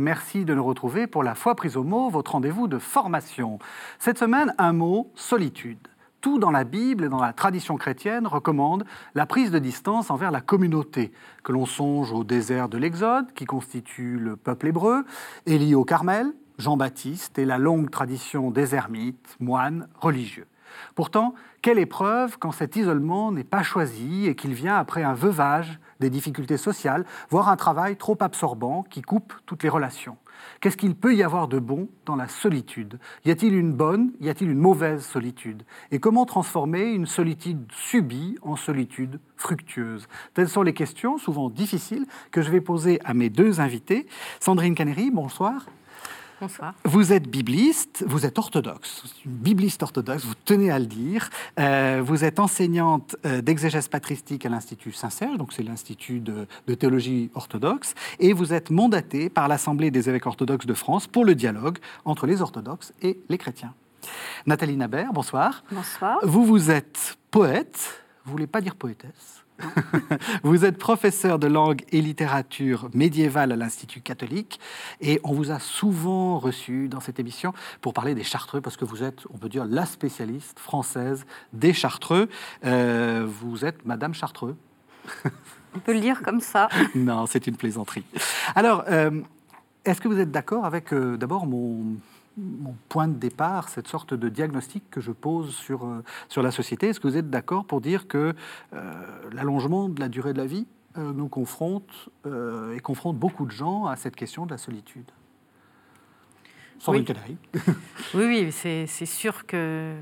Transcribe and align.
Merci 0.00 0.46
de 0.46 0.54
nous 0.54 0.64
retrouver 0.64 1.06
pour 1.06 1.22
la 1.22 1.34
foi 1.34 1.54
prise 1.54 1.76
au 1.76 1.84
mot, 1.84 2.08
votre 2.08 2.32
rendez-vous 2.32 2.68
de 2.68 2.78
formation. 2.78 3.58
Cette 3.98 4.16
semaine, 4.16 4.54
un 4.56 4.72
mot, 4.72 5.12
solitude. 5.14 5.88
Tout 6.22 6.38
dans 6.38 6.50
la 6.50 6.64
Bible 6.64 7.04
et 7.04 7.08
dans 7.10 7.20
la 7.20 7.34
tradition 7.34 7.76
chrétienne 7.76 8.26
recommande 8.26 8.86
la 9.14 9.26
prise 9.26 9.50
de 9.50 9.58
distance 9.58 10.10
envers 10.10 10.30
la 10.30 10.40
communauté, 10.40 11.12
que 11.44 11.52
l'on 11.52 11.66
songe 11.66 12.12
au 12.12 12.24
désert 12.24 12.70
de 12.70 12.78
l'Exode, 12.78 13.34
qui 13.34 13.44
constitue 13.44 14.18
le 14.18 14.36
peuple 14.36 14.68
hébreu, 14.68 15.04
Élie 15.44 15.74
au 15.74 15.84
Carmel, 15.84 16.32
Jean-Baptiste 16.56 17.38
et 17.38 17.44
la 17.44 17.58
longue 17.58 17.90
tradition 17.90 18.50
des 18.50 18.74
ermites, 18.74 19.36
moines 19.38 19.86
religieux. 20.00 20.46
Pourtant, 20.94 21.34
quelle 21.60 21.78
épreuve 21.78 22.38
quand 22.38 22.52
cet 22.52 22.74
isolement 22.74 23.32
n'est 23.32 23.44
pas 23.44 23.62
choisi 23.62 24.26
et 24.26 24.34
qu'il 24.34 24.54
vient 24.54 24.76
après 24.76 25.02
un 25.02 25.14
veuvage 25.14 25.78
des 26.00 26.10
difficultés 26.10 26.56
sociales, 26.56 27.04
voire 27.28 27.48
un 27.48 27.56
travail 27.56 27.96
trop 27.96 28.16
absorbant 28.20 28.82
qui 28.82 29.02
coupe 29.02 29.32
toutes 29.46 29.62
les 29.62 29.68
relations. 29.68 30.16
Qu'est-ce 30.60 30.76
qu'il 30.76 30.94
peut 30.94 31.14
y 31.14 31.22
avoir 31.22 31.48
de 31.48 31.58
bon 31.58 31.88
dans 32.06 32.16
la 32.16 32.28
solitude? 32.28 32.98
Y 33.24 33.30
a-t-il 33.30 33.54
une 33.54 33.72
bonne, 33.72 34.12
y 34.20 34.28
a-t-il 34.28 34.50
une 34.50 34.58
mauvaise 34.58 35.04
solitude? 35.04 35.64
Et 35.90 35.98
comment 35.98 36.24
transformer 36.24 36.84
une 36.84 37.06
solitude 37.06 37.70
subie 37.72 38.36
en 38.42 38.56
solitude 38.56 39.20
fructueuse? 39.36 40.08
Telles 40.34 40.48
sont 40.48 40.62
les 40.62 40.74
questions, 40.74 41.18
souvent 41.18 41.50
difficiles, 41.50 42.06
que 42.30 42.42
je 42.42 42.50
vais 42.50 42.60
poser 42.60 43.00
à 43.04 43.14
mes 43.14 43.30
deux 43.30 43.60
invités. 43.60 44.06
Sandrine 44.40 44.74
Canéry, 44.74 45.10
bonsoir. 45.10 45.66
Bonsoir. 46.40 46.72
Vous 46.84 47.12
êtes 47.12 47.28
bibliste, 47.28 48.02
vous 48.06 48.24
êtes 48.24 48.38
orthodoxe, 48.38 49.04
une 49.26 49.32
bibliste 49.32 49.82
orthodoxe, 49.82 50.24
vous 50.24 50.34
tenez 50.46 50.70
à 50.70 50.78
le 50.78 50.86
dire. 50.86 51.28
Euh, 51.58 52.00
vous 52.02 52.24
êtes 52.24 52.38
enseignante 52.38 53.14
euh, 53.26 53.42
d'exégèse 53.42 53.88
patristique 53.88 54.46
à 54.46 54.48
l'Institut 54.48 54.92
Saint-Serge, 54.92 55.36
donc 55.36 55.52
c'est 55.52 55.62
l'Institut 55.62 56.20
de, 56.20 56.46
théologie 56.74 57.30
orthodoxe, 57.34 57.94
et 58.20 58.32
vous 58.32 58.54
êtes 58.54 58.70
mandatée 58.70 59.28
par 59.28 59.48
l'Assemblée 59.48 59.90
des 59.90 60.08
évêques 60.08 60.26
orthodoxes 60.26 60.64
de 60.64 60.72
France 60.72 61.06
pour 61.06 61.26
le 61.26 61.34
dialogue 61.34 61.76
entre 62.06 62.26
les 62.26 62.40
orthodoxes 62.40 62.94
et 63.02 63.20
les 63.28 63.36
chrétiens. 63.36 63.74
Nathalie 64.46 64.76
Nabert, 64.76 65.12
bonsoir. 65.12 65.62
Bonsoir. 65.70 66.20
Vous, 66.22 66.46
vous 66.46 66.70
êtes 66.70 67.18
poète, 67.30 68.02
vous 68.24 68.32
voulez 68.32 68.46
pas 68.46 68.62
dire 68.62 68.76
poétesse 68.76 69.39
vous 70.42 70.64
êtes 70.64 70.78
professeur 70.78 71.38
de 71.38 71.46
langue 71.46 71.82
et 71.90 72.00
littérature 72.00 72.88
médiévale 72.94 73.52
à 73.52 73.56
l'Institut 73.56 74.00
catholique 74.00 74.60
et 75.00 75.20
on 75.24 75.32
vous 75.32 75.50
a 75.50 75.58
souvent 75.58 76.38
reçu 76.38 76.88
dans 76.88 77.00
cette 77.00 77.18
émission 77.18 77.52
pour 77.80 77.94
parler 77.94 78.14
des 78.14 78.24
Chartreux 78.24 78.60
parce 78.60 78.76
que 78.76 78.84
vous 78.84 79.02
êtes, 79.02 79.24
on 79.32 79.38
peut 79.38 79.48
dire, 79.48 79.64
la 79.64 79.86
spécialiste 79.86 80.58
française 80.58 81.24
des 81.52 81.72
Chartreux. 81.72 82.28
Euh, 82.64 83.26
vous 83.26 83.64
êtes 83.64 83.84
Madame 83.84 84.14
Chartreux. 84.14 84.56
on 85.74 85.80
peut 85.80 85.94
le 85.94 86.00
dire 86.00 86.22
comme 86.22 86.40
ça. 86.40 86.68
non, 86.94 87.26
c'est 87.26 87.46
une 87.46 87.56
plaisanterie. 87.56 88.04
Alors, 88.54 88.84
euh, 88.88 89.20
est-ce 89.84 90.00
que 90.00 90.08
vous 90.08 90.18
êtes 90.18 90.30
d'accord 90.30 90.64
avec 90.64 90.92
euh, 90.92 91.16
d'abord 91.16 91.46
mon 91.46 91.96
mon 92.40 92.74
point 92.88 93.08
de 93.08 93.14
départ, 93.14 93.68
cette 93.68 93.88
sorte 93.88 94.14
de 94.14 94.28
diagnostic 94.28 94.90
que 94.90 95.00
je 95.00 95.12
pose 95.12 95.54
sur, 95.54 95.84
euh, 95.84 96.02
sur 96.28 96.42
la 96.42 96.50
société. 96.50 96.88
Est-ce 96.88 97.00
que 97.00 97.08
vous 97.08 97.16
êtes 97.16 97.30
d'accord 97.30 97.64
pour 97.64 97.80
dire 97.80 98.08
que 98.08 98.34
euh, 98.72 98.92
l'allongement 99.32 99.88
de 99.88 100.00
la 100.00 100.08
durée 100.08 100.32
de 100.32 100.38
la 100.38 100.46
vie 100.46 100.66
euh, 100.98 101.12
nous 101.12 101.28
confronte 101.28 102.08
et 102.24 102.80
confronte 102.80 103.16
beaucoup 103.16 103.46
de 103.46 103.50
gens 103.50 103.86
à 103.86 103.96
cette 103.96 104.16
question 104.16 104.46
de 104.46 104.50
la 104.50 104.58
solitude? 104.58 105.10
Sans 106.78 106.92
oui. 106.92 107.04
oui, 108.14 108.24
oui, 108.24 108.52
c'est 108.52 108.86
sûr 108.86 109.46
que 109.46 109.94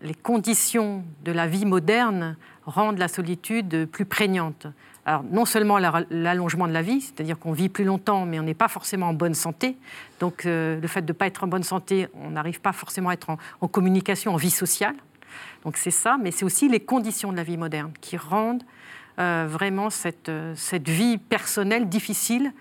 les 0.00 0.14
conditions 0.14 1.04
de 1.24 1.32
la 1.32 1.46
vie 1.46 1.66
moderne 1.66 2.36
rendent 2.64 2.98
la 2.98 3.08
solitude 3.08 3.86
plus 3.86 4.04
prégnante. 4.04 4.66
Alors, 5.10 5.24
non 5.24 5.44
seulement 5.44 5.78
l'allongement 6.08 6.68
de 6.68 6.72
la 6.72 6.82
vie, 6.82 7.00
c'est-à-dire 7.00 7.36
qu'on 7.36 7.50
vit 7.50 7.68
plus 7.68 7.82
longtemps, 7.82 8.26
mais 8.26 8.38
on 8.38 8.44
n'est 8.44 8.54
pas 8.54 8.68
forcément 8.68 9.08
en 9.08 9.12
bonne 9.12 9.34
santé. 9.34 9.76
Donc, 10.20 10.46
euh, 10.46 10.80
le 10.80 10.86
fait 10.86 11.02
de 11.02 11.08
ne 11.08 11.12
pas 11.12 11.26
être 11.26 11.42
en 11.42 11.48
bonne 11.48 11.64
santé, 11.64 12.06
on 12.14 12.30
n'arrive 12.30 12.60
pas 12.60 12.70
forcément 12.72 13.08
à 13.08 13.14
être 13.14 13.30
en, 13.60 13.66
communication, 13.66 14.32
en 14.32 14.36
vie 14.36 14.52
sociale. 14.52 14.94
Donc, 15.64 15.78
c'est 15.78 15.90
ça, 15.90 16.16
mais 16.22 16.30
c'est 16.30 16.44
aussi 16.44 16.68
les 16.68 16.78
conditions 16.78 17.32
de 17.32 17.36
la 17.36 17.42
vie 17.42 17.56
moderne 17.56 17.90
qui 18.00 18.16
rendent 18.16 18.62
euh, 19.18 19.48
vraiment 19.50 19.90
cette, 19.90 20.28
euh, 20.28 20.54
cette, 20.54 20.88
vie 20.88 21.18
personnelle 21.18 21.88
difficile 21.88 22.52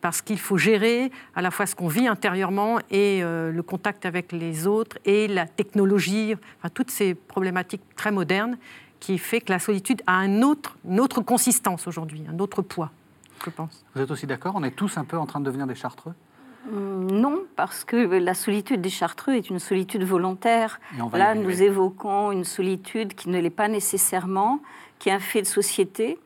parce 0.00 0.22
qu'il 0.22 0.38
faut 0.38 0.56
gérer 0.56 1.12
à 1.34 1.42
la 1.42 1.50
fois 1.50 1.66
ce 1.66 1.74
qu'on 1.74 1.88
vit 1.88 2.06
intérieurement 2.08 2.78
et 2.90 3.20
le 3.20 3.60
contact 3.60 4.06
avec 4.06 4.32
les 4.32 4.66
autres 4.66 4.96
et 5.04 5.28
la 5.28 5.44
technologie, 5.44 6.34
enfin, 6.56 6.70
toutes 6.72 6.90
ces 6.90 7.14
problématiques 7.14 7.82
très 7.94 8.10
modernes 8.10 8.56
qui 9.00 9.18
fait 9.18 9.40
que 9.40 9.52
la 9.52 9.58
solitude 9.58 10.02
a 10.06 10.14
un 10.14 10.42
autre, 10.42 10.76
une 10.86 11.00
autre 11.00 11.20
consistance 11.22 11.86
aujourd'hui, 11.86 12.24
un 12.30 12.38
autre 12.38 12.62
poids, 12.62 12.90
je 13.44 13.50
pense. 13.50 13.84
Vous 13.94 14.02
êtes 14.02 14.10
aussi 14.10 14.26
d'accord? 14.26 14.54
On 14.54 14.62
est 14.62 14.70
tous 14.70 14.98
un 14.98 15.04
peu 15.04 15.18
en 15.18 15.26
train 15.26 15.40
de 15.40 15.46
devenir 15.46 15.66
des 15.66 15.74
chartreux? 15.74 16.14
Hum, 16.68 17.10
non, 17.10 17.42
parce 17.56 17.84
que 17.84 17.96
la 17.96 18.34
solitude 18.34 18.82
des 18.82 18.90
Chartreux 18.90 19.34
est 19.34 19.48
une 19.48 19.58
solitude 19.58 20.04
volontaire. 20.04 20.78
Là, 21.12 21.34
nous 21.34 21.62
évoquons 21.62 22.32
une 22.32 22.44
solitude 22.44 23.14
qui 23.14 23.30
ne 23.30 23.40
l'est 23.40 23.48
pas 23.48 23.68
nécessairement, 23.68 24.60
qui 24.98 25.08
est 25.08 25.12
un 25.12 25.18
fait 25.18 25.40
de 25.40 25.46
société. 25.46 26.18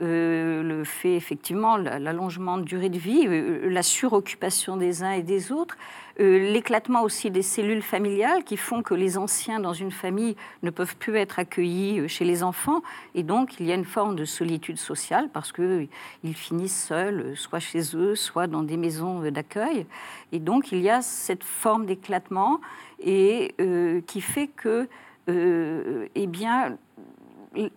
Euh, 0.00 0.62
le 0.62 0.84
fait 0.84 1.14
effectivement 1.14 1.76
l'allongement 1.76 2.58
de 2.58 2.64
durée 2.64 2.88
de 2.88 2.98
vie, 2.98 3.24
euh, 3.28 3.68
la 3.70 3.84
suroccupation 3.84 4.76
des 4.76 5.04
uns 5.04 5.12
et 5.12 5.22
des 5.22 5.52
autres, 5.52 5.76
euh, 5.76 5.78
l'éclatement 6.18 7.02
aussi 7.02 7.30
des 7.30 7.42
cellules 7.42 7.82
familiales 7.82 8.44
qui 8.44 8.56
font 8.56 8.82
que 8.82 8.94
les 8.94 9.18
anciens 9.18 9.60
dans 9.60 9.72
une 9.72 9.90
famille 9.90 10.36
ne 10.62 10.70
peuvent 10.70 10.96
plus 10.96 11.16
être 11.16 11.38
accueillis 11.38 12.08
chez 12.08 12.24
les 12.24 12.42
enfants. 12.42 12.82
Et 13.14 13.22
donc 13.22 13.58
il 13.60 13.66
y 13.66 13.72
a 13.72 13.74
une 13.74 13.84
forme 13.84 14.16
de 14.16 14.24
solitude 14.24 14.78
sociale 14.78 15.28
parce 15.32 15.52
qu'ils 15.52 15.88
finissent 16.34 16.86
seuls, 16.86 17.36
soit 17.36 17.60
chez 17.60 17.96
eux, 17.96 18.14
soit 18.14 18.46
dans 18.46 18.62
des 18.62 18.76
maisons 18.76 19.20
d'accueil. 19.30 19.86
Et 20.32 20.38
donc 20.38 20.72
il 20.72 20.80
y 20.80 20.90
a 20.90 21.02
cette 21.02 21.44
forme 21.44 21.86
d'éclatement 21.86 22.60
et 23.00 23.54
qui 24.06 24.20
fait 24.20 24.48
que 24.48 24.88
eh 25.28 26.26
bien 26.26 26.76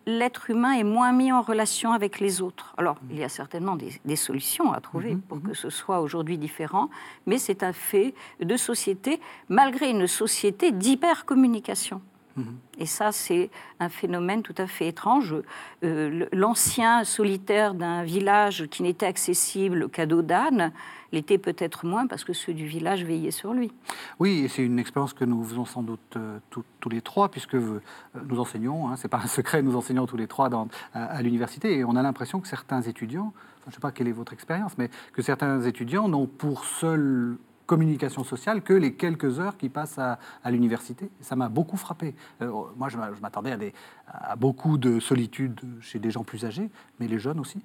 l'être 0.06 0.50
humain 0.50 0.74
est 0.74 0.84
moins 0.84 1.12
mis 1.12 1.32
en 1.32 1.42
relation 1.42 1.92
avec 1.92 2.20
les 2.20 2.42
autres. 2.42 2.74
Alors, 2.78 2.98
il 3.10 3.18
y 3.18 3.24
a 3.24 3.30
certainement 3.30 3.76
des, 3.76 4.16
solutions 4.16 4.72
à 4.72 4.80
trouver 4.80 5.16
mhm, 5.16 5.22
pour 5.22 5.42
que 5.42 5.50
mhm. 5.50 5.54
ce 5.54 5.70
soit 5.70 6.00
aujourd'hui 6.00 6.38
différent, 6.38 6.90
mais 7.26 7.38
c'est 7.38 7.64
un 7.64 7.74
fait 7.74 8.14
de 8.40 8.58
société, 8.58 9.20
malgré 9.50 9.90
une 9.90 10.08
société 10.08 10.72
d'hypercommunication. 10.72 12.02
Mhm. 12.36 12.58
Et 12.80 12.86
ça, 12.86 13.12
c'est 13.12 13.50
un 13.80 13.90
phénomène 13.90 14.44
tout 14.44 14.56
à 14.58 14.68
fait 14.68 14.88
étrange. 14.88 15.36
Euh, 15.84 16.26
l'ancien 16.34 17.04
solitaire 17.04 17.74
d'un 17.74 18.04
village 18.04 18.68
qui 18.68 18.84
n'était 18.84 19.06
accessible 19.06 19.90
qu'à 19.90 20.06
dos 20.06 20.22
d'âne 20.22 20.72
l'était 21.12 21.38
peut-être 21.38 21.86
moins 21.86 22.08
parce 22.08 22.24
que 22.26 22.34
ceux 22.34 22.54
du 22.54 22.66
village 22.66 23.04
veillaient 23.06 23.32
sur 23.32 23.54
lui. 23.54 23.72
Oui, 24.20 24.40
et 24.40 24.48
c'est 24.50 24.64
une 24.64 24.80
expérience 24.80 25.14
que 25.14 25.24
nous 25.24 25.44
faisons 25.44 25.66
sans 25.66 25.82
doute 25.82 26.18
euh, 26.18 26.40
tous 26.50 26.90
les 26.90 27.02
trois, 27.02 27.30
puisque 27.30 27.56
euh, 27.56 27.82
nous 28.28 28.40
enseignons, 28.40 28.90
hein, 28.90 28.96
c'est 28.98 29.08
pas 29.08 29.22
un 29.24 29.28
secret, 29.28 29.62
nous 29.62 29.76
enseignons 29.76 30.06
tous 30.06 30.18
les 30.18 30.28
trois 30.28 30.50
à, 30.94 31.22
l'université, 31.22 31.78
et 31.78 31.84
on 31.84 31.96
a 31.96 32.04
l'impression 32.04 32.40
que 32.40 32.48
certains 32.48 32.82
étudiants, 32.82 33.34
je 33.64 33.72
ne 33.72 33.74
sais 33.74 33.80
pas 33.80 33.92
quelle 33.92 34.08
est 34.08 34.14
votre 34.14 34.34
expérience, 34.34 34.78
mais 34.78 34.90
que 35.14 35.22
certains 35.22 35.62
étudiants 35.62 36.08
n'ont 36.08 36.28
pour 36.28 36.66
seule 36.66 37.38
communication 37.66 38.24
sociale 38.24 38.62
que 38.62 38.74
les 38.74 38.94
quelques 38.94 39.40
heures 39.40 39.58
qui 39.58 39.70
passent 39.70 40.00
à, 40.00 40.18
l'université. 40.50 41.10
Ça 41.22 41.36
m'a 41.36 41.50
beaucoup 41.50 41.78
frappé. 41.78 42.16
Euh, 42.42 42.52
moi, 42.78 42.90
je 42.90 42.98
m'attendais 43.22 43.52
à, 43.52 44.32
à 44.32 44.36
beaucoup 44.36 44.78
de 44.78 45.00
solitude 45.00 45.60
chez 45.82 46.00
des 46.00 46.12
gens 46.12 46.24
plus 46.24 46.46
âgés, 46.46 46.70
mais 47.00 47.08
les 47.08 47.20
jeunes 47.20 47.40
aussi. 47.40 47.64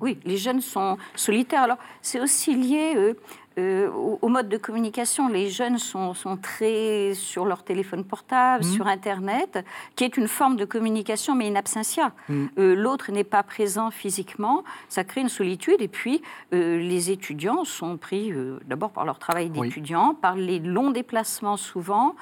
Oui, 0.00 0.18
les 0.24 0.36
jeunes 0.36 0.60
sont 0.60 0.96
solitaires. 1.14 1.62
Alors, 1.62 1.78
c'est 2.00 2.20
aussi 2.20 2.54
lié 2.54 2.94
euh, 2.96 3.14
euh, 3.58 3.90
au, 3.90 4.28
mode 4.28 4.48
de 4.48 4.56
communication. 4.56 5.28
Les 5.28 5.50
jeunes 5.50 5.78
sont, 5.78 6.14
très 6.40 7.12
sur 7.14 7.44
leur 7.44 7.62
téléphone 7.62 8.04
portable, 8.04 8.64
mmh. 8.64 8.68
sur 8.68 8.86
Internet, 8.86 9.64
qui 9.96 10.04
est 10.04 10.16
une 10.16 10.28
forme 10.28 10.56
de 10.56 10.64
communication, 10.64 11.34
mais 11.34 11.48
in 11.48 11.56
absentia. 11.56 12.12
Mmh. 12.28 12.46
Euh, 12.58 12.74
l'autre 12.74 13.12
n'est 13.12 13.24
pas 13.24 13.42
présent 13.42 13.90
physiquement. 13.90 14.64
Ça 14.88 15.04
crée 15.04 15.20
une 15.20 15.28
solitude. 15.28 15.80
Et 15.80 15.88
puis, 15.88 16.22
les 16.52 17.10
étudiants 17.10 17.64
sont 17.64 17.96
pris 17.96 18.32
d'abord 18.66 18.90
par 18.90 19.04
leur 19.04 19.18
travail 19.18 19.50
d'étudiant, 19.50 20.14
par 20.14 20.34
les 20.34 20.58
longs 20.58 20.90
déplacements 20.90 21.56
souvent. 21.56 22.14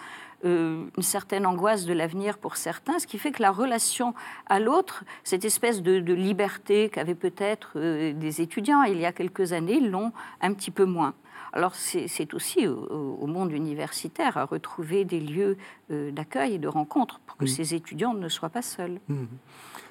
Euh, 0.44 0.84
une 0.96 1.02
certaine 1.02 1.46
angoisse 1.46 1.84
de 1.84 1.92
l'avenir 1.92 2.38
pour 2.38 2.56
certains, 2.56 3.00
ce 3.00 3.08
qui 3.08 3.18
fait 3.18 3.32
que 3.32 3.42
la 3.42 3.50
relation 3.50 4.14
à 4.46 4.60
l'autre, 4.60 5.02
cette 5.24 5.44
espèce 5.44 5.82
de, 5.82 5.98
liberté 6.12 6.90
qu'avaient 6.90 7.16
peut-être 7.16 7.72
euh, 7.74 8.12
des 8.12 8.40
étudiants 8.40 8.84
il 8.84 9.00
y 9.00 9.04
a 9.04 9.12
quelques 9.12 9.52
années, 9.52 9.80
l'ont 9.80 10.12
un 10.40 10.52
petit 10.52 10.70
peu 10.70 10.84
moins. 10.84 11.14
Alors 11.52 11.74
c'est 11.74 12.34
aussi 12.34 12.68
au, 12.68 13.26
monde 13.26 13.50
universitaire 13.52 14.36
à 14.36 14.44
retrouver 14.44 15.04
des 15.04 15.18
lieux 15.18 15.56
euh, 15.90 16.12
d'accueil 16.12 16.54
et 16.54 16.58
de 16.58 16.68
rencontre 16.68 17.20
pour 17.26 17.36
que 17.36 17.46
ces 17.46 17.74
étudiants 17.74 18.14
ne 18.14 18.28
soient 18.28 18.50
pas 18.50 18.62
seuls. 18.62 19.00
Mmh. 19.08 19.24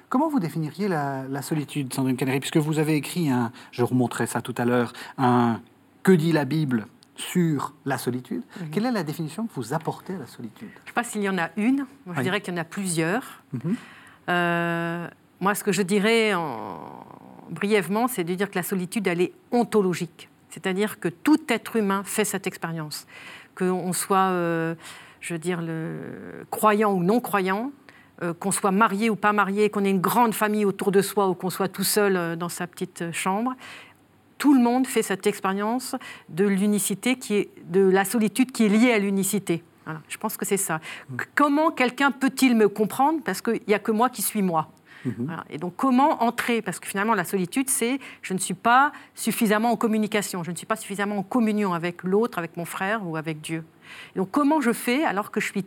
Comment 0.08 0.28
vous 0.28 0.40
définiriez 0.40 0.88
la, 0.88 1.42
solitude, 1.42 1.92
Sandrine 1.92 2.16
Canary? 2.16 2.40
Puisque 2.40 2.56
vous 2.56 2.78
avez 2.78 2.94
écrit, 2.94 3.28
un, 3.28 3.52
je 3.70 3.82
remonterai 3.82 4.26
ça 4.26 4.40
tout 4.40 4.54
à 4.56 4.64
l'heure, 4.64 4.94
un 5.18 5.60
Que 6.02 6.12
dit 6.12 6.32
la 6.32 6.46
Bible 6.46 6.86
sur 7.18 7.74
la 7.84 7.98
solitude. 7.98 8.42
Mhm. 8.60 8.70
Quelle 8.70 8.86
est 8.86 8.92
la 8.92 9.02
définition 9.02 9.46
que 9.46 9.52
vous 9.54 9.74
apportez 9.74 10.14
à 10.14 10.18
la 10.18 10.26
solitude? 10.26 10.68
Je 10.72 10.80
ne 10.82 10.86
sais 10.86 10.92
pas 10.94 11.04
s'il 11.04 11.20
y 11.20 11.28
en 11.28 11.36
a 11.36 11.50
une. 11.56 11.84
je 12.14 12.22
dirais 12.22 12.40
qu'il 12.40 12.54
y 12.54 12.56
en 12.56 12.60
a 12.60 12.64
plusieurs. 12.64 13.42
Mhm. 13.52 13.76
Euh, 14.28 15.08
moi, 15.40 15.54
ce 15.54 15.64
que 15.64 15.72
je 15.72 15.82
dirais 15.82 16.32
brièvement, 17.50 18.08
c'est 18.08 18.24
de 18.24 18.34
dire 18.34 18.50
que 18.50 18.54
la 18.56 18.62
solitude, 18.62 19.06
elle 19.08 19.20
est 19.20 19.32
ontologique. 19.50 20.28
C'est-à-dire 20.48 21.00
que 21.00 21.08
tout 21.08 21.40
être 21.48 21.76
humain 21.76 22.02
fait 22.04 22.24
cette 22.24 22.46
expérience. 22.46 23.06
Qu'on 23.56 23.92
soit, 23.92 24.30
euh, 24.30 24.74
je 25.20 25.34
veux 25.34 25.38
dire, 25.38 25.60
le 25.60 26.46
croyant 26.50 26.92
ou 26.92 27.02
non 27.02 27.20
croyant, 27.20 27.72
euh, 28.22 28.32
qu'on 28.32 28.52
soit 28.52 28.70
marié 28.70 29.10
ou 29.10 29.16
pas 29.16 29.32
marié, 29.32 29.70
qu'on 29.70 29.84
ait 29.84 29.90
une 29.90 30.00
grande 30.00 30.34
famille 30.34 30.64
autour 30.64 30.92
de 30.92 31.02
soi 31.02 31.28
ou 31.28 31.34
qu'on 31.34 31.50
soit 31.50 31.68
tout 31.68 31.84
seul 31.84 32.36
dans 32.36 32.48
sa 32.48 32.66
petite 32.66 33.12
chambre, 33.12 33.54
tout 34.38 34.54
le 34.54 34.60
monde 34.60 34.86
fait 34.86 35.02
cette 35.02 35.26
expérience 35.26 35.96
de 36.28 36.46
l'unicité 36.46 37.16
qui 37.16 37.34
est 37.34 37.50
de 37.64 37.80
la 37.80 38.04
solitude 38.04 38.52
qui 38.52 38.64
est 38.64 38.68
liée 38.68 38.92
à 38.92 38.98
l'unicité. 38.98 39.62
je 40.08 40.16
pense 40.16 40.36
que 40.36 40.44
c'est 40.44 40.56
ça. 40.56 40.76
Mm. 41.08 41.16
Comment 41.34 41.70
quelqu'un 41.70 42.10
peut-il 42.10 42.56
me 42.56 42.68
comprendre 42.68 43.20
parce 43.24 43.40
qu'il 43.40 43.60
n'y 43.66 43.74
a 43.74 43.78
que 43.78 43.92
moi 43.92 44.08
qui 44.08 44.22
suis 44.22 44.42
moi? 44.42 44.70
Mm-hmm. 45.06 45.40
Et 45.50 45.58
donc, 45.58 45.74
comment 45.76 46.22
entrer? 46.22 46.62
Parce 46.62 46.80
que 46.80 46.88
finalement, 46.88 47.14
la 47.14 47.24
solitude, 47.24 47.70
c'est 47.70 47.98
je 48.22 48.34
ne 48.34 48.38
suis 48.38 48.54
pas 48.54 48.92
suffisamment 49.14 49.70
en 49.70 49.76
communication, 49.76 50.42
je 50.42 50.50
ne 50.50 50.56
suis 50.56 50.66
pas 50.66 50.76
suffisamment 50.76 51.18
en 51.18 51.22
communion 51.22 51.72
avec 51.72 52.02
l'autre, 52.02 52.38
avec 52.38 52.56
mon 52.56 52.64
frère 52.64 53.06
ou 53.06 53.16
avec 53.16 53.40
Dieu. 53.40 53.64
donc, 54.16 54.30
comment 54.30 54.60
je 54.60 54.72
fais 54.72 55.04
alors 55.04 55.30
que 55.30 55.40
je 55.40 55.46
suis 55.46 55.64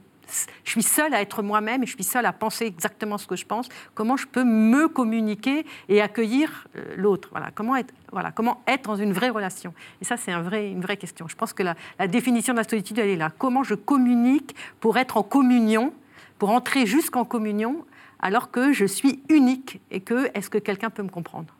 je 0.63 0.71
suis 0.71 0.83
seule 0.83 1.13
à 1.13 1.21
être 1.21 1.41
moi-même 1.41 1.83
et 1.83 1.85
je 1.85 1.93
suis 1.93 2.03
seule 2.03 2.25
à 2.25 2.33
penser 2.33 2.65
exactement 2.65 3.17
ce 3.17 3.27
que 3.27 3.35
je 3.35 3.45
pense. 3.45 3.69
Comment 3.93 4.17
je 4.17 4.27
peux 4.27 4.43
me 4.43 4.87
communiquer 4.87 5.65
et 5.89 6.01
accueillir 6.01 6.67
euh, 6.75 6.95
l'autre? 6.97 7.29
Voilà. 7.31 7.51
Comment, 7.53 7.75
être, 7.75 7.93
voilà. 8.11 8.31
comment 8.31 8.61
être 8.67 8.89
dans 8.89 8.95
une 8.95 9.13
vraie 9.13 9.29
relation? 9.29 9.73
Et 10.01 10.05
ça, 10.05 10.17
c'est 10.17 10.31
un 10.31 10.41
vrai, 10.41 10.69
une 10.69 10.81
vraie 10.81 10.97
question. 10.97 11.27
Je 11.27 11.35
pense 11.35 11.53
que 11.53 11.63
la, 11.63 11.75
définition 12.07 12.53
de 12.53 12.59
la 12.59 12.67
solitude, 12.67 12.99
elle 12.99 13.09
est 13.09 13.15
là. 13.15 13.31
Comment 13.37 13.63
je 13.63 13.75
communique 13.75 14.55
pour 14.79 14.97
être 14.97 15.17
en 15.17 15.23
communion, 15.23 15.93
pour 16.39 16.49
entrer 16.51 16.85
jusqu'en 16.85 17.25
communion, 17.25 17.85
alors 18.19 18.51
que 18.51 18.73
je 18.73 18.85
suis 18.85 19.23
unique 19.29 19.81
et 19.89 20.01
que 20.01 20.29
est-ce 20.33 20.49
que 20.49 20.57
quelqu'un 20.57 20.89
peut 20.89 21.03
me 21.03 21.09
comprendre? 21.09 21.53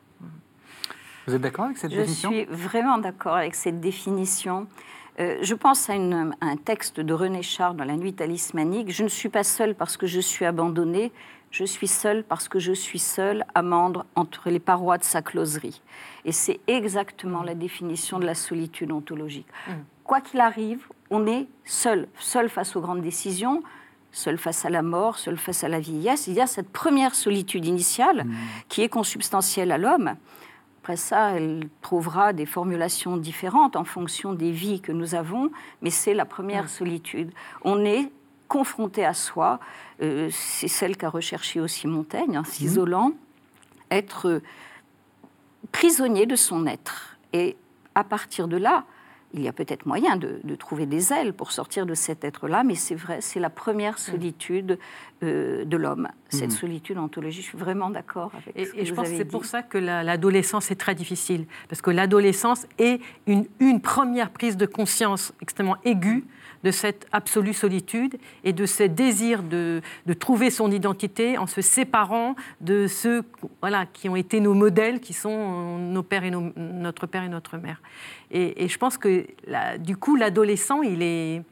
Vous 1.26 1.34
êtes 1.34 1.40
d'accord 1.40 1.66
avec 1.66 1.78
cette 1.78 1.90
définition? 1.90 2.30
Je 2.30 2.36
suis 2.36 2.44
vraiment 2.46 2.98
d'accord 2.98 3.36
avec 3.36 3.54
cette 3.54 3.80
définition. 3.80 4.66
Euh, 5.20 5.38
je 5.42 5.54
pense 5.54 5.90
à, 5.90 5.94
un 5.94 6.56
texte 6.56 7.00
de 7.00 7.12
René 7.12 7.42
Char 7.42 7.74
dans 7.74 7.84
La 7.84 7.96
Nuit 7.96 8.14
talismanique. 8.14 8.90
Je 8.90 9.02
ne 9.02 9.08
suis 9.08 9.28
pas 9.28 9.44
seule 9.44 9.74
parce 9.74 9.96
que 9.96 10.06
je 10.06 10.20
suis 10.20 10.44
abandonnée, 10.44 11.12
je 11.50 11.64
suis 11.64 11.86
seule 11.86 12.24
parce 12.24 12.48
que 12.48 12.58
je 12.58 12.72
suis 12.72 12.98
seule, 12.98 13.44
amande 13.54 14.04
entre 14.14 14.48
les 14.48 14.58
parois 14.58 14.98
de 14.98 15.04
sa 15.04 15.20
closerie. 15.20 15.82
Et 16.24 16.32
c'est 16.32 16.60
exactement 16.66 17.42
la 17.42 17.54
définition 17.54 18.18
de 18.18 18.24
la 18.24 18.34
solitude 18.34 18.90
ontologique. 18.90 19.46
Mm. 19.68 19.72
Quoi 20.04 20.20
qu'il 20.20 20.40
arrive, 20.40 20.86
on 21.10 21.26
est 21.26 21.46
seul, 21.64 22.08
seul 22.18 22.48
face 22.48 22.74
aux 22.74 22.80
grandes 22.80 23.02
décisions, 23.02 23.62
seul 24.12 24.38
face 24.38 24.64
à 24.64 24.70
la 24.70 24.82
mort, 24.82 25.18
seul 25.18 25.36
face 25.36 25.62
à 25.62 25.68
la 25.68 25.78
vieillesse. 25.78 26.26
Il 26.26 26.34
y 26.34 26.40
a 26.40 26.46
cette 26.46 26.70
première 26.70 27.14
solitude 27.14 27.66
initiale 27.66 28.24
mm. 28.24 28.34
qui 28.70 28.82
est 28.82 28.88
consubstantielle 28.88 29.72
à 29.72 29.78
l'homme. 29.78 30.16
Après 30.82 30.96
ça, 30.96 31.36
elle 31.36 31.68
trouvera 31.80 32.32
des 32.32 32.44
formulations 32.44 33.16
différentes 33.16 33.76
en 33.76 33.84
fonction 33.84 34.32
des 34.32 34.50
vies 34.50 34.80
que 34.80 34.90
nous 34.90 35.14
avons, 35.14 35.48
mais 35.80 35.90
c'est 35.90 36.12
la 36.12 36.24
première 36.24 36.68
solitude. 36.68 37.30
On 37.62 37.84
est 37.84 38.10
confronté 38.48 39.04
à 39.04 39.14
soi, 39.14 39.60
euh, 40.02 40.28
c'est 40.32 40.66
celle 40.66 40.96
qu'a 40.96 41.08
recherché 41.08 41.60
aussi 41.60 41.86
Montaigne, 41.86 42.36
en 42.36 42.40
hein, 42.40 42.44
s'isolant, 42.44 43.12
être 43.92 44.42
prisonnier 45.70 46.26
de 46.26 46.34
son 46.34 46.66
être. 46.66 47.16
Et 47.32 47.56
à 47.94 48.02
partir 48.02 48.48
de 48.48 48.56
là, 48.56 48.84
il 49.34 49.42
y 49.42 49.48
a 49.48 49.52
peut-être 49.52 49.86
moyen 49.86 50.16
de, 50.16 50.40
trouver 50.56 50.86
des 50.86 51.12
ailes 51.12 51.32
pour 51.32 51.52
sortir 51.52 51.86
de 51.86 51.94
cet 51.94 52.24
être-là, 52.24 52.62
mais 52.64 52.74
c'est 52.74 52.94
vrai, 52.94 53.20
c'est 53.20 53.40
la 53.40 53.50
première 53.50 53.98
solitude 53.98 54.78
euh, 55.22 55.64
de 55.64 55.76
l'homme, 55.76 56.08
cette 56.28 56.50
mhm. 56.50 56.56
solitude 56.56 56.98
ontologique. 56.98 57.42
Je 57.42 57.48
suis 57.48 57.58
vraiment 57.58 57.90
d'accord 57.90 58.32
avec 58.34 58.56
et, 58.56 58.66
ce 58.66 58.72
que 58.72 58.78
Et 58.78 58.84
je 58.84 58.94
pense 58.94 59.08
que 59.08 59.16
c'est 59.16 59.24
pour 59.24 59.44
ça 59.44 59.62
que 59.62 59.78
l'adolescence 59.78 60.70
est 60.70 60.76
très 60.76 60.94
difficile, 60.94 61.46
parce 61.68 61.80
que 61.80 61.90
l'adolescence 61.90 62.66
est 62.78 63.00
une, 63.26 63.46
une, 63.60 63.80
première 63.80 64.30
prise 64.30 64.56
de 64.56 64.66
conscience 64.66 65.32
extrêmement 65.40 65.76
aiguë 65.84 66.24
de 66.62 66.70
cette 66.70 67.06
absolue 67.12 67.52
solitude 67.52 68.16
et 68.44 68.52
de 68.52 68.66
ce 68.66 68.84
désir 68.84 69.42
de, 69.42 69.80
de, 70.06 70.12
trouver 70.12 70.50
son 70.50 70.70
identité 70.70 71.38
en 71.38 71.46
se 71.46 71.60
séparant 71.60 72.34
de 72.60 72.86
ceux 72.86 73.24
voilà, 73.60 73.86
qui 73.86 74.08
ont 74.08 74.16
été 74.16 74.40
nos 74.40 74.54
modèles, 74.54 75.00
qui 75.00 75.12
sont 75.12 75.78
nos 75.78 76.02
pères 76.02 76.24
et 76.24 76.30
notre 76.30 77.06
père 77.06 77.24
et 77.24 77.28
notre 77.28 77.58
mère. 77.58 77.80
Et, 78.30 78.68
je 78.68 78.78
pense 78.78 78.96
que 78.96 79.26
du 79.78 79.96
coup, 79.96 80.16
l'adolescent, 80.16 80.82
il 80.82 81.02
est, 81.02 81.42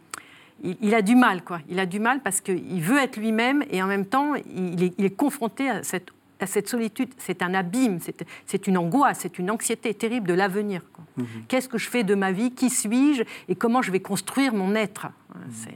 il, 0.62 0.95
a 0.95 1.03
du 1.03 1.15
mal, 1.15 1.43
quoi. 1.43 1.61
Il 1.69 1.79
a 1.79 1.87
du 1.87 2.01
mal 2.01 2.21
parce 2.21 2.41
qu'il 2.41 2.81
veut 2.81 2.99
être 2.99 3.17
lui-même 3.17 3.65
et 3.71 3.83
en 3.83 3.87
même 3.87 4.07
temps, 4.07 4.35
il 4.35 4.83
est, 4.83 4.95
il 4.99 5.05
est 5.05 5.17
confronté 5.17 5.69
à 5.69 5.83
cette 5.83 6.11
à 6.41 6.47
cette 6.47 6.69
solitude, 6.69 7.11
c'est 7.19 7.43
un 7.43 7.55
abîme, 7.55 7.99
c'est 8.47 8.67
une 8.67 8.79
angoisse, 8.79 9.21
c'est 9.21 9.39
une 9.39 9.51
anxiété 9.51 9.95
terrible 9.95 10.27
de 10.27 10.35
l'avenir. 10.35 10.83
Mhm. 11.17 11.27
Qu'est-ce 11.49 11.69
que 11.69 11.79
je 11.79 11.89
fais 11.89 12.05
de 12.05 12.15
ma 12.15 12.33
vie? 12.33 12.53
Qui 12.53 12.71
suis-je? 12.71 13.23
Et 13.49 13.55
comment 13.55 13.83
je 13.83 13.91
vais 13.91 14.01
construire 14.01 14.55
mon 14.55 14.75
être? 14.75 15.09
Mhm. 15.35 15.75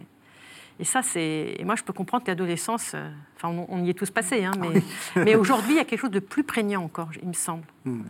Et 0.81 0.85
ça, 0.85 1.03
c'est. 1.03 1.57
Moi, 1.65 1.77
je 1.77 1.85
peux 1.85 1.93
comprendre 1.93 2.25
que 2.25 2.31
l'adolescence. 2.31 2.93
Euh, 2.95 3.09
enfin, 3.37 3.65
on, 3.69 3.85
y 3.85 3.91
est 3.91 3.95
tous 3.95 4.11
passés, 4.11 4.45
hein, 4.45 4.53
mais, 4.59 4.83
mais 5.23 5.35
aujourd'hui, 5.37 5.75
il 5.75 5.77
y 5.77 5.81
a 5.81 5.85
quelque 5.85 6.01
chose 6.01 6.11
de 6.11 6.19
plus 6.19 6.43
prégnant 6.43 6.83
encore, 6.83 7.11
il 7.23 7.29
me 7.29 7.33
semble. 7.33 7.65
Mhm. 7.85 8.05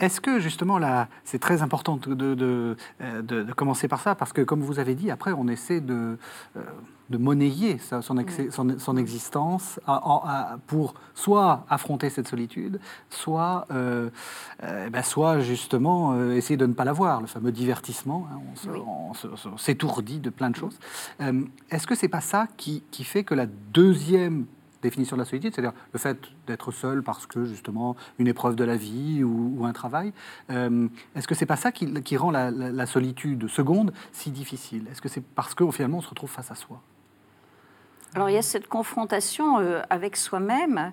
Est-ce 0.00 0.20
que 0.22 0.40
justement 0.40 0.78
là, 0.78 1.08
c'est 1.24 1.38
très 1.38 1.60
important 1.60 1.98
de, 1.98 2.14
de, 2.14 2.76
euh, 3.02 3.22
de, 3.22 3.52
commencer 3.52 3.86
par 3.86 4.00
ça, 4.00 4.14
parce 4.14 4.32
que 4.32 4.40
comme 4.40 4.62
vous 4.62 4.78
avez 4.78 4.94
dit, 4.94 5.10
après 5.10 5.32
on 5.32 5.46
essaie 5.46 5.80
de, 5.80 6.16
euh, 6.56 6.62
de 7.10 7.18
monnayer 7.18 7.78
son, 7.78 8.00
son, 8.78 8.96
existence 8.96 9.80
pour 10.66 10.94
soit 11.14 11.64
affronter 11.68 12.08
cette 12.08 12.28
solitude, 12.28 12.80
soit, 13.10 13.66
euh, 13.72 14.10
ben, 14.62 15.02
soit 15.02 15.40
justement 15.40 16.30
essayer 16.30 16.56
de 16.56 16.66
ne 16.66 16.72
pas 16.72 16.84
l'avoir, 16.84 17.20
le 17.20 17.26
fameux 17.26 17.52
divertissement, 17.52 18.28
hein, 18.32 18.38
on 18.68 19.56
s'étourdit 19.56 20.20
de 20.20 20.30
plein 20.30 20.50
de 20.50 20.56
choses. 20.56 20.78
Est-ce 21.70 21.86
que 21.86 21.94
c'est 21.94 22.08
pas 22.08 22.20
ça 22.20 22.46
qui, 22.56 22.82
qui 22.90 23.04
fait 23.04 23.24
que 23.24 23.34
la 23.34 23.46
deuxième 23.46 24.46
définition 24.82 25.16
de 25.16 25.22
la 25.22 25.24
solitude, 25.24 25.54
c'est-à-dire 25.54 25.78
le 25.92 25.98
fait 25.98 26.18
d'être 26.46 26.72
seul 26.72 27.02
parce 27.02 27.26
que 27.26 27.44
justement 27.44 27.96
une 28.18 28.28
épreuve 28.28 28.56
de 28.56 28.64
la 28.64 28.76
vie 28.76 29.22
ou, 29.22 29.64
un 29.64 29.72
travail. 29.72 30.12
Euh, 30.50 30.88
est-ce 31.14 31.28
que 31.28 31.34
c'est 31.34 31.46
pas 31.46 31.56
ça 31.56 31.70
qui, 31.70 32.16
rend 32.16 32.30
la, 32.30 32.86
solitude 32.86 33.46
seconde 33.48 33.92
si 34.12 34.30
difficile? 34.30 34.86
Est-ce 34.90 35.02
que 35.02 35.08
c'est 35.08 35.22
parce 35.22 35.54
que 35.54 35.70
finalement 35.70 35.98
on 35.98 36.02
se 36.02 36.08
retrouve 36.08 36.30
face 36.30 36.50
à 36.50 36.54
soi? 36.54 36.80
Alors 38.14 38.28
il 38.30 38.34
y 38.34 38.38
a 38.38 38.42
cette 38.42 38.68
confrontation 38.68 39.58
euh, 39.58 39.82
avec 39.90 40.16
soi-même. 40.16 40.92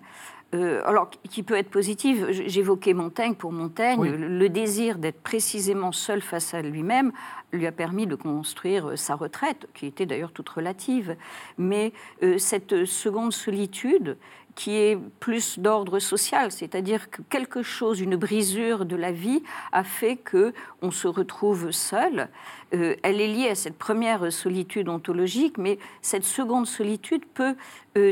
Euh, 0.55 0.81
alors, 0.85 1.09
qui 1.29 1.43
peut 1.43 1.55
être 1.55 1.69
positive. 1.69 2.27
J'évoquais 2.29 2.93
Montaigne. 2.93 3.35
Pour 3.35 3.51
Montaigne, 3.51 4.01
le, 4.01 4.49
désir 4.49 4.97
d'être 4.97 5.21
précisément 5.21 5.91
seul 5.91 6.21
face 6.21 6.53
à 6.53 6.61
lui-même 6.61 7.11
lui 7.51 7.67
a 7.67 7.73
permis 7.73 8.07
de 8.07 8.15
construire 8.15 8.91
euh, 8.91 8.95
sa 8.95 9.15
retraite, 9.15 9.67
qui 9.73 9.85
était 9.85 10.05
d'ailleurs 10.05 10.31
toute 10.31 10.47
relative. 10.47 11.17
Mais 11.57 11.91
euh, 12.23 12.37
cette 12.37 12.85
seconde 12.85 13.33
solitude, 13.33 14.17
qui 14.57 14.75
est 14.75 14.97
plus 15.19 15.59
d'ordre 15.59 15.99
social, 15.99 16.51
c'est-à-dire 16.51 17.11
que 17.11 17.21
quelque 17.29 17.61
chose, 17.61 18.01
une 18.01 18.15
brisure 18.15 18.85
de 18.85 18.95
la 18.95 19.11
vie, 19.11 19.43
a 19.71 19.83
fait 19.83 20.15
que 20.15 20.51
on 20.81 20.89
se 20.89 21.07
retrouve 21.07 21.71
seul. 21.71 22.27
elle 22.71 23.21
est 23.21 23.27
liée 23.27 23.49
à 23.49 23.55
cette 23.55 23.77
première 23.77 24.33
solitude 24.33 24.89
ontologique, 24.89 25.59
mais 25.59 25.77
cette 26.01 26.25
seconde 26.25 26.65
solitude 26.65 27.23
peut 27.35 27.55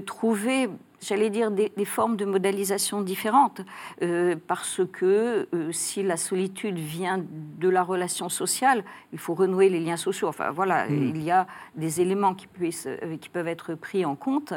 trouver 0.06 0.70
j'allais 1.06 1.30
dire, 1.30 1.52
des, 1.52 1.86
formes 1.86 2.18
de 2.18 2.26
modélisation 2.26 3.02
différentes, 3.02 3.62
euh, 4.02 4.36
parce 4.48 4.82
que 4.92 5.48
euh, 5.54 5.72
si 5.72 6.02
la 6.04 6.18
solitude 6.18 6.78
vient 6.78 7.24
de 7.24 7.70
la 7.70 7.84
relation 7.84 8.28
sociale, 8.30 8.84
il 9.14 9.20
faut 9.20 9.36
renouer 9.36 9.70
les 9.70 9.80
liens 9.80 9.98
sociaux. 9.98 10.28
Enfin 10.28 10.52
voilà, 10.52 10.88
hmm. 10.88 11.12
il 11.16 11.24
y 11.24 11.32
a 11.32 11.46
des 11.76 12.02
éléments 12.02 12.34
qui, 12.34 12.48
puissent, 12.48 12.88
euh, 12.88 13.18
qui 13.18 13.30
peuvent 13.30 13.48
être 13.48 13.76
pris 13.76 14.04
en 14.04 14.16
compte, 14.16 14.54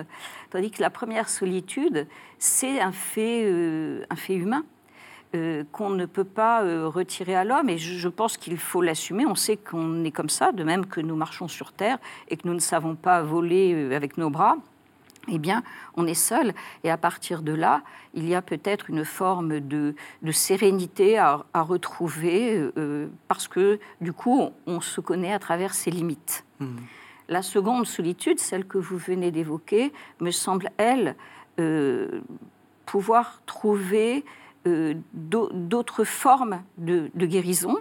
tandis 0.50 0.70
que 0.70 0.80
la 0.80 0.90
première 0.90 1.28
solitude, 1.28 2.06
c'est 2.38 2.80
un 2.80 2.92
fait, 2.92 3.44
un 4.08 4.16
fait 4.16 4.34
humain. 4.34 4.64
qu'on 5.72 5.90
ne 5.90 6.06
peut 6.06 6.24
pas 6.24 6.62
retirer 6.86 7.34
à 7.34 7.44
l'homme. 7.44 7.68
Et 7.68 7.76
je, 7.76 8.08
pense 8.08 8.38
qu'il 8.38 8.56
faut 8.56 8.80
l'assumer. 8.80 9.26
On 9.26 9.34
sait 9.34 9.58
qu'on 9.58 10.04
est 10.04 10.10
comme 10.10 10.30
ça, 10.30 10.52
de 10.52 10.64
même 10.64 10.86
que 10.86 11.02
nous 11.02 11.16
marchons 11.16 11.48
sur 11.48 11.72
Terre 11.72 11.98
et 12.28 12.36
que 12.36 12.48
nous 12.48 12.54
ne 12.54 12.60
savons 12.60 12.94
pas 12.94 13.22
voler 13.22 13.92
avec 13.92 14.16
nos 14.16 14.30
bras 14.30 14.56
eh 15.30 15.38
bien, 15.38 15.62
on 15.96 16.06
est 16.06 16.14
seul. 16.14 16.54
Et 16.84 16.90
à 16.90 16.96
partir 16.96 17.42
de 17.42 17.52
là, 17.52 17.82
il 18.14 18.28
y 18.28 18.34
a 18.34 18.42
peut-être 18.42 18.90
une 18.90 19.04
forme 19.04 19.60
de, 19.60 19.94
sérénité 20.32 21.18
à, 21.18 21.44
retrouver, 21.54 22.70
euh, 22.76 23.08
parce 23.28 23.48
que 23.48 23.78
du 24.00 24.12
coup, 24.12 24.50
on, 24.66 24.80
se 24.80 25.00
connaît 25.00 25.32
à 25.32 25.38
travers 25.38 25.74
ses 25.74 25.90
limites. 25.90 26.44
Mmh. 26.60 26.76
La 27.28 27.42
seconde 27.42 27.86
solitude, 27.86 28.38
celle 28.38 28.66
que 28.66 28.78
vous 28.78 28.96
venez 28.96 29.30
d'évoquer, 29.30 29.92
me 30.20 30.30
semble, 30.30 30.70
elle, 30.78 31.14
euh, 31.60 32.20
pouvoir 32.86 33.42
trouver 33.44 34.24
euh, 34.66 34.94
d'autres 35.12 36.04
formes 36.04 36.62
de, 36.78 37.10
guérison. 37.14 37.76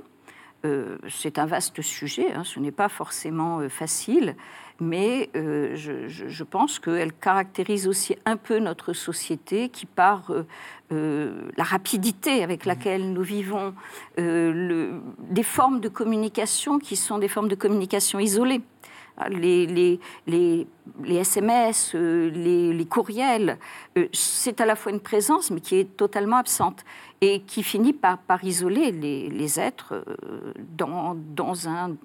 C'est 1.10 1.40
un 1.40 1.46
vaste 1.46 1.82
sujet, 1.82 2.32
hein, 2.34 2.44
ce 2.44 2.60
n'est 2.60 2.72
pas 2.72 2.90
forcément 2.90 3.68
facile, 3.70 4.36
mais 4.80 5.30
je, 5.34 6.44
pense 6.44 6.80
qu'elle 6.80 7.14
caractérise 7.14 7.88
aussi 7.88 8.16
un 8.26 8.38
peu 8.38 8.60
notre 8.60 8.94
société 8.94 9.70
qui, 9.70 9.86
par 9.86 10.32
la 10.92 11.64
rapidité 11.64 12.44
avec 12.44 12.66
mmh. 12.66 12.70
laquelle 12.70 13.14
nous 13.14 13.24
vivons, 13.24 13.74
des 14.18 15.44
formes 15.44 15.80
de 15.80 15.90
communication 15.90 16.80
qui 16.80 16.96
sont 16.96 17.18
des 17.18 17.28
formes 17.28 17.48
de 17.48 17.56
communication 17.56 18.20
isolées 18.20 18.62
les, 19.30 20.00
les, 20.28 20.68
SMS, 21.10 21.94
euh, 21.96 22.30
les, 22.30 22.86
courriels, 22.86 23.58
euh, 23.98 24.08
c'est 24.14 24.62
à 24.62 24.66
la 24.66 24.76
fois 24.76 24.92
une 24.92 25.00
présence, 25.00 25.52
mais 25.52 25.60
qui 25.60 25.76
est 25.76 25.98
totalement 25.98 26.38
absente 26.38 26.86
et 27.22 27.42
qui 27.42 27.64
finit 27.64 27.94
par, 27.94 28.18
par 28.20 28.44
isoler 28.44 28.92
les, 28.92 29.60
êtres 29.60 29.94
euh, 29.94 30.54
dans, 30.76 31.16
une 31.68 31.98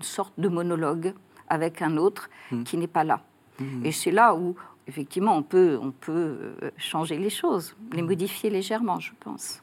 sorte 0.00 0.34
de 0.38 0.48
monologue 0.48 1.14
avec 1.48 1.82
un 1.82 1.96
autre 1.96 2.30
mmh. 2.50 2.62
qui 2.64 2.76
n'est 2.76 2.86
pas 2.86 3.04
là. 3.04 3.22
Mmh. 3.58 3.86
Et 3.86 3.92
c'est 3.92 4.10
là 4.10 4.34
où, 4.34 4.54
effectivement, 4.86 5.36
on 5.36 5.42
peut, 5.42 5.78
on 5.80 5.90
peut 5.90 6.54
changer 6.76 7.18
les 7.18 7.30
choses, 7.30 7.76
les 7.92 8.02
mmh. 8.02 8.06
modifier 8.06 8.50
légèrement, 8.50 9.00
je 9.00 9.12
pense. 9.20 9.62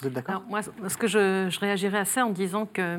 Vous 0.00 0.08
êtes 0.08 0.14
d'accord? 0.14 0.42
Moi, 0.48 0.60
ce 0.62 0.96
que 0.96 1.06
je, 1.06 1.48
je 1.48 1.60
réagirais 1.60 1.98
à 1.98 2.04
ça 2.04 2.26
en 2.26 2.30
disant 2.30 2.66
que 2.66 2.98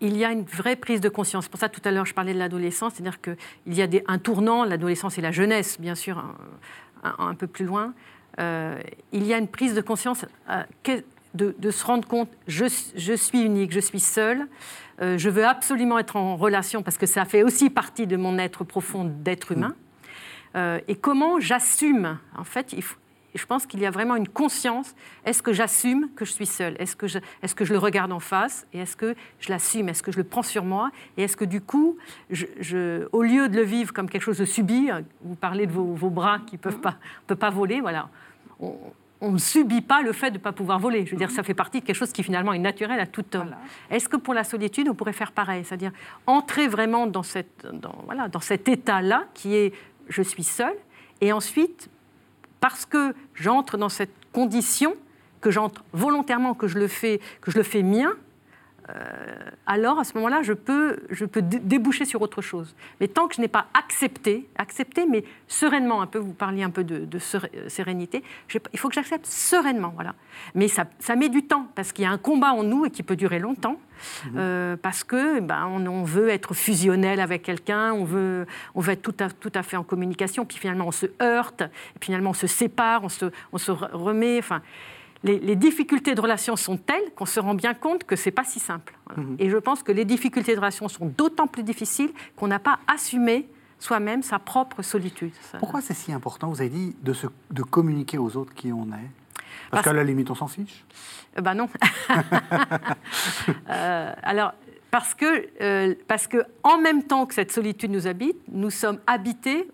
il 0.00 0.16
y 0.16 0.24
a 0.24 0.32
une 0.32 0.42
vraie 0.42 0.76
prise 0.76 1.00
de 1.00 1.08
conscience. 1.08 1.48
Pour 1.48 1.58
ça, 1.58 1.68
tout 1.68 1.80
à 1.84 1.90
l'heure, 1.90 2.06
je 2.06 2.14
parlais 2.14 2.34
de 2.34 2.38
l'adolescence, 2.38 2.94
c'est-à-dire 2.94 3.20
qu'il 3.20 3.36
y 3.66 3.82
a 3.82 3.88
un 4.06 4.18
tournant, 4.18 4.64
l'adolescence 4.64 5.18
et 5.18 5.20
la 5.20 5.32
jeunesse, 5.32 5.80
bien 5.80 5.94
sûr, 5.94 6.22
un, 7.02 7.34
peu 7.34 7.46
plus 7.46 7.64
loin. 7.64 7.94
Euh, 8.40 8.80
il 9.12 9.24
y 9.24 9.34
a 9.34 9.38
une 9.38 9.48
prise 9.48 9.74
de 9.74 9.80
conscience 9.80 10.24
euh, 10.50 10.62
de, 11.34 11.70
se 11.70 11.84
rendre 11.84 12.06
compte, 12.06 12.28
je, 12.46 12.64
suis 13.16 13.42
unique, 13.42 13.72
je 13.72 13.80
suis 13.80 14.00
seule, 14.00 14.46
euh, 15.02 15.18
je 15.18 15.28
veux 15.28 15.44
absolument 15.44 15.98
être 15.98 16.16
en 16.16 16.36
relation 16.36 16.82
parce 16.82 16.96
que 16.96 17.06
ça 17.06 17.24
fait 17.24 17.42
aussi 17.42 17.70
partie 17.70 18.06
de 18.06 18.16
mon 18.16 18.38
être 18.38 18.64
profond 18.64 19.04
d'être 19.04 19.52
humain. 19.52 19.74
et 20.86 20.94
comment 20.94 21.40
j'assume, 21.40 22.18
en 22.36 22.44
fait, 22.44 22.72
il 22.72 22.82
faut, 22.82 22.96
je 23.34 23.46
pense 23.46 23.66
qu'il 23.66 23.80
y 23.80 23.86
a 23.86 23.90
vraiment 23.90 24.16
une 24.16 24.28
conscience. 24.28 24.94
Est-ce 25.24 25.42
que 25.42 25.52
j'assume 25.52 26.08
que 26.14 26.24
je 26.24 26.32
suis 26.32 26.46
seule? 26.46 26.76
Est-ce 26.78 26.96
que, 26.96 27.06
je, 27.06 27.18
est 27.42 27.54
que 27.54 27.64
je 27.64 27.72
le 27.72 27.78
regarde 27.78 28.12
en 28.12 28.20
face? 28.20 28.66
Et 28.72 28.78
est-ce 28.78 28.96
que 28.96 29.14
je 29.40 29.50
l'assume? 29.50 29.88
Est-ce 29.88 30.02
que 30.02 30.12
je 30.12 30.18
le 30.18 30.24
prends 30.24 30.42
sur 30.42 30.64
moi? 30.64 30.90
Et 31.16 31.24
est-ce 31.24 31.36
que 31.36 31.44
du 31.44 31.60
coup, 31.60 31.96
je, 32.30 33.08
au 33.12 33.22
lieu 33.22 33.48
de 33.48 33.56
le 33.56 33.62
vivre 33.62 33.92
comme 33.92 34.08
quelque 34.08 34.22
chose 34.22 34.38
de 34.38 34.44
subi, 34.44 34.88
vous 35.22 35.34
parlez 35.34 35.66
de 35.66 35.72
vos, 35.72 36.10
bras 36.10 36.38
qui 36.46 36.56
ne 36.56 36.60
peuvent 36.60 36.80
pas, 36.80 36.96
peut 37.26 37.36
pas 37.36 37.50
voler, 37.50 37.80
voilà. 37.80 38.08
On, 38.60 39.32
ne 39.32 39.38
subit 39.38 39.80
pas 39.80 40.02
le 40.02 40.12
fait 40.12 40.30
de 40.30 40.36
ne 40.36 40.42
pas 40.42 40.52
pouvoir 40.52 40.78
voler. 40.78 41.06
Je 41.06 41.12
veux 41.12 41.16
dire, 41.16 41.30
ça 41.30 41.42
fait 41.42 41.54
partie 41.54 41.80
de 41.80 41.86
quelque 41.86 41.96
chose 41.96 42.12
qui 42.12 42.22
finalement 42.22 42.52
est 42.52 42.58
naturel 42.58 43.00
à 43.00 43.06
tout 43.06 43.24
homme. 43.34 43.56
Est-ce 43.90 44.06
que 44.06 44.18
pour 44.18 44.34
la 44.34 44.44
solitude, 44.44 44.86
on 44.90 44.94
pourrait 44.94 45.14
faire 45.14 45.32
pareil? 45.32 45.64
C'est-à-dire 45.64 45.92
entrer 46.26 46.68
vraiment 46.68 47.06
dans, 47.06 47.22
cette, 47.22 47.66
dans, 47.72 48.02
voilà, 48.04 48.28
dans 48.28 48.40
cet 48.40 48.68
état-là 48.68 49.24
qui 49.32 49.54
est 49.56 49.72
je 50.08 50.22
suis 50.22 50.44
seule, 50.44 50.76
et 51.20 51.32
ensuite 51.32 51.88
parce 52.64 52.86
que 52.86 53.14
j'entre 53.34 53.76
dans 53.76 53.90
cette 53.90 54.14
condition, 54.32 54.96
que 55.42 55.50
j'entre 55.50 55.84
volontairement, 55.92 56.54
que 56.54 56.66
je 56.66 56.78
le 56.78 56.88
fais, 56.88 57.20
que 57.42 57.50
je 57.50 57.58
le 57.58 57.62
fais 57.62 57.82
mien, 57.82 58.14
alors 59.66 59.98
à 59.98 60.04
ce 60.04 60.14
moment-là, 60.14 60.42
je 60.42 60.52
peux, 60.52 60.98
je 61.10 61.24
peux 61.24 61.40
déboucher 61.40 62.04
sur 62.04 62.20
autre 62.22 62.42
chose. 62.42 62.74
Mais 63.00 63.08
tant 63.08 63.28
que 63.28 63.34
je 63.34 63.40
n'ai 63.40 63.48
pas 63.48 63.66
accepté, 63.72 64.46
accepté, 64.56 65.06
mais 65.06 65.24
sereinement, 65.48 66.02
un 66.02 66.06
peu, 66.06 66.18
vous 66.18 66.32
parliez 66.32 66.62
un 66.62 66.70
peu 66.70 66.84
de, 66.84 67.08
euh, 67.16 67.68
sérénité, 67.68 68.22
il 68.72 68.78
faut 68.78 68.88
que 68.88 68.94
j'accepte 68.94 69.26
sereinement, 69.26 69.92
voilà. 69.94 70.14
Mais 70.54 70.68
ça, 70.68 70.84
ça, 70.98 71.16
met 71.16 71.28
du 71.28 71.44
temps, 71.44 71.68
parce 71.74 71.92
qu'il 71.92 72.04
y 72.04 72.06
a 72.06 72.10
un 72.10 72.18
combat 72.18 72.52
en 72.52 72.62
nous 72.62 72.84
et 72.84 72.90
qui 72.90 73.02
peut 73.02 73.16
durer 73.16 73.38
longtemps, 73.38 73.78
mmh. 74.24 74.28
euh, 74.36 74.76
parce 74.76 75.02
que 75.02 75.40
ben, 75.40 75.66
on, 75.66 76.04
veut 76.04 76.28
être 76.28 76.52
fusionnel 76.52 77.20
avec 77.20 77.42
quelqu'un, 77.42 77.92
on 77.94 78.04
veut, 78.04 78.46
on 78.74 78.80
veut 78.80 78.92
être 78.92 79.02
tout 79.02 79.14
à, 79.20 79.30
tout 79.30 79.52
à 79.54 79.62
fait 79.62 79.78
en 79.78 79.84
communication, 79.84 80.44
puis 80.44 80.58
finalement 80.58 80.86
on 80.86 80.92
se 80.92 81.06
heurte, 81.22 81.62
et 81.62 82.04
finalement 82.04 82.30
on 82.30 82.34
se 82.34 82.46
sépare, 82.46 83.04
on 83.04 83.08
se, 83.08 83.26
on 83.52 83.58
se 83.58 83.72
remet, 83.72 84.38
enfin 84.38 84.60
les, 85.24 85.56
difficultés 85.56 86.14
de 86.14 86.20
relation 86.20 86.54
sont 86.56 86.76
telles 86.76 87.12
qu'on 87.16 87.26
se 87.26 87.40
rend 87.40 87.54
bien 87.54 87.74
compte 87.74 88.04
que 88.04 88.14
c'est 88.14 88.30
pas 88.30 88.44
si 88.44 88.60
simple. 88.60 88.94
Mhm. 89.16 89.36
Et 89.38 89.50
je 89.50 89.56
pense 89.56 89.82
que 89.82 89.92
les 89.92 90.04
difficultés 90.04 90.52
de 90.52 90.58
relation 90.58 90.88
sont 90.88 91.06
d'autant 91.06 91.46
plus 91.46 91.62
difficiles 91.62 92.10
qu'on 92.36 92.46
n'a 92.46 92.58
pas 92.58 92.78
assumé 92.86 93.48
soi-même 93.78 94.22
sa 94.22 94.38
propre 94.38 94.82
solitude. 94.82 95.32
Pourquoi 95.58 95.80
c'est 95.80 95.94
si 95.94 96.12
important, 96.12 96.48
vous 96.48 96.60
avez 96.60 96.70
dit, 96.70 96.94
de, 97.02 97.14
de 97.50 97.62
communiquer 97.62 98.18
aux 98.18 98.36
autres 98.36 98.54
qui 98.54 98.72
on 98.72 98.86
est? 98.88 99.10
Parce, 99.70 99.84
qu'à 99.84 99.92
la 99.92 100.04
limite, 100.04 100.30
on 100.30 100.34
s'en 100.34 100.46
fiche? 100.46 100.84
Ben 101.40 101.54
non. 101.54 101.68
Euh, 103.68 104.12
alors, 104.22 104.52
parce 104.90 105.14
que, 105.14 105.48
euh, 105.60 105.94
parce 106.06 106.26
que, 106.26 106.44
en 106.62 106.78
même 106.78 107.02
temps 107.02 107.26
que 107.26 107.34
cette 107.34 107.50
solitude 107.50 107.90
nous 107.90 108.06
habite, 108.06 108.36
nous 108.52 108.70
sommes 108.70 109.00
habités 109.06 109.68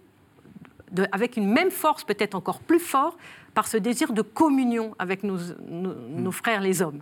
de, 0.93 1.07
avec 1.13 1.37
une 1.37 1.51
même 1.51 1.71
force, 1.71 2.05
peut-être 2.05 2.35
encore 2.35 2.61
plus 2.61 2.79
forte, 2.79 3.19
par 3.55 3.67
ce 3.69 3.77
désir 3.77 4.13
de 4.13 4.23
communion 4.23 4.95
avec 4.99 5.23
nos, 5.23 5.39
nos, 5.69 6.33
frères 6.33 6.61
les 6.61 6.83
hommes. 6.83 7.01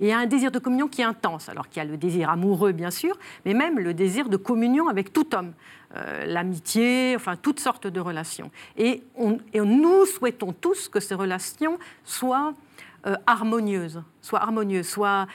il 0.00 0.06
y 0.06 0.12
a 0.12 0.18
un 0.18 0.26
désir 0.26 0.50
de 0.50 0.58
communion 0.58 0.88
qui 0.88 1.00
est 1.00 1.04
intense, 1.04 1.48
alors 1.48 1.68
qu'il 1.68 1.82
y 1.82 1.86
a 1.86 1.88
le 1.88 1.96
désir 1.96 2.30
amoureux, 2.30 2.72
bien 2.72 2.90
sûr, 2.90 3.18
mais 3.44 3.54
même 3.54 3.78
le 3.78 3.94
désir 3.94 4.28
de 4.28 4.36
communion 4.36 4.88
avec 4.88 5.12
tout 5.12 5.34
homme, 5.34 5.52
euh, 5.96 6.24
l'amitié, 6.26 7.14
enfin 7.16 7.36
toutes 7.36 7.60
sortes 7.60 7.86
de 7.86 8.00
relations. 8.00 8.50
Et, 8.76 9.02
on, 9.16 9.38
et, 9.52 9.60
nous 9.60 10.06
souhaitons 10.06 10.52
tous 10.52 10.88
que 10.88 11.00
ces 11.00 11.14
relations 11.14 11.78
soient 12.04 12.54
euh, 13.06 13.16
harmonieuses, 13.26 14.00
soient 14.20 14.40
harmonieuses, 14.40 14.88
soient 14.88 15.26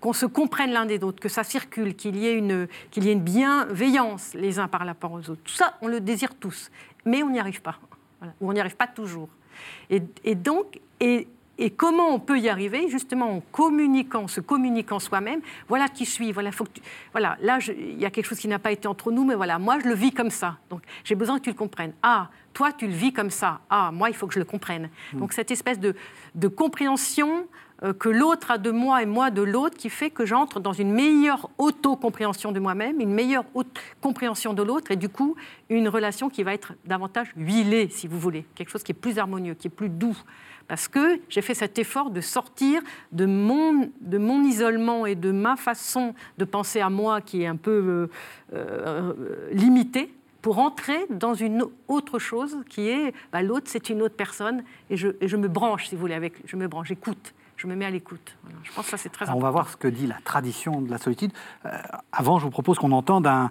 qu'on 0.00 0.12
se 0.12 0.26
comprenne 0.26 0.72
l'un 0.72 0.84
des 0.84 1.02
autres, 1.02 1.20
que 1.20 1.30
ça 1.30 1.42
circule, 1.42 1.96
qu'il 1.96 2.16
y 2.16 2.26
ait 2.26 2.36
une 2.36 2.68
qu'il 2.90 3.04
y 3.04 3.08
ait 3.08 3.12
une 3.12 3.22
bienveillance 3.22 4.34
les 4.34 4.58
uns 4.58 4.68
par 4.68 4.84
rapport 4.84 5.12
aux 5.12 5.30
autres. 5.30 5.40
Tout 5.42 5.54
ça, 5.54 5.78
on 5.80 5.88
le 5.88 6.00
désire 6.00 6.34
tous, 6.34 6.70
mais 7.06 7.22
on 7.22 7.30
n'y 7.30 7.40
arrive 7.40 7.62
pas, 7.62 7.78
ou 8.40 8.50
on 8.50 8.52
n'y 8.52 8.60
arrive 8.60 8.76
pas 8.76 8.86
toujours. 8.86 9.28
Et, 9.90 10.34
donc, 10.34 10.80
et, 11.00 11.26
comment 11.76 12.08
on 12.08 12.18
peut 12.18 12.38
y 12.38 12.48
arriver 12.48 12.88
Justement 12.88 13.36
en 13.36 13.40
communiquant, 13.40 14.26
se 14.26 14.40
communiquant 14.40 14.98
soi-même. 14.98 15.40
Voilà 15.68 15.88
qui 15.88 16.04
je 16.04 16.10
suis. 16.10 16.32
Voilà, 16.32 16.50
faut 16.50 16.64
que 16.64 16.80
voilà 17.12 17.36
là, 17.40 17.58
il 17.68 18.00
y 18.00 18.04
a 18.04 18.10
quelque 18.10 18.26
chose 18.26 18.38
qui 18.38 18.48
n'a 18.48 18.58
pas 18.58 18.72
été 18.72 18.88
entre 18.88 19.12
nous, 19.12 19.24
mais 19.24 19.34
voilà, 19.34 19.58
moi, 19.58 19.78
je 19.80 19.88
le 19.88 19.94
vis 19.94 20.12
comme 20.12 20.30
ça. 20.30 20.58
Donc, 20.70 20.82
j'ai 21.04 21.14
besoin 21.14 21.38
que 21.38 21.44
tu 21.44 21.50
le 21.50 21.56
comprennes. 21.56 21.92
Ah, 22.02 22.28
toi, 22.52 22.72
tu 22.72 22.86
le 22.86 22.92
vis 22.92 23.12
comme 23.12 23.30
ça. 23.30 23.60
Ah, 23.70 23.90
moi, 23.92 24.10
il 24.10 24.16
faut 24.16 24.26
que 24.26 24.34
je 24.34 24.40
le 24.40 24.44
comprenne. 24.44 24.90
Hmm. 25.12 25.20
Donc, 25.20 25.32
cette 25.32 25.50
espèce 25.50 25.78
de, 25.78 25.94
de 26.34 26.48
compréhension 26.48 27.46
que 27.98 28.08
l'autre 28.08 28.50
a 28.50 28.58
de 28.58 28.70
moi 28.70 29.02
et 29.02 29.06
moi 29.06 29.30
de 29.30 29.42
l'autre 29.42 29.76
qui 29.76 29.90
fait 29.90 30.10
que 30.10 30.24
j'entre 30.24 30.60
dans 30.60 30.72
une 30.72 30.92
meilleure 30.92 31.50
auto-compréhension 31.58 32.52
de 32.52 32.60
moi-même, 32.60 33.00
une 33.00 33.12
meilleure 33.12 33.44
compréhension 34.00 34.54
de 34.54 34.62
l'autre 34.62 34.90
et 34.90 34.96
du 34.96 35.08
coup 35.08 35.36
une 35.68 35.88
relation 35.88 36.30
qui 36.30 36.42
va 36.42 36.54
être 36.54 36.72
davantage 36.84 37.32
huilée, 37.36 37.88
si 37.90 38.06
vous 38.06 38.18
voulez, 38.18 38.46
quelque 38.54 38.70
chose 38.70 38.82
qui 38.82 38.92
est 38.92 38.94
plus 38.94 39.18
harmonieux, 39.18 39.54
qui 39.54 39.66
est 39.66 39.70
plus 39.70 39.88
doux. 39.88 40.16
Parce 40.68 40.88
que 40.88 41.20
j'ai 41.28 41.42
fait 41.42 41.54
cet 41.54 41.78
effort 41.78 42.10
de 42.10 42.20
sortir 42.20 42.80
de 43.12 43.26
mon, 43.26 43.90
de 44.00 44.18
mon 44.18 44.42
isolement 44.42 45.04
et 45.04 45.14
de 45.14 45.30
ma 45.30 45.56
façon 45.56 46.14
de 46.38 46.44
penser 46.44 46.80
à 46.80 46.88
moi 46.88 47.20
qui 47.20 47.42
est 47.42 47.46
un 47.46 47.56
peu 47.56 47.70
euh, 47.70 48.06
euh, 48.54 49.12
limitée 49.52 50.14
pour 50.40 50.58
entrer 50.58 51.06
dans 51.10 51.34
une 51.34 51.64
autre 51.88 52.18
chose 52.18 52.58
qui 52.68 52.88
est 52.88 53.14
bah, 53.32 53.42
l'autre, 53.42 53.66
c'est 53.68 53.90
une 53.90 54.02
autre 54.02 54.16
personne 54.16 54.62
et 54.90 54.96
je, 54.96 55.08
et 55.20 55.28
je, 55.28 55.36
me 55.36 55.48
branche, 55.48 55.88
si 55.88 55.94
vous 55.94 56.00
voulez, 56.00 56.14
avec, 56.14 56.34
je 56.46 56.56
me 56.56 56.66
branche, 56.66 56.88
j'écoute 56.88 57.34
je 57.64 57.68
me 57.68 57.76
mets 57.76 57.86
à 57.86 57.90
l'écoute. 57.90 58.36
Je 58.62 58.72
pense 58.72 58.84
que 58.84 58.90
ça, 58.90 58.96
c'est 58.98 59.08
très 59.08 59.24
important. 59.24 59.38
On 59.38 59.42
va 59.42 59.50
voir 59.50 59.70
ce 59.70 59.76
que 59.76 59.88
dit 59.88 60.06
la 60.06 60.18
tradition 60.22 60.82
de 60.82 60.90
la 60.90 60.98
solitude. 60.98 61.32
Euh, 61.64 61.70
avant, 62.12 62.38
je 62.38 62.44
vous 62.44 62.50
propose 62.50 62.78
qu'on 62.78 62.92
entende 62.92 63.26
un, 63.26 63.50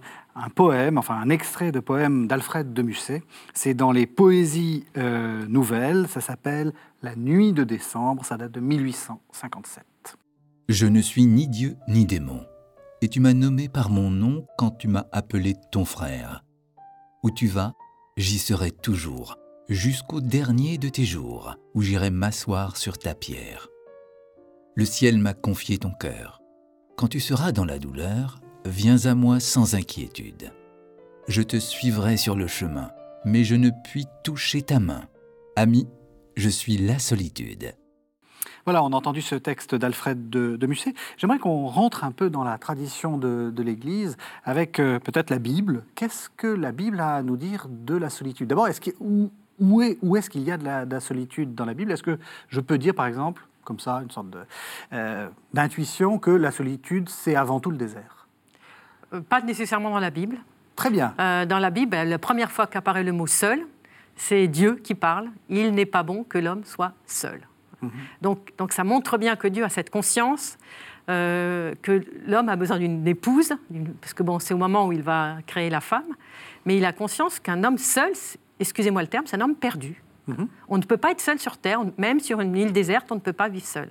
poème, 0.53 0.99
enfin 0.99 1.15
un 1.15 1.29
extrait 1.29 1.71
de 1.71 1.79
poème 1.79 2.27
d'Alfred 2.27 2.73
de 2.73 2.81
Musset. 2.83 3.23
C'est 3.55 3.73
dans 3.73 3.91
les 3.91 4.05
Poésies 4.05 4.85
euh, 4.97 5.45
nouvelles. 5.47 6.07
Ça 6.07 6.21
s'appelle 6.21 6.73
La 7.01 7.15
nuit 7.15 7.53
de 7.53 7.63
décembre. 7.63 8.23
Ça 8.23 8.37
date 8.37 8.51
de 8.51 8.59
1857. 8.59 9.83
Je 10.69 10.85
ne 10.85 11.01
suis 11.01 11.25
ni 11.25 11.47
Dieu 11.47 11.75
ni 11.87 12.05
démon. 12.05 12.45
Et 13.01 13.09
tu 13.09 13.19
m'as 13.19 13.33
nommé 13.33 13.67
par 13.67 13.89
mon 13.89 14.11
nom 14.11 14.45
quand 14.57 14.77
tu 14.77 14.87
m'as 14.87 15.05
appelé 15.11 15.55
ton 15.71 15.85
frère. 15.85 16.43
Où 17.23 17.31
tu 17.31 17.47
vas, 17.47 17.73
j'y 18.15 18.37
serai 18.37 18.71
toujours, 18.71 19.37
jusqu'au 19.69 20.21
dernier 20.21 20.77
de 20.77 20.89
tes 20.89 21.03
jours, 21.03 21.55
où 21.73 21.81
j'irai 21.81 22.11
m'asseoir 22.11 22.77
sur 22.77 22.97
ta 22.97 23.15
pierre. 23.15 23.67
Le 24.75 24.85
ciel 24.85 25.19
m'a 25.19 25.35
confié 25.35 25.77
ton 25.77 25.91
cœur. 25.91 26.41
Quand 26.97 27.07
tu 27.07 27.19
seras 27.19 27.51
dans 27.51 27.63
la 27.63 27.77
douleur, 27.77 28.39
viens 28.65 29.05
à 29.05 29.13
moi 29.13 29.39
sans 29.39 29.75
inquiétude. 29.75 30.51
Je 31.27 31.43
te 31.43 31.57
suivrai 31.57 32.17
sur 32.17 32.35
le 32.35 32.47
chemin, 32.47 32.89
mais 33.23 33.43
je 33.43 33.53
ne 33.53 33.69
puis 33.83 34.07
toucher 34.23 34.63
ta 34.63 34.79
main. 34.79 35.03
Ami, 35.55 35.87
je 36.35 36.49
suis 36.49 36.77
la 36.77 36.97
solitude. 36.97 37.75
Voilà, 38.65 38.83
on 38.83 38.93
a 38.93 38.95
entendu 38.95 39.21
ce 39.21 39.35
texte 39.35 39.75
d'Alfred 39.75 40.31
de, 40.31 40.65
Musset. 40.65 40.95
J'aimerais 41.17 41.37
qu'on 41.37 41.67
rentre 41.67 42.03
un 42.03 42.11
peu 42.11 42.31
dans 42.31 42.43
la 42.43 42.57
tradition 42.57 43.19
de, 43.19 43.53
l'Église 43.61 44.17
avec 44.43 44.79
euh, 44.79 44.97
peut-être 44.97 45.29
la 45.29 45.37
Bible. 45.37 45.83
Qu'est-ce 45.93 46.29
que 46.35 46.47
la 46.47 46.71
Bible 46.71 46.99
a 46.99 47.17
à 47.17 47.21
nous 47.21 47.37
dire 47.37 47.67
de 47.69 47.95
la 47.95 48.09
solitude? 48.09 48.47
D'abord, 48.47 48.67
est-ce 48.67 48.81
où, 48.99 49.81
est, 49.83 49.99
est-ce 50.15 50.31
qu'il 50.31 50.41
y 50.41 50.51
a 50.51 50.57
de 50.57 50.65
la 50.65 50.99
solitude 50.99 51.53
dans 51.53 51.65
la 51.65 51.75
Bible? 51.75 51.91
Est-ce 51.91 52.01
que 52.01 52.17
je 52.49 52.59
peux 52.59 52.79
dire, 52.79 52.95
par 52.95 53.05
exemple, 53.05 53.45
comme 53.63 53.79
ça, 53.79 54.01
une 54.03 54.11
sorte 54.11 54.27
d'intuition 55.53 56.19
que 56.19 56.31
la 56.31 56.51
solitude, 56.51 57.09
c'est 57.09 57.35
avant 57.35 57.59
tout 57.59 57.71
le 57.71 57.77
désert 57.77 58.27
Pas 59.29 59.41
nécessairement 59.41 59.89
dans 59.89 59.99
la 59.99 60.09
Bible. 60.09 60.37
Très 60.75 60.89
bien. 60.89 61.13
dans 61.17 61.59
la 61.59 61.69
Bible, 61.69 61.95
la 61.95 62.17
première 62.17 62.51
fois 62.51 62.67
qu'apparaît 62.67 63.03
le 63.03 63.11
mot 63.11 63.27
seul, 63.27 63.65
c'est 64.15 64.47
Dieu 64.47 64.75
qui 64.75 64.95
parle. 64.95 65.29
Il 65.49 65.71
n'est 65.71 65.85
pas 65.85 66.03
bon 66.03 66.23
que 66.23 66.37
l'homme 66.37 66.63
soit 66.63 66.93
seul. 67.05 67.41
Mhm. 67.81 67.91
Donc, 68.21 68.53
donc 68.57 68.73
ça 68.73 68.83
montre 68.83 69.17
bien 69.17 69.35
que 69.35 69.47
Dieu 69.47 69.63
a 69.63 69.69
cette 69.69 69.89
conscience 69.89 70.57
euh, 71.09 71.73
que 71.81 72.01
l'homme 72.27 72.47
a 72.47 72.55
besoin 72.55 72.77
d'une 72.77 73.05
épouse, 73.07 73.53
parce 73.99 74.13
que 74.13 74.23
bon, 74.23 74.39
c'est 74.39 74.53
au 74.53 74.57
moment 74.57 74.87
où 74.87 74.93
il 74.93 75.01
va 75.01 75.37
créer 75.45 75.69
la 75.69 75.81
femme, 75.81 76.15
mais 76.65 76.77
il 76.77 76.85
a 76.85 76.93
conscience 76.93 77.39
qu'un 77.39 77.63
homme 77.63 77.77
seul, 77.77 78.13
excusez-moi 78.59 79.01
le 79.01 79.09
terme, 79.09 79.25
c'est 79.27 79.35
un 79.35 79.41
homme 79.41 79.55
perdu. 79.55 80.01
Mhm. 80.27 80.47
On 80.69 80.77
ne 80.77 80.83
peut 80.83 80.97
pas 80.97 81.11
être 81.11 81.21
seul 81.21 81.39
sur 81.39 81.57
Terre, 81.57 81.81
même 81.97 82.19
sur 82.19 82.39
une 82.39 82.55
île 82.55 82.71
déserte, 82.71 83.11
on 83.11 83.15
ne 83.15 83.19
peut 83.19 83.33
pas 83.33 83.49
vivre 83.49 83.65
seul. 83.65 83.89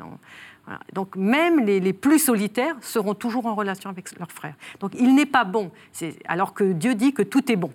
Donc 0.93 1.17
même 1.17 1.65
les, 1.65 1.81
les, 1.81 1.93
plus 1.93 2.21
solitaires 2.21 2.77
seront 2.81 3.15
toujours 3.15 3.47
en 3.47 3.55
relation 3.55 3.91
avec 3.91 4.17
leurs 4.19 4.31
frères. 4.31 4.55
Donc 4.81 4.93
il 4.95 5.15
n'est 5.15 5.27
pas 5.27 5.45
bon, 5.45 5.71
alors 6.27 6.55
que 6.55 6.73
Dieu 6.73 6.95
dit 6.95 7.13
que 7.13 7.23
tout 7.23 7.51
est 7.51 7.57
bon. 7.57 7.73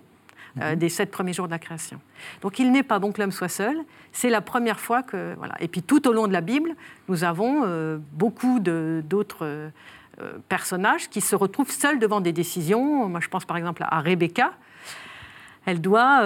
Euh, 0.60 0.74
des 0.74 0.88
sept 0.88 1.10
premiers 1.10 1.32
jours 1.32 1.46
de 1.46 1.52
la 1.52 1.58
création. 1.58 2.00
Donc 2.42 2.58
il 2.58 2.72
n'est 2.72 2.82
pas 2.82 2.98
bon 2.98 3.12
que 3.12 3.20
l'homme 3.20 3.32
soit 3.32 3.48
seul. 3.48 3.76
C'est 4.12 4.30
la 4.30 4.40
première 4.40 4.80
fois 4.80 5.02
que. 5.02 5.34
Voilà. 5.36 5.54
Et 5.60 5.68
puis 5.68 5.82
tout 5.82 6.08
au 6.08 6.12
long 6.12 6.26
de 6.26 6.32
la 6.32 6.40
Bible, 6.40 6.74
nous 7.08 7.24
avons 7.24 7.62
euh, 7.64 7.98
beaucoup 8.12 8.58
d'autres. 8.60 9.44
Euh, 9.44 9.70
personnages 10.48 11.08
qui 11.08 11.20
se 11.20 11.36
retrouvent 11.36 11.70
seuls 11.70 12.00
devant 12.00 12.20
des 12.20 12.32
décisions. 12.32 13.08
Moi, 13.08 13.20
je 13.20 13.28
pense 13.28 13.44
par 13.44 13.56
exemple 13.56 13.84
à 13.86 14.00
Rebecca. 14.00 14.50
Elle 15.68 15.82
doit, 15.82 16.22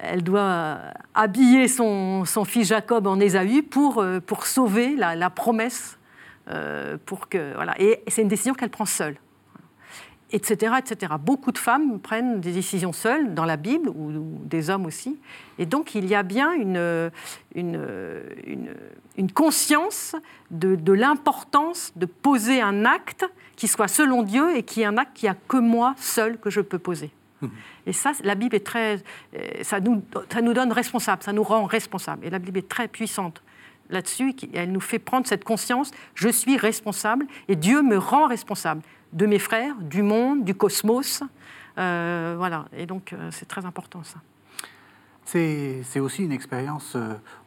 elle 0.00 0.22
doit 0.22 0.78
habiller 1.14 1.66
son, 1.66 2.24
fils 2.44 2.68
Jacob 2.68 3.06
en 3.06 3.18
Ésaü 3.18 3.62
pour, 3.62 4.04
pour 4.26 4.44
sauver 4.44 4.96
la, 4.96 5.30
promesse. 5.30 5.98
pour 7.06 7.30
que, 7.30 7.54
voilà. 7.54 7.74
Et 7.80 8.02
c'est 8.08 8.20
une 8.20 8.28
décision 8.28 8.52
qu'elle 8.52 8.68
prend 8.68 8.84
seule 8.84 9.16
etc., 10.32 10.74
etc. 10.78 11.12
Beaucoup 11.20 11.52
de 11.52 11.58
femmes 11.58 12.00
prennent 12.00 12.40
des 12.40 12.52
décisions 12.52 12.92
seules 12.92 13.34
dans 13.34 13.44
la 13.44 13.56
Bible, 13.56 13.88
ou, 13.88 14.40
des 14.44 14.70
hommes 14.70 14.86
aussi. 14.86 15.18
Et 15.58 15.66
donc, 15.66 15.94
il 15.94 16.06
y 16.06 16.14
a 16.14 16.22
bien 16.22 16.52
une, 16.52 17.10
une, 17.54 19.32
conscience 19.32 20.16
de, 20.50 20.92
l'importance 20.92 21.92
de 21.96 22.06
poser 22.06 22.60
un 22.60 22.84
acte 22.84 23.24
qui 23.56 23.68
soit 23.68 23.88
selon 23.88 24.22
Dieu 24.22 24.56
et 24.56 24.62
qui 24.62 24.82
est 24.82 24.84
un 24.84 24.98
acte 24.98 25.14
qui 25.14 25.28
a 25.28 25.34
que 25.48 25.56
moi 25.56 25.94
seul 25.96 26.38
que 26.38 26.50
je 26.50 26.60
peux 26.60 26.78
poser. 26.78 27.10
Mmh. 27.40 27.48
Et 27.86 27.92
ça, 27.92 28.12
la 28.24 28.34
Bible 28.34 28.54
est 28.56 28.66
très... 28.66 28.96
Euh, 29.36 29.62
ça 29.62 29.80
nous, 29.80 30.02
ça 30.30 30.42
nous 30.42 30.52
donne 30.52 30.72
responsable, 30.72 31.22
ça 31.22 31.32
nous 31.32 31.44
rend 31.44 31.64
responsable. 31.64 32.26
Et 32.26 32.30
la 32.30 32.40
Bible 32.40 32.58
est 32.58 32.68
très 32.68 32.88
puissante 32.88 33.42
là-dessus. 33.88 34.34
Elle 34.52 34.72
nous 34.72 34.80
fait 34.80 34.98
prendre 34.98 35.26
cette 35.26 35.44
conscience, 35.44 35.92
je 36.14 36.28
suis 36.28 36.56
responsable 36.56 37.26
et 37.46 37.54
Dieu 37.54 37.82
me 37.82 37.96
rend 37.96 38.26
responsable 38.26 38.82
de 39.12 39.26
mes 39.26 39.38
frères, 39.38 39.76
du 39.76 40.02
monde, 40.02 40.44
du 40.44 40.54
cosmos. 40.54 41.22
Euh, 41.78 42.34
voilà, 42.36 42.66
et 42.76 42.86
donc 42.86 43.12
euh, 43.12 43.28
c'est 43.30 43.46
très 43.46 43.64
important 43.64 44.02
ça. 44.02 44.18
C'est 45.24 46.00
aussi 46.00 46.22
une 46.22 46.32
expérience, 46.32 46.96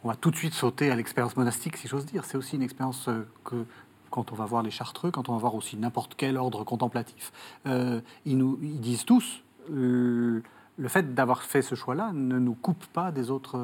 on 0.03 0.09
va 0.09 0.15
tout 0.15 0.31
de 0.31 0.35
suite 0.35 0.53
sauter 0.53 0.91
à 0.91 0.95
l'expérience 0.95 1.37
monastique, 1.37 1.77
si 1.77 1.87
j'ose 1.87 2.05
dire. 2.05 2.25
C'est 2.25 2.37
aussi 2.37 2.57
une 2.57 2.61
expérience 2.61 3.09
que, 3.45 3.65
quand 4.09 4.33
on 4.33 4.35
va 4.35 4.45
voir 4.45 4.63
les 4.63 4.69
chartreux, 4.69 5.11
quand 5.11 5.29
on 5.29 5.31
va 5.31 5.39
voir 5.39 5.55
aussi 5.55 5.77
n'importe 5.77 6.15
quel 6.17 6.35
ordre 6.35 6.65
contemplatif, 6.65 7.31
ils, 7.65 8.37
nous, 8.37 8.59
ils 8.61 8.81
disent 8.81 9.05
tous, 9.05 9.43
le 9.71 10.87
fait 10.87 11.13
d'avoir 11.13 11.43
fait 11.43 11.61
ce 11.61 11.75
choix-là 11.75 12.11
ne 12.13 12.39
nous 12.39 12.55
coupe 12.55 12.85
pas 12.87 13.11
des 13.11 13.29
autres, 13.31 13.59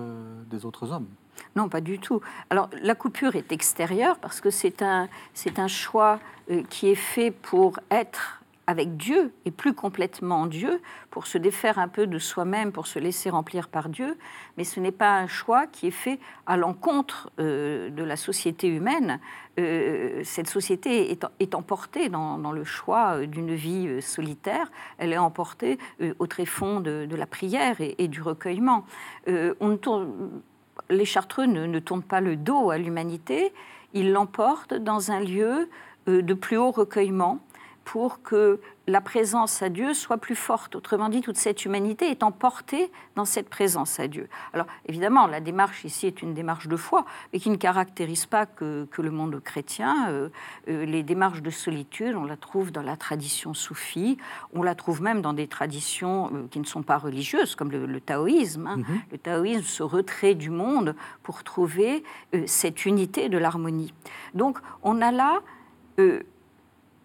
des 0.49 0.65
autres 0.65 0.91
hommes. 0.91 1.07
Non, 1.55 1.69
pas 1.69 1.81
du 1.81 1.99
tout. 1.99 2.21
Alors, 2.49 2.69
la 2.81 2.95
coupure 2.95 3.35
est 3.35 3.51
extérieure 3.51 4.17
parce 4.19 4.41
que 4.41 4.49
c'est 4.49 4.81
un, 4.81 5.07
c'est 5.33 5.59
un 5.59 5.67
choix 5.67 6.19
euh, 6.51 6.63
qui 6.69 6.89
est 6.89 6.95
fait 6.95 7.31
pour 7.31 7.79
être 7.91 8.41
avec 8.67 8.97
Dieu 8.97 9.33
et 9.45 9.51
plus 9.51 9.73
complètement 9.73 10.47
Dieu, 10.47 10.81
pour 11.11 11.27
se 11.27 11.37
défaire 11.37 11.79
un 11.79 11.87
peu 11.87 12.07
de 12.07 12.19
soi-même, 12.19 12.71
pour 12.71 12.87
se 12.87 12.99
laisser 12.99 13.29
remplir 13.29 13.67
par 13.67 13.89
Dieu, 13.89 14.17
mais 14.57 14.63
ce 14.63 14.79
n'est 14.79 14.91
pas 14.91 15.17
un 15.17 15.27
choix 15.27 15.67
qui 15.67 15.87
est 15.87 15.91
fait 15.91 16.19
à 16.45 16.57
l'encontre 16.57 17.31
euh, 17.39 17.89
de 17.89 18.03
la 18.03 18.15
société 18.15 18.67
humaine. 18.67 19.19
Euh, 19.59 20.21
cette 20.23 20.47
société 20.47 21.11
est, 21.39 21.55
emportée 21.55 22.09
dans, 22.09 22.51
le 22.51 22.63
choix 22.63 23.25
d'une 23.25 23.53
vie 23.53 24.01
solitaire, 24.01 24.71
elle 24.97 25.13
est 25.13 25.17
emportée 25.17 25.77
au 26.19 26.27
tréfonds 26.27 26.79
de, 26.79 27.05
de 27.05 27.15
la 27.15 27.25
prière 27.25 27.77
et, 27.79 28.07
du 28.07 28.21
recueillement. 28.21 28.85
les 29.27 31.05
Chartreux 31.05 31.45
ne, 31.45 31.79
tournent 31.79 32.03
pas 32.03 32.21
le 32.21 32.35
dos 32.35 32.71
à 32.71 32.77
l'humanité, 32.77 33.53
ils 33.95 34.11
l'emportent 34.11 34.73
dans 34.73 35.11
un 35.11 35.21
lieu 35.21 35.69
euh, 36.07 36.21
de 36.21 36.33
plus 36.35 36.57
haut 36.57 36.71
recueillement 36.71 37.39
pour 37.85 38.23
que 38.23 38.59
la 38.87 38.99
présence 38.99 39.61
à 39.61 39.69
Dieu 39.69 39.93
soit 39.93 40.17
plus 40.17 40.35
forte. 40.35 40.75
Autrement 40.75 41.09
dit, 41.09 41.21
toute 41.21 41.37
cette 41.37 41.65
humanité 41.65 42.09
est 42.09 42.23
emportée 42.23 42.91
dans 43.15 43.25
cette 43.25 43.47
présence 43.47 43.99
à 43.99 44.07
Dieu. 44.07 44.27
Alors 44.53 44.65
évidemment, 44.87 45.27
la 45.27 45.39
démarche 45.39 45.85
ici 45.85 46.07
est 46.07 46.21
une 46.21 46.33
démarche 46.33 46.67
de 46.67 46.75
foi, 46.75 47.05
mais 47.31 47.39
qui 47.39 47.49
ne 47.49 47.55
caractérise 47.55 48.25
pas 48.25 48.45
que, 48.45 48.87
le 48.97 49.11
monde 49.11 49.39
chrétien. 49.43 50.09
Euh, 50.09 50.29
euh, 50.67 50.85
les 50.85 51.03
démarches 51.03 51.43
de 51.43 51.51
solitude, 51.51 52.15
on 52.15 52.25
la 52.25 52.37
trouve 52.37 52.71
dans 52.71 52.81
la 52.81 52.97
tradition 52.97 53.53
soufie, 53.53 54.17
on 54.53 54.63
la 54.63 54.73
trouve 54.73 55.01
même 55.01 55.21
dans 55.21 55.33
des 55.33 55.47
traditions 55.47 56.31
euh, 56.33 56.47
qui 56.49 56.59
ne 56.59 56.65
sont 56.65 56.81
pas 56.81 56.97
religieuses, 56.97 57.55
comme 57.55 57.71
le, 57.71 58.01
taoïsme. 58.01 58.67
Hein. 58.67 58.77
Mhm. 58.77 59.01
Le 59.11 59.17
taoïsme, 59.17 59.63
se 59.63 59.83
retrait 59.83 60.35
du 60.35 60.49
monde 60.49 60.95
pour 61.23 61.43
trouver 61.43 62.03
cette 62.45 62.85
unité 62.85 63.29
de 63.29 63.37
l'harmonie. 63.37 63.93
Donc 64.33 64.59
on 64.83 65.01
a 65.01 65.11
là 65.11 65.41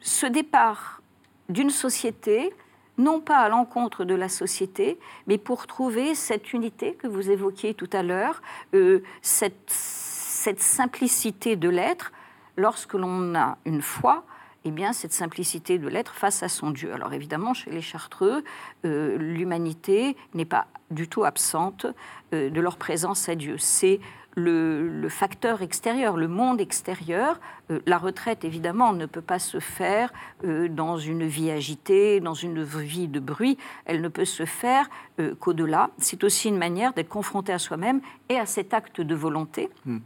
ce 0.01 0.27
départ 0.27 1.03
d'une 1.49 1.71
société, 1.71 2.53
non 2.99 3.21
pas 3.21 3.39
à 3.39 3.49
l'encontre 3.49 4.05
de 4.05 4.15
la 4.15 4.29
société, 4.29 4.99
mais 5.27 5.39
pour 5.39 5.67
trouver 5.67 6.15
cette 6.15 6.53
unité 6.53 6.95
que 6.95 7.07
vous 7.07 7.31
évoquiez 7.31 7.75
tout 7.75 7.91
à 7.93 8.03
l'heure, 8.03 8.43
euh, 8.75 9.03
cette, 9.23 9.71
simplicité 9.71 11.57
de 11.57 11.69
l'être, 11.69 12.13
lorsque 12.57 12.95
l'on 12.95 13.35
a 13.35 13.59
une 13.65 13.83
foi, 13.83 14.25
eh 14.65 14.71
bien, 14.71 14.93
cette 14.93 15.13
simplicité 15.13 15.79
de 15.79 15.89
l'être 15.89 16.15
face 16.15 16.43
à 16.43 16.49
son 16.49 16.71
Dieu. 16.71 16.93
Alors 16.93 17.15
évidemment, 17.15 17.55
chez 17.55 17.71
les 17.71 17.81
Chartreux, 17.81 18.45
euh, 18.85 19.17
l'humanité 19.17 20.17
n'est 20.35 20.45
pas 20.45 20.67
du 20.91 21.09
tout 21.09 21.25
absente 21.25 21.87
euh, 22.35 22.51
de 22.51 22.61
leur 22.61 22.77
présence 22.77 23.29
à 23.29 23.35
Dieu. 23.35 23.57
C'est 23.59 24.01
le, 24.35 25.09
facteur 25.09 25.63
extérieur, 25.63 26.17
le 26.17 26.29
monde 26.29 26.61
extérieur. 26.61 27.41
Euh, 27.71 27.81
la 27.87 27.99
retraite, 27.99 28.45
évidemment, 28.45 28.93
ne 28.93 29.07
peut 29.07 29.21
pas 29.21 29.39
se 29.39 29.61
faire 29.61 30.13
euh, 30.45 30.69
dans 30.69 30.97
une 30.97 31.27
vie 31.27 31.51
agitée, 31.51 32.21
dans 32.21 32.35
une 32.35 32.63
vie 32.63 33.09
de 33.09 33.21
bruit. 33.21 33.59
Elle 33.85 34.01
ne 34.01 34.09
peut 34.09 34.25
se 34.25 34.45
faire 34.45 34.89
euh, 35.19 35.35
qu'au-delà. 35.35 35.91
C'est 35.99 36.25
aussi 36.25 36.49
une 36.49 36.59
manière 36.59 36.93
d'être 36.93 37.09
confronté 37.09 37.53
à 37.53 37.59
soi-même 37.59 38.01
et 38.29 38.39
à 38.39 38.47
cet 38.47 38.75
acte 38.75 39.01
de 39.01 39.15
volonté. 39.15 39.69
Mmh. 39.85 39.99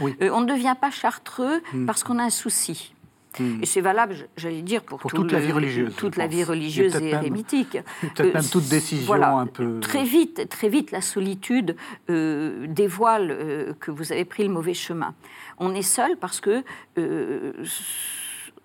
on 0.00 0.40
ne 0.40 0.46
devient 0.46 0.76
pas 0.80 0.90
chartreux 0.90 1.62
mmh. 1.72 1.86
parce 1.86 2.04
qu'on 2.04 2.18
a 2.18 2.24
un 2.24 2.30
souci. 2.30 2.94
Hmm. 3.38 3.62
Et 3.62 3.66
c'est 3.66 3.80
valable, 3.80 4.14
j'allais 4.36 4.62
dire, 4.62 4.82
pour, 4.82 5.00
toute, 5.00 5.32
la 5.32 5.40
vie 5.40 5.52
religieuse, 5.52 5.94
toute 5.96 6.16
la 6.16 6.26
vie 6.26 6.44
religieuse 6.44 6.96
et 6.96 7.10
érémitique. 7.10 7.78
Peut-être 8.00 8.34
même 8.34 8.48
toute 8.50 8.68
décision 8.68 9.14
un 9.38 9.46
peu. 9.46 9.80
Très 9.80 10.04
vite, 10.04 10.48
très 10.48 10.68
vite, 10.68 10.90
la 10.90 11.00
solitude 11.00 11.76
euh, 12.10 12.66
dévoile 12.68 13.30
euh, 13.30 13.72
que 13.80 13.90
vous 13.90 14.12
avez 14.12 14.24
pris 14.24 14.42
le 14.44 14.50
mauvais 14.50 14.74
chemin. 14.74 15.14
On 15.58 15.74
est 15.74 15.82
seul 15.82 16.16
parce 16.18 16.40
que 16.40 16.62
euh, 16.98 17.52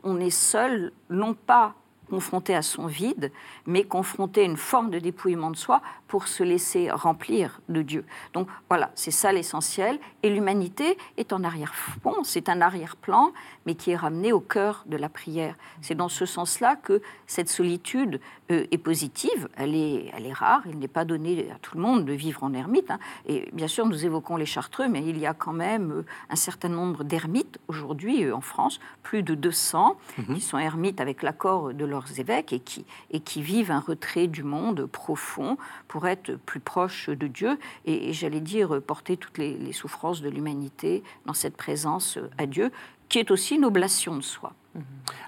on 0.04 0.20
est 0.20 0.30
seul, 0.30 0.92
non 1.10 1.34
pas 1.34 1.76
confronté 2.10 2.56
à 2.56 2.62
son 2.62 2.88
vide, 2.88 3.32
mais 3.66 3.84
confronté 3.84 4.42
à 4.42 4.44
une 4.46 4.58
forme 4.58 4.92
de 4.92 5.00
dépouillement 5.00 5.52
de 5.52 5.58
soi 5.58 5.82
pour 6.08 6.28
se 6.28 6.44
laisser 6.44 6.90
remplir 6.90 7.62
de 7.70 7.82
Dieu. 7.82 8.06
Donc 8.34 8.48
voilà, 8.70 8.92
c'est 8.96 9.12
ça 9.12 9.32
l'essentiel. 9.32 10.00
Et 10.24 10.30
l'humanité 10.30 10.98
est 11.18 11.34
en 11.34 11.44
arrière-plan, 11.44 12.24
c'est 12.24 12.50
un 12.50 12.62
arrière-plan, 12.62 13.32
mais 13.66 13.76
qui 13.76 13.92
est 13.92 13.96
ramené 13.96 14.32
au 14.32 14.40
cœur 14.40 14.84
de 14.88 14.98
la 14.98 15.10
prière. 15.10 15.56
C'est 15.82 15.96
dans 15.96 16.10
ce 16.10 16.26
sens-là 16.26 16.76
que 16.76 17.02
cette 17.26 17.50
solitude 17.50 18.20
euh, 18.52 18.66
est 18.72 18.78
positive, 18.78 19.50
elle 19.58 19.76
est, 19.76 20.12
elle 20.16 20.26
est 20.26 20.34
rare, 20.34 20.62
il 20.66 20.80
n'est 20.80 20.88
pas 20.88 21.04
donné 21.04 21.52
à 21.52 21.60
tout 21.60 21.76
le 21.76 21.82
monde 21.82 22.06
de 22.06 22.14
vivre 22.14 22.44
en 22.44 22.54
ermite. 22.54 22.90
Hein. 22.92 23.00
Et 23.26 23.50
bien 23.52 23.68
sûr, 23.68 23.86
nous 23.86 24.06
évoquons 24.06 24.38
les 24.38 24.46
chartreux, 24.46 24.88
mais 24.88 25.04
il 25.06 25.18
y 25.18 25.26
a 25.26 25.34
quand 25.34 25.54
même 25.54 25.92
euh, 25.92 26.06
un 26.30 26.36
certain 26.36 26.70
nombre 26.70 27.04
d'ermites 27.04 27.60
aujourd'hui 27.68 28.24
euh, 28.24 28.36
en 28.36 28.42
France, 28.42 28.80
plus 29.04 29.24
de 29.24 29.36
200, 29.36 29.98
mhm. 30.18 30.36
qui 30.36 30.42
sont 30.42 30.58
ermites 30.58 31.02
avec 31.02 31.24
l'accord 31.24 31.74
de 31.74 31.86
leurs 31.86 32.20
évêques 32.20 32.54
et 32.54 32.60
qui, 32.60 32.86
et 33.12 33.20
qui 33.20 33.42
vivent 33.42 33.72
un 33.72 33.80
retrait 33.80 34.28
du 34.28 34.44
monde 34.44 34.86
profond 34.86 35.58
pour 35.88 35.97
être 36.06 36.36
plus 36.36 36.60
proches 36.60 37.10
de 37.10 37.28
Dieu 37.28 37.58
et, 37.86 38.14
j'allais 38.14 38.42
dire 38.42 38.82
porter 38.82 39.18
toutes 39.18 39.38
les 39.38 39.74
souffrances 39.74 40.22
de 40.22 40.30
l'humanité 40.30 41.04
dans 41.26 41.34
cette 41.34 41.58
présence 41.58 42.20
à 42.38 42.46
Dieu 42.46 42.72
qui 43.10 43.20
est 43.20 43.32
aussi 43.32 43.56
une 43.56 43.66
oblation 43.66 44.16
de 44.16 44.22
soi. 44.22 44.54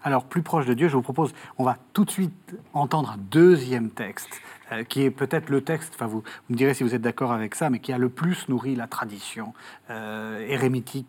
Alors, 0.03 0.23
plus 0.23 0.41
proche 0.41 0.65
de 0.65 0.73
Dieu, 0.73 0.87
je 0.87 0.95
vous 0.95 1.01
propose, 1.01 1.33
on 1.57 1.63
va 1.63 1.77
tout 1.93 2.05
de 2.05 2.11
suite 2.11 2.55
entendre 2.73 3.11
un 3.11 3.17
deuxième 3.31 3.89
texte, 3.89 4.29
euh, 4.71 4.83
qui 4.83 5.01
est 5.01 5.11
peut-être 5.11 5.49
le 5.49 5.61
texte, 5.61 5.93
enfin 5.95 6.05
vous, 6.05 6.23
me 6.49 6.55
direz 6.55 6.73
si 6.73 6.83
vous 6.83 6.95
êtes 6.95 7.01
d'accord 7.01 7.31
avec 7.31 7.55
ça, 7.55 7.69
mais 7.69 7.79
qui 7.79 7.91
a 7.91 7.97
le 7.97 8.09
plus 8.09 8.47
nourri 8.47 8.75
la 8.75 8.87
tradition 8.87 9.53
euh, 9.89 10.57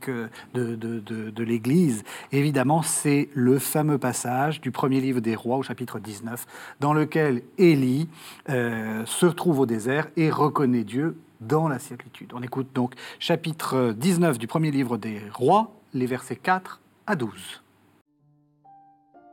euh, 0.09 0.29
de, 0.55 1.43
l'Église. 1.43 2.03
Évidemment, 2.33 2.83
c'est 2.83 3.29
le 3.35 3.59
fameux 3.59 3.99
passage 3.99 4.61
du 4.61 4.71
premier 4.71 5.01
livre 5.01 5.21
des 5.21 5.37
rois 5.37 5.59
au 5.59 5.63
chapitre 5.63 5.99
19, 5.99 6.47
dans 6.81 6.95
lequel 6.95 7.43
Élie 7.59 8.09
se 8.49 9.27
retrouve 9.27 9.61
au 9.61 9.67
désert 9.67 10.09
et 10.17 10.31
reconnaît 10.31 10.85
Dieu 10.85 11.17
dans 11.41 11.69
la 11.69 11.79
certitude. 11.79 12.33
On 12.35 12.43
écoute 12.43 12.69
donc 12.75 12.95
chapitre 13.19 13.95
19 13.97 14.39
du 14.39 14.47
premier 14.47 14.71
livre 14.71 14.99
des 14.99 15.21
rois, 15.33 15.80
les 15.93 16.07
versets 16.07 16.37
4 16.37 16.81
à 17.07 17.17
12. 17.17 17.63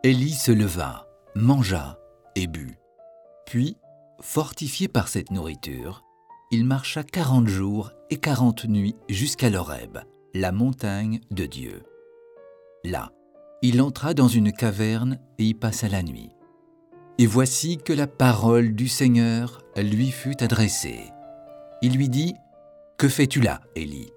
Élie 0.04 0.34
se 0.34 0.52
leva, 0.52 1.08
mangea 1.36 1.98
et 2.36 2.48
but. 2.48 2.78
Puis, 3.46 3.78
fortifié 4.22 4.88
par 4.88 5.08
cette 5.08 5.32
nourriture, 5.32 6.04
il 6.52 6.65
marcha 6.65 7.04
quarante 7.04 7.48
jours 7.48 7.91
et 8.10 8.17
quarante 8.17 8.65
nuits 8.65 8.96
jusqu'à 9.10 9.50
l'Horeb, 9.50 10.00
la 10.34 10.52
montagne 10.52 11.20
de 11.32 11.46
Dieu. 11.46 11.84
Là, 12.84 13.12
il 13.62 13.82
entra 13.82 14.13
dans 14.13 14.28
une 14.28 14.52
caverne 14.52 15.20
et 15.39 15.46
y 15.46 15.54
passa 15.54 15.89
la 15.89 16.04
nuit. 16.04 16.30
Et 17.17 17.26
voici 17.26 17.78
que 17.78 17.93
la 17.93 18.08
parole 18.08 18.76
du 18.76 18.88
Seigneur 18.88 19.62
lui 19.76 20.12
fut 20.12 20.41
adressée. 20.43 21.12
Il 21.82 21.96
lui 21.96 22.10
dit, 22.10 22.36
Que 22.98 23.10
fais-tu 23.10 23.41
là, 23.41 23.62
Élie? 23.76 24.12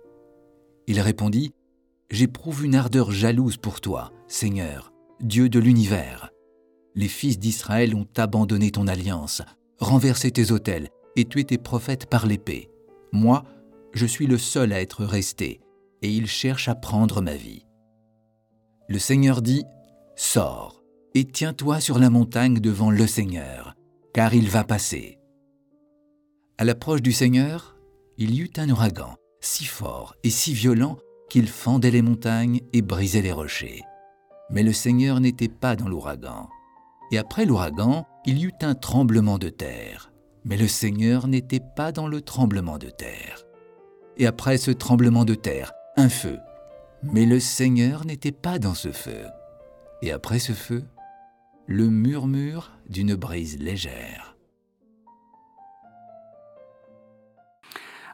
Il 0.87 1.00
répondit, 1.00 1.55
J'éprouve 2.11 2.64
une 2.64 2.75
ardeur 2.75 3.12
jalouse 3.12 3.57
pour 3.57 3.81
toi, 3.81 4.12
Seigneur, 4.27 4.92
Dieu 5.20 5.49
de 5.49 5.61
l'univers. 5.61 6.31
Les 6.96 7.07
fils 7.07 7.38
d'Israël 7.38 7.94
ont 7.94 8.09
abandonné 8.16 8.73
ton 8.73 8.88
alliance, 8.88 9.42
renversé 9.79 10.33
tes 10.33 10.51
autels 10.51 10.88
et 11.14 11.25
tué 11.25 11.44
tes 11.44 11.59
prophètes 11.59 12.07
par 12.07 12.27
l'épée. 12.27 12.68
Moi, 13.12 13.44
je 13.94 14.07
suis 14.07 14.27
le 14.27 14.38
seul 14.38 14.73
à 14.73 14.81
être 14.81 15.05
resté, 15.05 15.61
et 16.03 16.11
ils 16.12 16.27
cherchent 16.27 16.68
à 16.68 16.75
prendre 16.75 17.23
ma 17.23 17.37
vie. 17.37 17.64
Le 18.88 18.99
Seigneur 18.99 19.40
dit, 19.40 19.64
Sors, 20.16 20.83
et 21.14 21.25
tiens-toi 21.25 21.79
sur 21.79 22.01
la 22.01 22.11
montagne 22.11 22.59
devant 22.59 22.90
le 22.90 23.07
Seigneur, 23.07 23.77
car 24.12 24.35
il 24.35 24.49
va 24.49 24.64
passer. 24.64 25.20
À 26.59 26.64
l'approche 26.64 27.03
du 27.03 27.12
Seigneur, 27.12 27.77
il 28.18 28.35
y 28.35 28.40
eut 28.40 28.53
un 28.57 28.68
ouragan, 28.68 29.14
si 29.40 29.64
fort 29.64 30.16
et 30.25 30.31
si 30.31 30.53
violent 30.55 30.99
qu'il 31.30 31.48
fendait 31.48 31.90
les 31.90 32.02
montagnes 32.02 32.60
et 32.74 32.82
brisait 32.82 33.22
les 33.22 33.32
rochers. 33.32 33.82
Mais 34.50 34.62
le 34.62 34.72
Seigneur 34.72 35.20
n'était 35.20 35.48
pas 35.48 35.76
dans 35.76 35.88
l'ouragan. 35.88 36.48
Et 37.12 37.18
après 37.18 37.46
l'ouragan, 37.46 38.06
il 38.26 38.38
y 38.38 38.44
eut 38.44 38.54
un 38.62 38.74
tremblement 38.74 39.38
de 39.38 39.48
terre. 39.48 40.12
Mais 40.44 40.56
le 40.56 40.68
Seigneur 40.68 41.28
n'était 41.28 41.62
pas 41.76 41.92
dans 41.92 42.08
le 42.08 42.20
tremblement 42.20 42.78
de 42.78 42.90
terre. 42.90 43.46
Et 44.16 44.26
après 44.26 44.58
ce 44.58 44.70
tremblement 44.70 45.24
de 45.24 45.34
terre, 45.34 45.72
un 45.96 46.08
feu. 46.08 46.38
Mais 47.02 47.24
le 47.24 47.40
Seigneur 47.40 48.04
n'était 48.04 48.32
pas 48.32 48.58
dans 48.58 48.74
ce 48.74 48.92
feu. 48.92 49.24
Et 50.02 50.12
après 50.12 50.38
ce 50.38 50.52
feu, 50.52 50.84
le 51.66 51.88
murmure 51.88 52.72
d'une 52.88 53.14
brise 53.14 53.58
légère. 53.58 54.36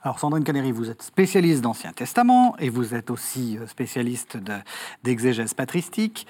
Alors 0.07 0.21
Sandrine 0.21 0.45
Canary, 0.45 0.71
vous 0.71 0.88
êtes 0.88 1.03
spécialiste 1.03 1.62
d'Ancien 1.62 1.90
Testament 1.90 2.55
et 2.61 2.69
vous 2.69 2.95
êtes 2.95 3.11
aussi 3.11 3.59
euh, 3.59 3.66
spécialiste 3.66 4.38
d'exégèse 5.03 5.53
patristique. 5.53 6.29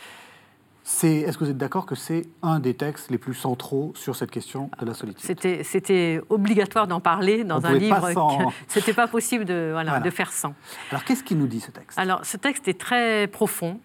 Est-ce 1.03 1.37
que 1.37 1.45
vous 1.45 1.51
êtes 1.51 1.59
d'accord 1.59 1.85
que 1.85 1.95
c'est 1.95 2.23
un 2.41 2.59
des 2.59 2.73
textes 2.73 3.11
les 3.11 3.19
plus 3.19 3.35
centraux 3.35 3.93
sur 3.95 4.17
cette 4.17 4.31
question 4.31 4.71
de 4.81 4.87
la 4.87 4.95
solitude? 4.95 5.23
C'était 5.63 6.23
obligatoire 6.31 6.87
d'en 6.87 7.01
parler 7.01 7.45
dans 7.45 7.67
un 7.67 7.75
livre. 7.75 8.51
C'était 8.67 8.95
pas 8.95 9.09
possible 9.09 9.45
de, 9.45 9.73
voilà, 9.73 10.01
de 10.01 10.09
faire 10.09 10.33
sans. 10.33 10.55
Alors 10.91 11.05
qu'est-ce 11.05 11.23
qu'il 11.23 11.37
nous 11.37 11.47
dit 11.47 11.61
ce 11.61 11.71
texte? 11.71 11.99
Alors 11.99 12.25
ce 12.25 12.39
texte 12.39 12.69
est 12.69 12.81
très 12.81 13.27
profond 13.27 13.79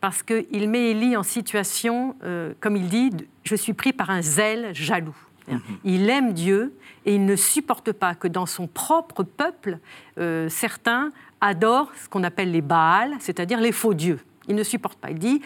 parce 0.00 0.22
qu'il 0.22 0.70
met 0.70 0.90
Élie 0.92 1.16
en 1.16 1.24
situation, 1.24 2.14
euh, 2.22 2.54
comme 2.60 2.76
il 2.76 2.88
dit, 2.88 3.10
je 3.42 3.56
suis 3.56 3.72
pris 3.72 3.92
par 3.92 4.10
un 4.10 4.22
zèle 4.22 4.72
jaloux. 4.72 5.16
Mhm. 5.48 5.60
Il 5.84 6.10
aime 6.10 6.32
Dieu 6.32 6.74
et 7.04 7.14
il 7.14 7.24
ne 7.24 7.36
supporte 7.36 7.92
pas 7.92 8.14
que 8.14 8.28
dans 8.28 8.46
son 8.46 8.66
propre 8.66 9.22
peuple, 9.22 9.78
euh, 10.18 10.48
certains 10.48 11.10
adorent 11.40 11.92
ce 12.02 12.08
qu'on 12.08 12.22
appelle 12.22 12.52
les 12.52 12.60
Baals, 12.60 13.14
c'est-à-dire 13.18 13.60
les 13.60 13.72
faux 13.72 13.94
dieux. 13.94 14.20
Il 14.48 14.54
ne 14.54 14.62
supporte 14.62 14.98
pas. 14.98 15.10
Il 15.10 15.18
dit, 15.18 15.42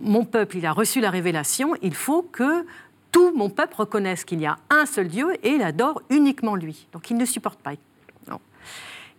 mon 0.00 0.24
peuple, 0.24 0.58
il 0.58 0.66
a 0.66 0.72
reçu 0.72 1.00
la 1.00 1.10
révélation, 1.10 1.74
il 1.82 1.94
faut 1.94 2.22
que 2.22 2.64
tout 3.10 3.32
mon 3.34 3.50
peuple 3.50 3.74
reconnaisse 3.76 4.24
qu'il 4.24 4.40
y 4.40 4.46
a 4.46 4.56
un 4.70 4.86
seul 4.86 5.08
Dieu 5.08 5.34
et 5.42 5.50
il 5.50 5.62
adore 5.62 6.00
uniquement 6.08 6.56
lui. 6.56 6.86
Donc 6.92 7.10
il 7.10 7.16
ne 7.16 7.24
supporte 7.24 7.60
pas. 7.60 7.72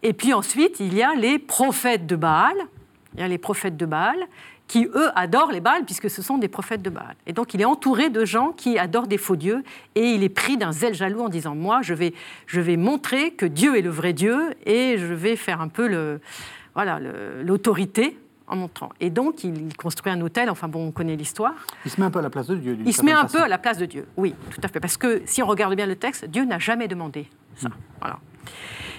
Et 0.05 0.11
puis 0.11 0.33
ensuite, 0.33 0.81
il 0.81 0.93
y 0.93 1.01
a 1.01 1.15
les 1.15 1.39
prophètes 1.39 2.05
de 2.05 2.17
Baal. 2.17 2.55
Il 3.13 3.21
y 3.21 3.23
a 3.23 3.27
les 3.27 3.37
prophètes 3.37 3.77
de 3.77 3.85
Baal 3.85 4.17
qui, 4.73 4.87
eux, 4.95 5.11
adorent 5.13 5.51
les 5.51 5.61
Baals, 5.61 5.85
puisque 5.85 6.09
ce 6.09 6.23
sont 6.23 6.39
des 6.39 6.47
prophètes 6.47 6.81
de 6.81 6.89
Baal. 6.89 7.15
Et 7.27 7.33
donc, 7.33 7.53
il 7.53 7.61
est 7.61 7.65
entouré 7.65 8.09
de 8.09 8.25
gens 8.25 8.53
qui 8.53 8.79
adorent 8.79 9.05
des 9.05 9.19
faux 9.19 9.35
dieux, 9.35 9.63
et 9.93 10.13
il 10.15 10.23
est 10.23 10.29
pris 10.29 10.57
d'un 10.57 10.71
zèle 10.71 10.95
jaloux 10.95 11.21
en 11.21 11.29
disant, 11.29 11.53
moi, 11.53 11.83
je 11.83 11.93
vais, 11.93 12.15
je 12.47 12.59
vais 12.59 12.75
montrer 12.75 13.29
que 13.33 13.45
Dieu 13.45 13.77
est 13.77 13.83
le 13.83 13.91
vrai 13.91 14.13
Dieu, 14.13 14.55
et 14.65 14.97
je 14.97 15.13
vais 15.13 15.35
faire 15.35 15.61
un 15.61 15.67
peu 15.67 15.87
le, 15.87 16.21
voilà, 16.73 16.99
l'autorité 17.43 18.17
en 18.47 18.55
montrant. 18.55 18.89
Et 18.99 19.11
donc, 19.11 19.43
il 19.43 19.77
construit 19.77 20.11
un 20.11 20.19
hôtel, 20.21 20.49
enfin 20.49 20.67
bon, 20.67 20.87
on 20.87 20.91
connaît 20.91 21.17
l'histoire. 21.17 21.53
Il 21.85 21.91
se 21.91 22.01
met 22.01 22.07
un 22.07 22.11
peu 22.11 22.17
à 22.17 22.23
la 22.23 22.31
place 22.31 22.47
de 22.47 22.55
Dieu. 22.55 22.75
Il 22.83 22.95
se 22.95 23.05
met 23.05 23.11
un 23.11 23.25
peu 23.25 23.43
à 23.43 23.47
la 23.47 23.59
place 23.59 23.77
de 23.77 23.85
Dieu, 23.85 24.07
oui, 24.17 24.33
tout 24.49 24.61
à 24.63 24.67
fait. 24.69 24.79
Parce 24.79 24.97
que 24.97 25.21
si 25.27 25.43
on 25.43 25.45
regarde 25.45 25.75
bien 25.75 25.85
le 25.85 25.97
texte, 25.97 26.25
Dieu 26.25 26.45
n'a 26.45 26.57
jamais 26.57 26.87
demandé 26.87 27.27
ça. 27.57 27.69
Mm. 27.69 27.73
Voilà. 27.99 28.17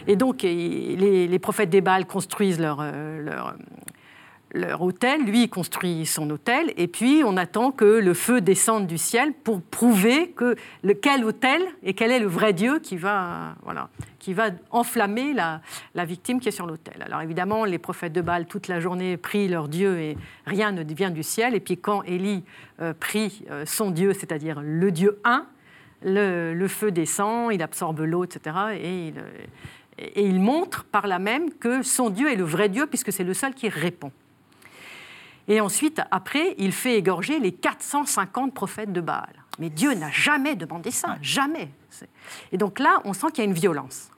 Et 0.06 0.14
donc, 0.14 0.42
les, 0.42 1.26
les 1.26 1.38
prophètes 1.40 1.70
des 1.70 1.80
Baals 1.80 2.06
construisent 2.06 2.60
leur, 2.60 2.78
euh, 2.80 3.20
leur, 3.20 3.56
leur 4.54 4.82
hôtel, 4.82 5.24
lui 5.24 5.42
il 5.42 5.48
construit 5.50 6.06
son 6.06 6.30
hôtel, 6.30 6.72
et 6.76 6.86
puis 6.86 7.22
on 7.24 7.36
attend 7.36 7.72
que 7.72 7.84
le 7.84 8.14
feu 8.14 8.40
descende 8.40 8.86
du 8.86 8.98
ciel 8.98 9.32
pour 9.32 9.60
prouver 9.60 10.30
que 10.30 10.54
le, 10.82 10.94
quel 10.94 11.24
hôtel 11.24 11.60
et 11.82 11.92
quel 11.92 12.12
est 12.12 12.20
le 12.20 12.28
vrai 12.28 12.52
Dieu 12.52 12.78
qui 12.78 12.96
va, 12.96 13.56
voilà, 13.64 13.88
qui 14.20 14.32
va 14.32 14.50
enflammer 14.70 15.32
la, 15.32 15.60
la 15.94 16.04
victime 16.04 16.38
qui 16.38 16.48
est 16.48 16.52
sur 16.52 16.66
l'autel. 16.66 17.02
Alors 17.04 17.20
évidemment, 17.20 17.64
les 17.64 17.78
prophètes 17.78 18.12
de 18.12 18.20
Baal 18.20 18.46
toute 18.46 18.68
la 18.68 18.78
journée 18.78 19.16
prient 19.16 19.48
leur 19.48 19.68
Dieu 19.68 19.98
et 19.98 20.16
rien 20.46 20.70
ne 20.70 20.84
vient 20.84 21.10
du 21.10 21.24
ciel, 21.24 21.54
et 21.54 21.60
puis 21.60 21.76
quand 21.76 22.02
Élie 22.04 22.44
euh, 22.80 22.94
prie 22.94 23.44
euh, 23.50 23.66
son 23.66 23.90
Dieu, 23.90 24.12
c'est-à-dire 24.12 24.60
le 24.62 24.92
Dieu 24.92 25.20
un, 25.24 25.46
le, 26.02 26.68
feu 26.68 26.92
descend, 26.92 27.52
il 27.52 27.62
absorbe 27.62 28.00
l'eau, 28.00 28.24
etc. 28.24 28.56
Et 28.78 29.08
il, 29.08 29.14
et 29.98 30.26
il 30.26 30.38
montre 30.40 30.84
par 30.84 31.06
là 31.06 31.18
même 31.18 31.52
que 31.52 31.82
son 31.82 32.10
Dieu 32.10 32.30
est 32.30 32.36
le 32.36 32.44
vrai 32.44 32.68
Dieu, 32.68 32.86
puisque 32.86 33.12
c'est 33.12 33.24
le 33.24 33.34
seul 33.34 33.54
qui 33.54 33.68
répond. 33.68 34.12
Et 35.48 35.60
ensuite, 35.60 36.00
après, 36.10 36.54
il 36.58 36.72
fait 36.72 36.96
égorger 36.96 37.38
les 37.38 37.52
450 37.52 38.54
prophètes 38.54 38.92
de 38.92 39.00
Baal. 39.00 39.44
Mais 39.58 39.70
Dieu 39.70 39.94
n'a 39.94 40.10
jamais 40.10 40.56
demandé 40.56 40.90
ça, 40.90 41.16
jamais. 41.22 41.68
Et 42.52 42.58
donc 42.58 42.78
là, 42.78 43.00
on 43.04 43.12
sent 43.12 43.28
qu'il 43.32 43.44
y 43.44 43.46
a 43.46 43.50
une 43.50 43.56
violence. 43.56 44.10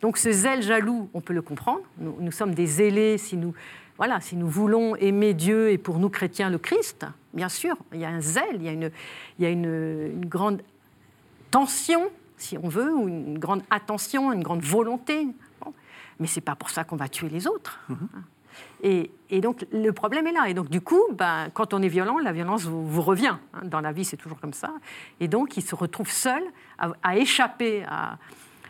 Donc 0.00 0.18
ce 0.18 0.32
zèle 0.32 0.62
jaloux, 0.62 1.08
on 1.14 1.20
peut 1.20 1.32
le 1.32 1.42
comprendre. 1.42 1.82
Nous, 1.98 2.32
sommes 2.32 2.54
des 2.54 2.66
zélés 2.66 3.18
si 3.18 3.36
nous, 3.36 3.54
voilà, 3.96 4.20
si 4.20 4.36
nous 4.36 4.48
voulons 4.48 4.96
aimer 4.96 5.34
Dieu 5.34 5.70
et 5.70 5.78
pour 5.78 5.98
nous 5.98 6.08
chrétiens 6.08 6.50
le 6.50 6.58
Christ. 6.58 7.06
Bien 7.32 7.48
sûr, 7.48 7.76
il 7.92 8.00
y 8.00 8.04
a 8.04 8.08
un 8.08 8.20
zèle, 8.20 8.56
il 8.56 8.62
y 8.64 8.68
a 8.68 8.72
une, 8.72 8.90
il 9.38 9.44
y 9.44 9.46
a 9.46 9.50
une, 9.50 10.24
grande 10.26 10.62
tension, 11.50 12.10
si 12.36 12.58
on 12.58 12.68
veut, 12.68 12.92
ou 12.92 13.08
une 13.08 13.38
grande 13.38 13.62
attention, 13.70 14.32
une 14.32 14.42
grande 14.42 14.62
volonté. 14.62 15.28
Mais 16.20 16.26
c'est 16.26 16.40
pas 16.40 16.54
pour 16.54 16.70
ça 16.70 16.84
qu'on 16.84 16.96
va 16.96 17.08
tuer 17.08 17.28
les 17.28 17.46
autres. 17.46 17.80
Mm-hmm. 17.90 18.33
Et, 18.84 19.40
donc, 19.40 19.66
le 19.72 19.90
problème 19.92 20.26
est 20.26 20.32
là. 20.32 20.48
Et 20.48 20.54
donc, 20.54 20.68
du 20.68 20.82
coup, 20.82 21.02
ben, 21.12 21.48
quand 21.54 21.72
on 21.72 21.80
est 21.82 21.88
violent, 21.88 22.18
la 22.18 22.32
violence 22.32 22.64
vous, 22.64 23.02
revient. 23.02 23.36
Hein. 23.54 23.60
Dans 23.64 23.80
la 23.80 23.92
vie, 23.92 24.04
c'est 24.04 24.18
toujours 24.18 24.38
comme 24.38 24.52
ça. 24.52 24.74
Et 25.20 25.28
donc, 25.28 25.56
il 25.56 25.62
se 25.62 25.74
retrouve 25.74 26.10
seul 26.10 26.42
à, 26.78 27.16
échapper 27.16 27.84
à, 27.88 28.18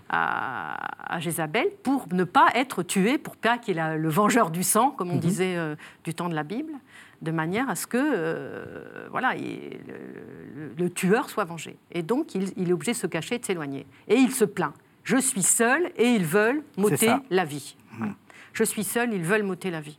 à, 0.09 1.18
Jézabel 1.18 1.66
pour 1.83 2.07
ne 2.12 2.22
pas 2.22 2.46
être 2.55 2.85
tué, 2.85 3.18
pour 3.18 3.37
pas 3.37 3.59
qu'il 3.59 3.79
ait 3.79 3.98
le 3.98 4.09
vengeur 4.09 4.50
du 4.50 4.62
sang, 4.62 4.90
comme 4.90 5.11
on 5.11 5.14
mhm. 5.14 5.20
disait 5.20 5.57
euh, 5.57 5.74
du 6.05 6.14
temps 6.14 6.29
de 6.29 6.35
la 6.35 6.44
Bible, 6.44 6.72
de 7.20 7.33
manière 7.33 7.68
à 7.68 7.74
ce 7.74 7.88
que 7.88 7.98
euh, 7.98 9.09
voilà, 9.11 9.35
le, 9.35 10.90
tueur 10.90 11.29
soit 11.29 11.44
vengé. 11.44 11.77
Et 11.90 12.03
donc, 12.03 12.37
il, 12.37 12.68
est 12.68 12.72
obligé 12.72 12.92
de 12.92 12.96
se 12.96 13.09
cacher, 13.09 13.38
de 13.38 13.44
s'éloigner. 13.44 13.85
Et 14.07 14.14
il 14.14 14.31
se 14.31 14.44
plaint. 14.44 14.74
Je 15.03 15.16
suis 15.16 15.42
seul 15.42 15.90
et 15.96 16.11
ils 16.11 16.24
veulent 16.24 16.62
m'ôter 16.77 17.11
la 17.31 17.44
vie. 17.44 17.77
Mhm 17.98 18.14
je 18.55 18.64
suis 18.64 18.85
seul, 18.85 19.12
ils 19.12 19.22
veulent 19.22 19.42
m'ôter 19.42 19.70
la 19.70 19.81
vie. 19.81 19.98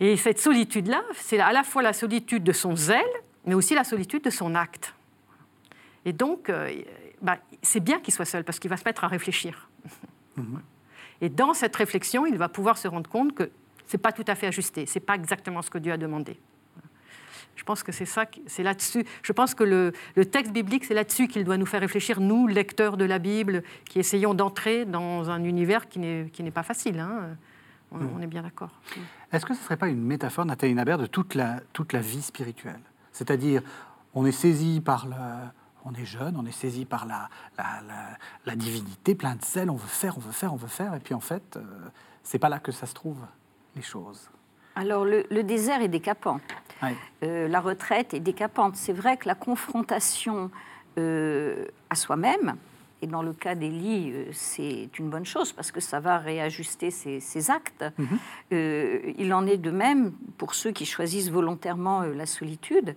Et 0.00 0.16
cette 0.16 0.38
solitude-là, 0.38 1.02
c'est 1.14 1.40
à 1.40 1.52
la 1.52 1.62
fois 1.62 1.82
la 1.82 1.92
solitude 1.92 2.44
de 2.44 2.52
son 2.52 2.76
zèle, 2.76 3.04
mais 3.46 3.54
aussi 3.54 3.74
la 3.74 3.84
solitude 3.84 4.22
de 4.22 4.30
son 4.30 4.54
acte. 4.54 4.94
Et 6.04 6.12
donc, 6.12 6.50
euh, 6.50 6.70
bah, 7.22 7.38
c'est 7.62 7.80
bien 7.80 8.00
qu'il 8.00 8.12
soit 8.12 8.24
seul, 8.24 8.44
parce 8.44 8.58
qu'il 8.58 8.70
va 8.70 8.76
se 8.76 8.84
mettre 8.84 9.04
à 9.04 9.08
réfléchir. 9.08 9.68
Mhm. 10.36 10.60
Et 11.22 11.28
dans 11.30 11.54
cette 11.54 11.74
réflexion, 11.74 12.26
il 12.26 12.36
va 12.36 12.48
pouvoir 12.48 12.76
se 12.76 12.88
rendre 12.88 13.08
compte 13.08 13.34
que 13.34 13.50
c'est 13.86 13.98
pas 13.98 14.12
tout 14.12 14.24
à 14.26 14.34
fait 14.34 14.46
ajusté, 14.46 14.84
c'est 14.84 15.00
pas 15.00 15.14
exactement 15.14 15.62
ce 15.62 15.70
que 15.70 15.78
Dieu 15.78 15.92
a 15.92 15.96
demandé. 15.96 16.38
Je 17.54 17.64
pense 17.64 17.82
que 17.82 17.90
c'est 17.90 18.04
ça, 18.04 18.26
c'est 18.46 18.62
là-dessus. 18.62 19.06
Je 19.22 19.32
pense 19.32 19.54
que 19.54 19.64
le, 19.64 19.92
texte 20.26 20.52
biblique, 20.52 20.84
c'est 20.84 20.92
là-dessus 20.92 21.26
qu'il 21.26 21.42
doit 21.44 21.56
nous 21.56 21.64
faire 21.64 21.80
réfléchir, 21.80 22.20
nous, 22.20 22.46
lecteurs 22.46 22.98
de 22.98 23.04
la 23.06 23.18
Bible, 23.18 23.62
qui 23.86 23.98
essayons 23.98 24.34
d'entrer 24.34 24.84
dans 24.84 25.30
un 25.30 25.42
univers 25.42 25.88
qui 25.88 25.98
n'est 25.98 26.50
pas 26.52 26.62
facile. 26.62 27.00
Hein. 27.00 27.36
On, 27.92 28.20
est 28.20 28.26
bien 28.26 28.42
d'accord. 28.42 28.70
Est-ce 29.36 29.44
que 29.44 29.52
ce 29.52 29.58
ne 29.60 29.64
serait 29.64 29.76
pas 29.76 29.88
une 29.88 30.00
métaphore, 30.00 30.46
Nathalie 30.46 30.72
Nabert, 30.72 30.96
de 30.96 31.04
toute 31.04 31.34
la, 31.34 31.60
toute 31.74 31.92
la 31.92 32.00
vie 32.00 32.22
spirituelle? 32.22 32.80
C'est-à-dire, 33.12 33.60
on 34.14 34.24
est 34.24 34.32
saisi 34.32 34.80
par 34.80 35.06
le, 35.06 35.14
on 35.84 35.92
est 35.92 36.06
jeune, 36.06 36.38
on 36.38 36.46
est 36.46 36.52
saisi 36.52 36.86
par 36.86 37.04
la, 37.04 37.28
la, 38.46 38.56
divinité, 38.56 39.14
plein 39.14 39.34
de 39.34 39.44
zèle, 39.44 39.68
on 39.68 39.76
veut 39.76 39.86
faire, 39.88 40.16
on 40.16 40.20
veut 40.20 40.32
faire, 40.32 40.54
on 40.54 40.56
veut 40.56 40.68
faire, 40.68 40.94
et 40.94 41.00
puis 41.00 41.12
en 41.12 41.20
fait, 41.20 41.42
ce 41.52 41.58
euh, 41.58 41.62
c'est 42.22 42.38
pas 42.38 42.48
là 42.48 42.58
que 42.60 42.72
ça 42.72 42.86
se 42.86 42.94
trouve, 42.94 43.18
les 43.74 43.82
choses. 43.82 44.30
Alors 44.74 45.04
le, 45.04 45.42
désert 45.42 45.82
est 45.82 45.88
décapant, 45.88 46.40
euh, 47.22 47.46
la 47.46 47.60
retraite 47.60 48.14
est 48.14 48.20
décapante. 48.20 48.76
C'est 48.76 48.94
vrai 48.94 49.18
que 49.18 49.28
la 49.28 49.34
confrontation 49.34 50.50
euh, 50.96 51.66
à 51.90 51.94
soi-même, 51.94 52.56
et 53.02 53.06
dans 53.06 53.22
le 53.22 53.32
cas 53.32 53.54
d'Élie, 53.54 54.10
euh, 54.12 54.24
c'est 54.32 54.88
une 54.98 55.10
bonne 55.10 55.26
chose 55.26 55.52
parce 55.52 55.70
que 55.70 55.80
ça 55.80 56.00
va 56.00 56.18
réajuster 56.18 56.90
ses, 56.90 57.50
actes. 57.50 57.84
Mhm. 57.98 58.06
Euh, 58.52 59.12
il 59.18 59.34
en 59.34 59.46
est 59.46 59.58
de 59.58 59.70
même 59.70 60.12
pour 60.38 60.54
ceux 60.54 60.70
qui 60.70 60.86
choisissent 60.86 61.30
volontairement 61.30 62.02
euh, 62.02 62.14
la 62.14 62.26
solitude. 62.26 62.96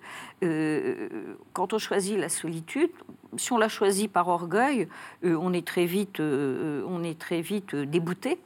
quand 1.54 1.74
on 1.74 1.78
choisit 1.78 2.18
la 2.18 2.30
solitude, 2.30 2.92
si 3.38 3.52
on 3.52 3.58
la 3.58 3.68
choisit 3.68 4.12
par 4.12 4.28
orgueil, 4.28 4.88
on 5.24 5.54
est 5.54 5.68
très 5.68 5.86
vite, 5.86 6.20
on 6.20 7.04
est 7.04 7.20
très 7.20 7.42
vite 7.42 7.76
débouté 7.76 8.40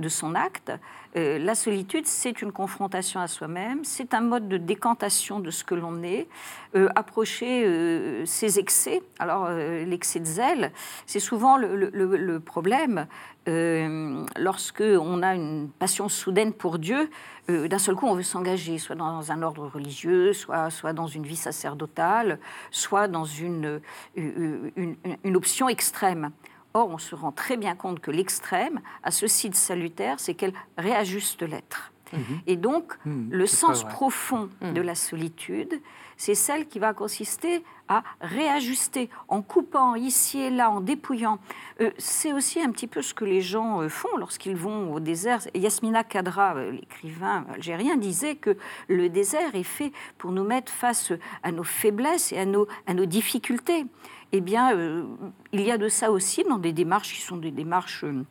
de 0.00 0.08
son 0.08 0.34
acte. 0.34 0.72
Euh, 1.16 1.38
la 1.38 1.54
solitude, 1.54 2.06
c'est 2.06 2.40
une 2.40 2.52
confrontation 2.52 3.20
à 3.20 3.26
soi-même, 3.26 3.84
c'est 3.84 4.14
un 4.14 4.20
mode 4.20 4.48
de 4.48 4.56
décantation 4.56 5.40
de 5.40 5.50
ce 5.50 5.64
que 5.64 5.74
l'on 5.74 6.02
est, 6.02 6.28
euh, 6.76 6.88
approcher 6.94 7.64
euh, 7.64 8.24
ses 8.26 8.58
excès. 8.58 9.02
Alors, 9.18 9.50
l'excès 9.50 10.20
de 10.20 10.24
zèle, 10.24 10.72
c'est 11.06 11.20
souvent 11.20 11.56
le, 11.56 12.38
problème 12.38 13.06
lorsque 13.46 14.82
on 14.82 15.22
a 15.22 15.34
une 15.34 15.68
passion 15.78 16.08
soudaine 16.08 16.52
pour 16.52 16.78
Dieu. 16.78 17.10
D'un 17.48 17.78
seul 17.78 17.96
coup, 17.96 18.06
on 18.06 18.14
veut 18.14 18.22
s'engager, 18.22 18.78
soit 18.78 18.94
dans 18.94 19.32
un 19.32 19.42
ordre 19.42 19.66
religieux, 19.66 20.32
soit, 20.32 20.70
soit 20.70 20.92
dans 20.92 21.08
une 21.08 21.24
vie 21.24 21.36
sacerdotale, 21.36 22.38
soit 22.70 23.08
dans 23.08 23.24
une, 23.24 23.80
une 24.16 25.36
option 25.36 25.68
extrême. 25.68 26.30
Or, 26.74 26.88
on 26.88 26.98
se 26.98 27.14
rend 27.14 27.32
très 27.32 27.56
bien 27.56 27.74
compte 27.74 28.00
que 28.00 28.10
l'extrême 28.10 28.80
a 29.02 29.10
ceci 29.10 29.50
de 29.50 29.54
salutaire, 29.54 30.20
c'est 30.20 30.34
qu'elle 30.34 30.54
réajuste 30.78 31.42
l'être. 31.42 31.92
Mhm. 32.12 32.40
Et 32.46 32.56
donc, 32.56 32.94
mhm, 33.04 33.28
le 33.30 33.46
sens 33.46 33.84
profond 33.84 34.48
mhm. 34.60 34.74
de 34.74 34.80
la 34.80 34.94
solitude, 34.94 35.80
c'est 36.16 36.34
celle 36.34 36.66
qui 36.66 36.78
va 36.78 36.92
consister 36.92 37.64
à 37.88 38.04
réajuster, 38.20 39.10
en 39.28 39.42
coupant 39.42 39.94
ici 39.94 40.38
et 40.38 40.50
là, 40.50 40.70
en 40.70 40.80
dépouillant. 40.80 41.38
Euh, 41.80 41.90
c'est 41.98 42.32
aussi 42.32 42.60
un 42.60 42.70
petit 42.70 42.86
peu 42.86 43.02
ce 43.02 43.14
que 43.14 43.24
les 43.24 43.40
gens 43.40 43.80
euh, 43.80 43.88
font 43.88 44.16
lorsqu'ils 44.16 44.54
vont 44.54 44.92
au 44.92 45.00
désert. 45.00 45.40
Yasmina 45.54 46.04
Kadra, 46.04 46.54
euh, 46.54 46.72
l'écrivain 46.72 47.46
algérien, 47.52 47.96
disait 47.96 48.36
que 48.36 48.56
le 48.88 49.08
désert 49.08 49.54
est 49.54 49.64
fait 49.64 49.92
pour 50.18 50.30
nous 50.30 50.44
mettre 50.44 50.70
face 50.70 51.12
à 51.42 51.50
nos 51.50 51.64
faiblesses 51.64 52.32
et 52.32 52.38
à 52.38 52.44
nos, 52.44 52.68
à 52.86 52.94
nos 52.94 53.06
difficultés 53.06 53.86
eh 54.32 54.40
bien, 54.40 54.74
euh, 54.76 55.04
il 55.52 55.62
y 55.62 55.70
a 55.70 55.78
de 55.78 55.88
ça 55.88 56.10
aussi 56.10 56.44
dans 56.44 56.58
des 56.58 56.72
démarches 56.72 57.14
qui 57.14 57.20
sont 57.20 57.36
des 57.36 57.50
démarches 57.50 58.04
euh, 58.04 58.24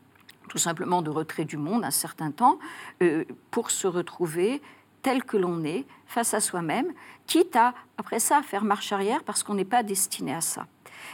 tout 0.49 0.57
simplement 0.57 1.01
de 1.01 1.09
retrait 1.09 1.45
du 1.45 1.57
monde 1.57 1.85
un 1.85 1.91
certain 1.91 2.31
temps, 2.31 2.59
euh, 3.01 3.23
pour 3.51 3.71
se 3.71 3.87
retrouver 3.87 4.61
tel 5.01 5.23
que 5.23 5.37
l'on 5.37 5.63
est, 5.63 5.85
face 6.07 6.33
à 6.33 6.41
soi-même, 6.41 6.91
quitte 7.25 7.55
à, 7.55 7.73
après 7.97 8.19
ça, 8.19 8.39
à 8.39 8.41
faire 8.41 8.65
marche 8.65 8.91
arrière 8.91 9.23
parce 9.23 9.43
qu'on 9.43 9.53
n'est 9.53 9.63
pas 9.63 9.83
destiné 9.83 10.33
à 10.33 10.41
ça. 10.41 10.67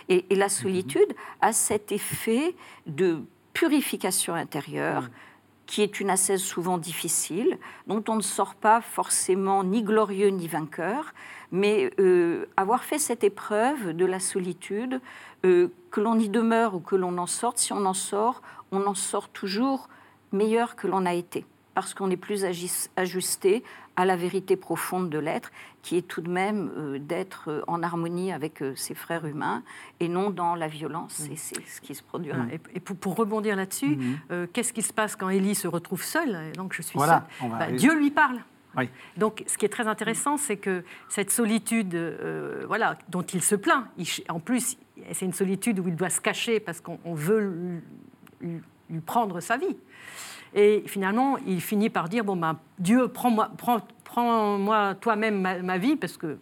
Et, 0.09 0.25
la 0.31 0.49
solitude 0.49 1.15
a 1.41 1.53
cet 1.53 1.91
effet 1.91 2.55
de 2.87 3.21
purification 3.53 4.33
intérieure, 4.33 5.09
qui 5.67 5.81
est 5.81 5.99
une 5.99 6.09
ascèse 6.09 6.41
souvent 6.41 6.77
difficile, 6.77 7.59
dont 7.87 8.03
on 8.07 8.15
ne 8.15 8.21
sort 8.21 8.55
pas 8.55 8.81
forcément 8.81 9.63
ni 9.63 9.83
glorieux 9.83 10.29
ni 10.29 10.47
vainqueur, 10.47 11.13
mais 11.51 11.91
euh, 11.99 12.45
avoir 12.57 12.83
fait 12.83 12.99
cette 12.99 13.23
épreuve 13.23 13.93
de 13.93 14.05
la 14.05 14.19
solitude, 14.19 15.01
euh, 15.45 15.69
que 15.91 16.01
l'on 16.01 16.17
y 16.19 16.29
demeure 16.29 16.75
ou 16.75 16.79
que 16.79 16.95
l'on 16.95 17.17
en 17.17 17.27
sorte, 17.27 17.57
si 17.57 17.73
on 17.73 17.85
en 17.85 17.93
sort, 17.93 18.41
on 18.71 18.85
en 18.85 18.95
sort 18.95 19.29
toujours 19.29 19.89
meilleur 20.31 20.75
que 20.75 20.87
l'on 20.87 21.05
a 21.05 21.13
été, 21.13 21.45
parce 21.73 21.93
qu'on 21.93 22.09
est 22.09 22.17
plus 22.17 22.45
ajusté 22.95 23.63
à 23.95 24.03
la 24.03 24.17
vérité 24.17 24.57
profonde 24.57 25.09
de 25.09 25.17
l'être, 25.17 25.51
qui 25.81 25.95
est 25.95 26.01
tout 26.01 26.19
de 26.19 26.29
même 26.29 26.69
euh, 26.75 26.99
d'être 26.99 27.63
en 27.67 27.81
harmonie 27.81 28.33
avec 28.33 28.61
ses 28.75 28.93
frères 28.95 29.25
humains 29.25 29.63
et 30.01 30.09
non 30.09 30.31
dans 30.31 30.55
la 30.55 30.67
violence. 30.67 31.27
Et 31.31 31.37
c'est 31.37 31.65
ce 31.65 31.79
qui 31.79 31.95
se 31.95 32.03
produit. 32.03 32.31
Et, 32.73 32.79
pour, 32.79 33.15
rebondir 33.15 33.55
là-dessus, 33.55 33.95
mm-hmm. 33.95 34.47
qu'est-ce 34.47 34.73
qui 34.73 34.81
se 34.81 34.91
passe 34.91 35.15
quand 35.15 35.29
Élie 35.29 35.55
se 35.55 35.67
retrouve 35.67 36.03
seule 36.03 36.51
Donc 36.53 36.73
je 36.73 36.81
suis 36.81 36.99
bah, 36.99 37.25
Dieu 37.71 37.95
lui 37.95 38.11
parle. 38.11 38.41
Donc, 39.17 39.43
ce 39.47 39.57
qui 39.57 39.65
est 39.65 39.69
très 39.69 39.87
intéressant, 39.87 40.37
c'est 40.37 40.57
que 40.57 40.83
cette 41.09 41.31
solitude, 41.31 41.95
euh, 41.95 42.63
voilà, 42.67 42.97
dont 43.09 43.21
il 43.21 43.41
se 43.41 43.55
plaint, 43.55 43.85
en 44.29 44.39
plus, 44.39 44.77
c'est 45.11 45.25
une 45.25 45.33
solitude 45.33 45.79
où 45.79 45.87
il 45.87 45.95
doit 45.95 46.09
se 46.09 46.21
cacher 46.21 46.59
parce 46.59 46.81
qu'on 46.81 47.13
veut 47.13 47.81
lui, 48.41 48.61
prendre 49.05 49.39
sa 49.39 49.57
vie. 49.57 49.75
Et 50.53 50.83
finalement, 50.87 51.37
il 51.45 51.59
finit 51.61 51.89
par 51.89 52.07
dire 52.07 52.23
bon 52.23 52.35
ben, 52.35 52.57
Dieu, 52.79 53.07
prends-moi, 53.07 53.51
prends, 53.57 53.81
toi-même 55.01 55.41
ma, 55.41 55.77
vie 55.77 55.95
parce 55.95 56.17
que 56.17 56.37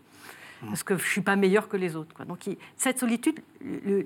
parce 0.67 0.83
que 0.83 0.97
je 0.97 1.05
suis 1.05 1.21
pas 1.21 1.35
meilleur 1.35 1.67
que 1.67 1.75
les 1.75 1.97
autres. 1.97 2.23
Donc, 2.23 2.39
cette 2.77 2.99
solitude 2.99 3.41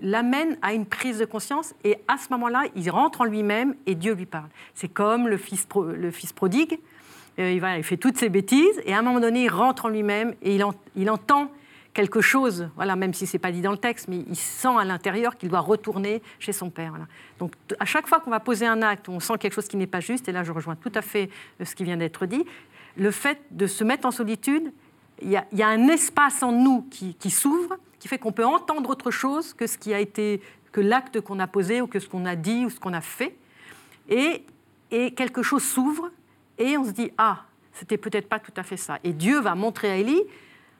l'amène 0.01 0.57
à 0.63 0.73
une 0.73 0.87
prise 0.87 1.19
de 1.19 1.25
conscience 1.25 1.75
et 1.83 1.97
à 2.07 2.17
ce 2.17 2.29
moment-là, 2.31 2.63
il 2.75 2.89
rentre 2.89 3.21
en 3.21 3.25
lui-même 3.25 3.75
et 3.85 3.93
Dieu 3.93 4.13
lui 4.13 4.25
parle. 4.25 4.49
C'est 4.73 4.87
comme 4.87 5.27
le 5.27 5.37
fils, 5.37 5.67
le 5.75 6.09
fils 6.09 6.33
prodigue 6.33 6.79
euh, 7.39 7.51
il, 7.51 7.83
fait 7.83 7.97
toutes 7.97 8.17
ces 8.17 8.29
bêtises, 8.29 8.81
et 8.85 8.93
à 8.93 8.99
un 8.99 9.01
moment 9.01 9.19
donné, 9.19 9.43
il 9.43 9.49
rentre 9.49 9.85
en 9.85 9.89
lui-même 9.89 10.33
et 10.41 10.55
il, 10.55 11.09
entend 11.09 11.51
quelque 11.93 12.19
chose, 12.19 12.69
voilà, 12.75 12.95
même 12.95 13.13
si 13.13 13.27
ce 13.27 13.33
n'est 13.33 13.39
pas 13.39 13.51
dit 13.51 13.61
dans 13.61 13.71
le 13.71 13.77
texte, 13.77 14.07
mais 14.07 14.23
il 14.27 14.35
sent 14.35 14.75
à 14.77 14.85
l'intérieur 14.85 15.37
qu'il 15.37 15.49
doit 15.49 15.59
retourner 15.59 16.21
chez 16.39 16.51
son 16.51 16.69
père. 16.69 16.93
Donc 17.39 17.53
à 17.79 17.85
chaque 17.85 18.07
fois 18.07 18.19
qu'on 18.19 18.31
va 18.31 18.39
poser 18.39 18.65
un 18.65 18.81
acte, 18.81 19.07
on 19.09 19.19
sent 19.19 19.33
quelque 19.39 19.53
chose 19.53 19.67
qui 19.67 19.77
n'est 19.77 19.87
pas 19.87 19.99
juste, 19.99 20.27
et 20.27 20.31
là 20.31 20.43
je 20.43 20.51
rejoins 20.51 20.75
tout 20.75 20.91
à 20.95 21.01
fait 21.01 21.29
euh, 21.61 21.65
ce 21.65 21.75
qui 21.75 21.83
vient 21.83 21.97
d'être 21.97 22.25
dit, 22.25 22.43
le 22.97 23.11
fait 23.11 23.39
de 23.51 23.67
se 23.67 23.83
mettre 23.83 24.07
en 24.07 24.11
solitude, 24.11 24.71
il 25.21 25.29
y 25.29 25.63
a, 25.63 25.67
un 25.67 25.87
espace 25.87 26.43
en 26.43 26.51
nous 26.51 26.87
qui, 26.91 27.29
s'ouvre, 27.29 27.77
qui 27.99 28.07
fait 28.07 28.19
qu'on 28.19 28.31
peut 28.31 28.45
entendre 28.45 28.89
autre 28.89 29.09
chose 29.09 29.53
que 29.53 29.65
ce 29.65 29.77
qui 29.77 29.93
a 29.93 29.99
été, 29.99 30.41
que 30.71 30.81
l'acte 30.81 31.21
qu'on 31.21 31.39
a 31.39 31.47
posé 31.47 31.81
ou 31.81 31.87
que 31.87 31.99
ce 31.99 32.07
qu'on 32.07 32.25
a 32.25 32.35
dit 32.35 32.65
ou 32.65 32.69
ce 32.69 32.79
qu'on 32.79 32.93
a 32.93 33.01
fait, 33.01 33.35
et 34.09 34.43
quelque 35.15 35.41
chose 35.41 35.63
s'ouvre 35.63 36.11
et 36.57 36.77
on 36.77 36.85
se 36.85 36.91
dit 36.91 37.11
ah, 37.17 37.43
c'était 37.73 37.97
peut-être 37.97 38.27
pas 38.27 38.39
tout 38.39 38.53
à 38.55 38.63
fait 38.63 38.77
ça. 38.77 38.99
Et 39.03 39.13
Dieu 39.13 39.39
va 39.39 39.55
montrer 39.55 39.91
à 39.91 39.97
Élie, 39.97 40.23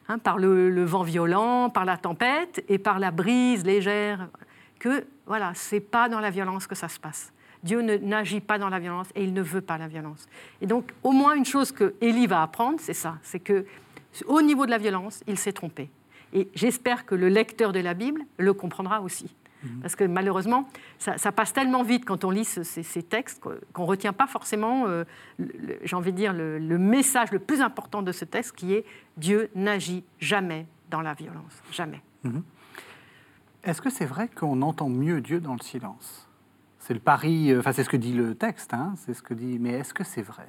hein, 0.08 0.18
par 0.18 0.38
le, 0.38 0.84
vent 0.84 1.04
violent, 1.04 1.70
par 1.70 1.86
la 1.86 1.98
tempête 1.98 2.64
et 2.70 2.78
par 2.78 3.00
la 3.00 3.12
brise 3.12 3.66
légère, 3.66 4.28
que 4.80 5.06
voilà, 5.26 5.52
c'est 5.56 5.80
pas 5.80 6.10
dans 6.10 6.20
la 6.20 6.30
violence 6.30 6.68
que 6.68 6.76
ça 6.76 6.88
se 6.88 7.00
passe. 7.00 7.32
Dieu 7.64 7.82
n'agit 7.82 8.40
pas 8.40 8.60
dans 8.60 8.70
la 8.70 8.80
violence 8.80 9.08
et 9.16 9.24
il 9.24 9.34
ne 9.34 9.42
veut 9.42 9.62
pas 9.62 9.78
la 9.78 9.88
violence. 9.88 10.28
Et 10.62 10.68
donc, 10.68 10.92
au 11.04 11.12
moins 11.12 11.34
une 11.34 11.46
chose 11.46 11.72
que 11.72 11.96
Élie 12.02 12.28
va 12.28 12.44
apprendre, 12.44 12.80
c'est 12.80 12.94
ça, 12.94 13.18
c'est 13.24 13.40
que 13.40 13.66
au 14.26 14.42
niveau 14.42 14.66
de 14.66 14.72
la 14.72 14.78
violence, 14.78 15.24
il 15.28 15.38
s'est 15.38 15.54
trompé. 15.54 15.90
Et 16.34 16.50
j'espère 16.56 17.06
que 17.06 17.16
le 17.16 17.30
lecteur 17.30 17.72
de 17.72 17.80
la 17.80 17.94
Bible 17.94 18.22
le 18.38 18.54
comprendra 18.54 19.02
aussi. 19.02 19.34
Mhm. 19.64 19.82
Parce 19.82 19.96
que 19.96 20.04
malheureusement, 20.04 20.68
ça, 20.98 21.32
passe 21.32 21.54
tellement 21.54 21.84
vite 21.84 22.06
quand 22.06 22.24
on 22.24 22.30
lit 22.30 22.46
ces, 22.46 23.04
textes 23.04 23.42
qu'on 23.74 23.84
ne 23.84 23.88
retient 23.88 24.14
pas 24.14 24.28
forcément, 24.28 24.86
euh, 24.88 25.04
j'ai 25.84 25.96
envie 25.96 26.12
de 26.12 26.18
dire, 26.18 26.34
le, 26.34 26.78
message 26.78 27.32
le 27.32 27.40
plus 27.40 27.62
important 27.62 28.02
de 28.02 28.12
ce 28.12 28.26
texte 28.26 28.56
qui 28.56 28.74
est 28.74 28.86
Dieu 29.18 29.50
n'agit 29.56 30.04
jamais 30.20 30.68
dans 30.90 31.02
la 31.02 31.14
violence. 31.14 31.62
Jamais. 31.72 32.02
Mhm. 32.24 32.44
Est-ce 33.64 33.82
que 33.82 33.90
c'est 33.90 34.06
vrai 34.06 34.30
qu'on 34.30 34.62
entend 34.62 34.90
mieux 34.90 35.22
Dieu 35.22 35.42
dans 35.42 35.54
le 35.54 35.62
silence? 35.62 36.28
C'est 36.80 36.94
le 36.94 37.00
pari, 37.00 37.52
euh, 37.52 37.60
enfin 37.60 37.74
c'est 37.74 37.84
ce 37.84 37.90
que 37.90 37.98
dit 37.98 38.14
le 38.14 38.36
texte, 38.36 38.74
hein, 38.74 38.94
c'est 38.98 39.14
ce 39.14 39.22
que 39.22 39.34
dit, 39.34 39.58
mais 39.60 39.72
est-ce 39.72 39.94
que 39.94 40.04
c'est 40.04 40.22
vrai? 40.22 40.48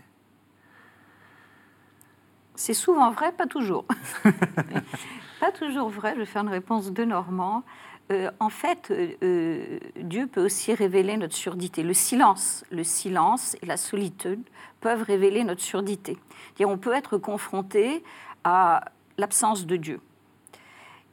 C'est 2.55 2.75
souvent 2.75 3.11
vrai, 3.11 3.33
pas 3.33 3.47
toujours. 3.47 3.87
pas 5.41 5.53
toujours 5.53 5.89
vrai, 5.89 6.15
je 6.15 6.21
vais 6.21 6.27
faire 6.27 6.43
une 6.43 6.49
réponse 6.49 6.93
de 6.93 7.05
Normand. 7.05 7.63
Euh, 8.11 8.31
en 8.41 8.49
fait, 8.49 8.91
euh, 8.91 9.11
euh, 9.23 9.79
Dieu 9.97 10.27
peut 10.27 10.45
aussi 10.45 10.73
révéler 10.73 11.17
notre 11.17 11.35
surdité. 11.35 11.83
Le 11.83 11.93
silence, 11.93 12.65
le 12.71 12.83
silence 12.83 13.57
et 13.63 13.67
la 13.67 13.77
solitude 13.77 14.43
peuvent 14.81 15.03
révéler 15.03 15.45
notre 15.45 15.61
surdité. 15.61 16.17
on 16.65 16.79
peut 16.79 16.95
être 16.95 17.19
confronté 17.19 18.03
à 18.45 18.85
l'absence 19.19 19.67
de 19.67 19.77
Dieu. 19.77 20.01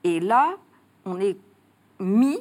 Et 0.03 0.19
là, 0.19 0.55
on 1.05 1.19
est 1.19 1.37
mis 1.99 2.37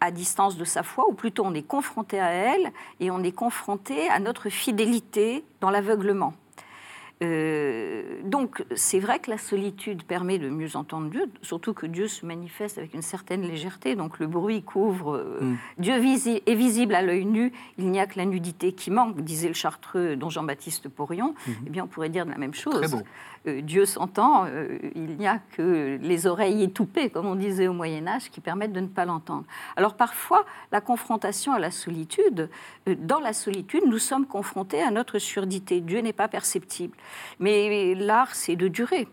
à 0.00 0.10
distance 0.10 0.56
de 0.56 0.64
sa 0.64 0.82
foi, 0.82 1.08
ou 1.08 1.14
plutôt 1.14 1.44
on 1.46 1.54
est 1.54 1.62
confronté 1.62 2.20
à 2.20 2.30
elle 2.30 2.72
et 3.00 3.10
on 3.10 3.22
est 3.22 3.32
confronté 3.32 4.08
à 4.10 4.18
notre 4.18 4.50
fidélité 4.50 5.44
dans 5.60 5.70
l'aveuglement. 5.70 6.34
Euh, 7.22 8.20
donc, 8.24 8.64
c'est 8.74 8.98
vrai 8.98 9.18
que 9.20 9.30
la 9.30 9.38
solitude 9.38 10.02
permet 10.02 10.38
de 10.38 10.48
mieux 10.48 10.76
entendre 10.76 11.10
Dieu, 11.10 11.26
surtout 11.42 11.72
que 11.72 11.86
Dieu 11.86 12.08
se 12.08 12.26
manifeste 12.26 12.78
avec 12.78 12.94
une 12.94 13.02
certaine 13.02 13.42
légèreté. 13.42 13.94
Donc, 13.94 14.18
le 14.18 14.26
bruit 14.26 14.62
couvre. 14.62 15.16
Euh, 15.16 15.38
mm. 15.40 15.56
Dieu 15.78 15.94
est 15.94 16.54
visible 16.54 16.94
à 16.94 17.02
l'œil 17.02 17.24
nu. 17.24 17.52
Il 17.78 17.90
n'y 17.90 18.00
a 18.00 18.06
que 18.06 18.18
la 18.18 18.24
nudité 18.24 18.72
qui 18.72 18.90
manque, 18.90 19.20
disait 19.20 19.48
le 19.48 19.54
chartreux 19.54 20.16
dont 20.16 20.28
Jean-Baptiste 20.28 20.88
Porion. 20.88 21.34
Mm-hmm. 21.34 21.52
Eh 21.66 21.70
bien, 21.70 21.84
on 21.84 21.86
pourrait 21.86 22.08
dire 22.08 22.26
de 22.26 22.30
la 22.30 22.38
même 22.38 22.54
chose. 22.54 22.94
Euh, 22.94 22.98
Dieu 23.46 23.84
s'entend, 23.84 24.46
euh, 24.46 24.78
il 24.94 25.16
n'y 25.16 25.26
a 25.26 25.38
que 25.38 25.98
les 26.00 26.26
oreilles 26.26 26.62
étoupées, 26.62 27.10
comme 27.10 27.26
on 27.26 27.34
disait 27.34 27.68
au 27.68 27.74
Moyen 27.74 28.06
Âge, 28.06 28.30
qui 28.30 28.40
permettent 28.40 28.72
de 28.72 28.80
ne 28.80 28.86
pas 28.86 29.04
l'entendre. 29.04 29.44
Alors 29.76 29.94
parfois, 29.94 30.46
la 30.72 30.80
confrontation 30.80 31.52
à 31.52 31.58
la 31.58 31.70
solitude, 31.70 32.48
euh, 32.88 32.94
dans 32.98 33.20
la 33.20 33.32
solitude, 33.32 33.82
nous 33.86 33.98
sommes 33.98 34.26
confrontés 34.26 34.82
à 34.82 34.90
notre 34.90 35.18
surdité. 35.18 35.80
Dieu 35.80 36.00
n'est 36.00 36.14
pas 36.14 36.28
perceptible. 36.28 36.96
Mais 37.38 37.94
l'art, 37.94 38.34
c'est 38.34 38.56
de 38.56 38.68
durer. 38.68 39.08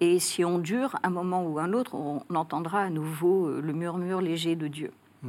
Et 0.00 0.18
si 0.18 0.44
on 0.44 0.58
dure, 0.58 0.96
un 1.02 1.10
moment 1.10 1.44
ou 1.44 1.58
un 1.58 1.72
autre, 1.72 1.94
on 1.94 2.22
entendra 2.34 2.80
à 2.80 2.90
nouveau 2.90 3.48
le 3.60 3.72
murmure 3.72 4.20
léger 4.20 4.56
de 4.56 4.66
Dieu. 4.66 4.92
Mmh. 5.22 5.28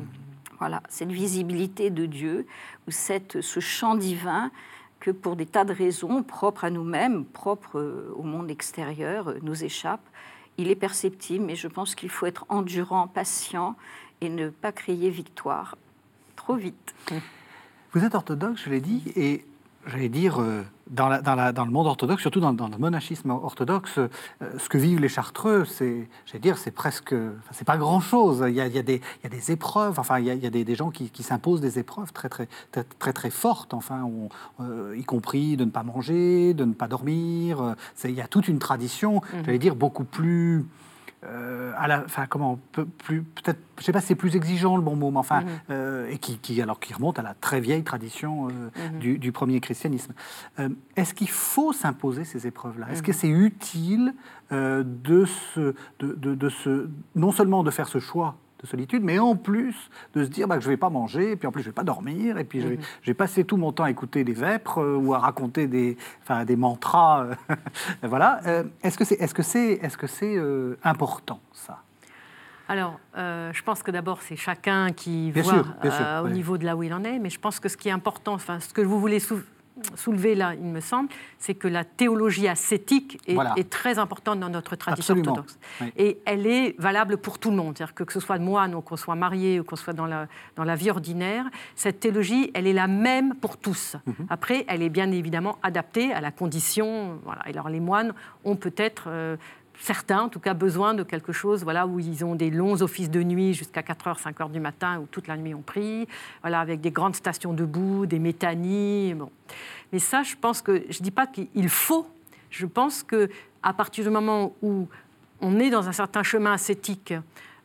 Voilà, 0.59 0.81
cette 0.87 1.11
visibilité 1.11 1.89
de 1.89 2.05
Dieu, 2.05 2.47
ou 2.87 2.91
cette, 2.91 3.41
ce 3.41 3.59
chant 3.59 3.95
divin 3.95 4.51
que 4.99 5.11
pour 5.11 5.35
des 5.35 5.45
tas 5.45 5.65
de 5.65 5.73
raisons 5.73 6.23
propres 6.23 6.65
à 6.65 6.69
nous-mêmes, 6.69 7.25
propres 7.25 7.79
euh, 7.79 8.13
au 8.15 8.23
monde 8.23 8.49
extérieur, 8.49 9.29
euh, 9.29 9.39
nous 9.41 9.63
échappent. 9.63 10.07
Il 10.57 10.69
est 10.69 10.75
perceptible, 10.75 11.45
mais 11.45 11.55
je 11.55 11.67
pense 11.67 11.95
qu'il 11.95 12.09
faut 12.09 12.25
être 12.25 12.45
endurant, 12.49 13.07
patient 13.07 13.75
et 14.21 14.29
ne 14.29 14.49
pas 14.49 14.71
crier 14.71 15.09
victoire 15.09 15.77
trop 16.35 16.55
vite. 16.55 16.95
Vous 17.91 18.03
êtes 18.03 18.15
orthodoxe, 18.15 18.63
je 18.65 18.69
l'ai 18.69 18.81
dit, 18.81 19.03
et 19.15 19.45
j'allais 19.87 20.09
dire, 20.09 20.41
euh, 20.41 20.63
dans, 20.89 21.09
le 21.09 21.71
monde 21.71 21.87
orthodoxe, 21.87 22.21
surtout 22.21 22.39
dans, 22.39 22.51
le 22.51 22.77
monachisme 22.77 23.31
orthodoxe, 23.31 23.97
euh, 23.97 24.07
ce 24.57 24.69
que 24.69 24.77
vivent 24.77 24.99
les 24.99 25.09
Chartreux, 25.09 25.65
c'est, 25.65 26.07
j'allais 26.25 26.39
dire, 26.39 26.57
c'est 26.57 26.71
presque, 26.71 27.15
c'est 27.51 27.65
pas 27.65 27.77
grand-chose. 27.77 28.43
Il 28.47 28.53
y 28.55 28.61
a, 28.61 28.69
des, 28.69 29.01
épreuves, 29.51 29.99
enfin, 29.99 30.19
il 30.19 30.25
y 30.25 30.31
a, 30.45 30.49
des, 30.49 30.75
gens 30.75 30.91
qui, 30.91 31.11
s'imposent 31.23 31.61
des 31.61 31.79
épreuves 31.79 32.13
très, 32.13 32.29
très, 32.29 32.47
très, 32.71 33.13
très, 33.13 33.29
fortes, 33.29 33.73
enfin, 33.73 34.09
euh, 34.59 34.95
y 34.97 35.03
compris 35.03 35.57
de 35.57 35.65
ne 35.65 35.71
pas 35.71 35.83
manger, 35.83 36.53
de 36.53 36.65
ne 36.65 36.73
pas 36.73 36.87
dormir. 36.87 37.75
il 38.03 38.11
y 38.11 38.21
a 38.21 38.27
toute 38.27 38.47
une 38.47 38.59
tradition, 38.59 39.15
mmh. 39.15 39.37
j'allais 39.45 39.59
dire, 39.59 39.75
beaucoup 39.75 40.03
plus 40.03 40.65
euh, 41.27 41.71
à 41.77 41.87
la, 41.87 42.03
enfin 42.05 42.25
comment, 42.27 42.59
plus, 42.71 43.21
peut-être, 43.21 43.59
je 43.79 43.83
sais 43.83 43.91
pas 43.91 44.01
si 44.01 44.07
c'est 44.07 44.15
plus 44.15 44.35
exigeant 44.35 44.75
le 44.75 44.81
bon 44.81 44.95
mot, 44.95 45.11
mais 45.11 45.17
enfin, 45.17 45.41
mhm. 45.41 45.47
euh, 45.71 46.09
et 46.09 46.17
qui, 46.17 46.61
alors 46.61 46.79
qui 46.79 46.93
remonte 46.93 47.19
à 47.19 47.21
la 47.21 47.33
très 47.33 47.59
vieille 47.59 47.83
tradition 47.83 48.47
euh, 48.49 48.69
mhm. 48.93 49.17
du, 49.17 49.31
premier 49.31 49.59
christianisme. 49.59 50.13
est-ce 50.95 51.13
qu'il 51.13 51.29
faut 51.29 51.73
s'imposer 51.73 52.23
ces 52.23 52.47
épreuves-là? 52.47 52.87
Est-ce 52.91 53.03
que 53.03 53.11
mhm. 53.11 53.17
c'est 53.17 53.27
utile 53.27 54.13
de, 54.51 55.25
se, 55.25 55.73
de, 55.99 56.13
de, 56.13 56.49
se, 56.49 56.89
non 57.15 57.31
seulement 57.31 57.63
de 57.63 57.71
faire 57.71 57.87
ce 57.87 57.99
choix 57.99 58.35
solitude, 58.63 59.03
mais 59.03 59.19
en 59.19 59.35
plus 59.35 59.89
de 60.13 60.23
se 60.23 60.29
dire 60.29 60.47
bah, 60.47 60.57
que 60.57 60.63
je 60.63 60.67
ne 60.67 60.73
vais 60.73 60.77
pas 60.77 60.89
manger, 60.89 61.31
et 61.31 61.35
puis 61.35 61.47
en 61.47 61.51
plus 61.51 61.61
je 61.61 61.67
ne 61.67 61.71
vais 61.71 61.75
pas 61.75 61.83
dormir, 61.83 62.37
et 62.37 62.43
puis 62.43 62.61
je, 62.61 62.67
vais, 63.05 63.13
passer 63.13 63.43
tout 63.43 63.57
mon 63.57 63.71
temps 63.71 63.83
à 63.83 63.91
écouter 63.91 64.23
des 64.23 64.33
vêpres 64.33 64.79
euh, 64.79 64.97
ou 64.97 65.13
à 65.13 65.19
raconter 65.19 65.67
des, 65.67 65.97
des 66.45 66.55
mantras. 66.55 67.25
Euh, 67.25 67.55
voilà. 68.03 68.39
Euh, 68.45 68.63
est-ce 68.83 68.97
que 68.97 69.05
c'est 69.05 69.15
est 69.15 69.33
-ce 69.37 69.41
c'est 69.41 69.73
est 69.73 69.97
-ce 69.97 70.07
c'est 70.07 70.37
important, 70.83 71.39
ça? 71.53 71.81
Alors, 72.67 72.99
je 73.15 73.61
pense 73.61 73.83
que 73.83 73.91
d'abord, 73.91 74.21
c'est 74.21 74.35
chacun 74.35 74.91
qui 74.91 75.31
voit 75.31 75.63
au 76.23 76.29
niveau 76.29 76.57
de 76.57 76.65
là 76.65 76.75
où 76.75 76.81
il 76.83 76.93
en 76.93 77.03
est, 77.03 77.19
mais 77.19 77.29
je 77.29 77.39
pense 77.39 77.59
que 77.59 77.69
ce 77.69 77.77
qui 77.77 77.89
est 77.89 77.91
important, 78.01 78.33
enfin, 78.33 78.59
ce 78.59 78.73
que 78.73 78.81
vous 78.81 78.99
voulez 78.99 79.19
soulever 79.95 80.35
là, 80.35 80.53
il 80.55 80.65
me 80.65 80.79
semble, 80.79 81.09
c'est 81.37 81.55
que 81.55 81.67
la 81.67 81.83
théologie 81.83 82.47
ascétique 82.47 83.19
est, 83.27 83.69
très 83.69 83.99
importante 83.99 84.39
dans 84.39 84.49
notre 84.49 84.75
tradition 84.75 85.15
orthodoxe. 85.17 85.57
Et 85.97 86.19
elle 86.25 86.47
est 86.47 86.75
valable 86.79 87.17
pour 87.17 87.39
tout 87.39 87.49
le 87.49 87.57
monde. 87.57 87.77
C'est-à-dire 87.77 87.95
que, 87.95 88.03
que 88.03 88.13
ce 88.13 88.19
soit 88.19 88.37
moine 88.39 88.75
ou 88.75 88.81
qu'on 88.81 88.97
soit 88.97 89.15
marié 89.15 89.59
ou 89.59 89.63
qu'on 89.63 89.75
soit 89.75 89.93
dans 89.93 90.05
la, 90.05 90.27
dans 90.55 90.63
la 90.63 90.75
vie 90.75 90.89
ordinaire, 90.89 91.45
cette 91.75 91.99
théologie, 91.99 92.51
elle 92.53 92.67
est 92.67 92.73
la 92.73 92.87
même 92.87 93.35
pour 93.35 93.57
tous. 93.57 93.95
Mhm. 94.05 94.27
Après, 94.29 94.65
elle 94.67 94.81
est 94.81 94.89
bien 94.89 95.11
évidemment 95.11 95.57
adaptée 95.63 96.13
à 96.13 96.21
la 96.21 96.31
condition. 96.31 97.19
Voilà. 97.23 97.41
Et 97.47 97.51
alors, 97.51 97.69
les 97.69 97.79
moines 97.79 98.13
ont 98.43 98.55
peut-être 98.55 99.05
euh, 99.07 99.35
certains, 99.79 100.21
en 100.21 100.29
tout 100.29 100.39
cas, 100.39 100.53
besoin 100.53 100.93
de 100.93 101.03
quelque 101.03 101.31
chose 101.31 101.63
voilà, 101.63 101.87
où 101.87 101.99
ils 101.99 102.23
ont 102.23 102.35
des 102.35 102.49
longs 102.49 102.81
offices 102.81 103.09
de 103.09 103.23
nuit 103.23 103.53
jusqu'à 103.53 103.81
4h, 103.81 104.21
5h 104.21 104.51
du 104.51 104.59
matin, 104.59 104.99
où 104.99 105.05
toute 105.05 105.27
la 105.27 105.37
nuit 105.37 105.53
on 105.53 105.61
prie, 105.61 106.07
voilà, 106.41 106.59
avec 106.59 106.81
des 106.81 106.91
grandes 106.91 107.15
stations 107.15 107.53
debout, 107.53 108.05
des 108.05 108.19
métanies. 108.19 109.13
Bon. 109.13 109.29
Mais 109.91 109.99
ça, 109.99 110.23
je 110.23 110.35
pense 110.39 110.61
que, 110.61 110.83
je 110.89 110.99
ne 110.99 111.03
dis 111.03 111.11
pas 111.11 111.27
qu'il 111.27 111.69
faut, 111.69 112.07
je 112.49 112.65
pense 112.65 113.03
qu'à 113.03 113.73
partir 113.73 114.03
du 114.03 114.09
moment 114.09 114.55
où 114.61 114.87
on 115.41 115.59
est 115.59 115.69
dans 115.69 115.87
un 115.87 115.91
certain 115.91 116.23
chemin 116.23 116.53
ascétique, 116.53 117.13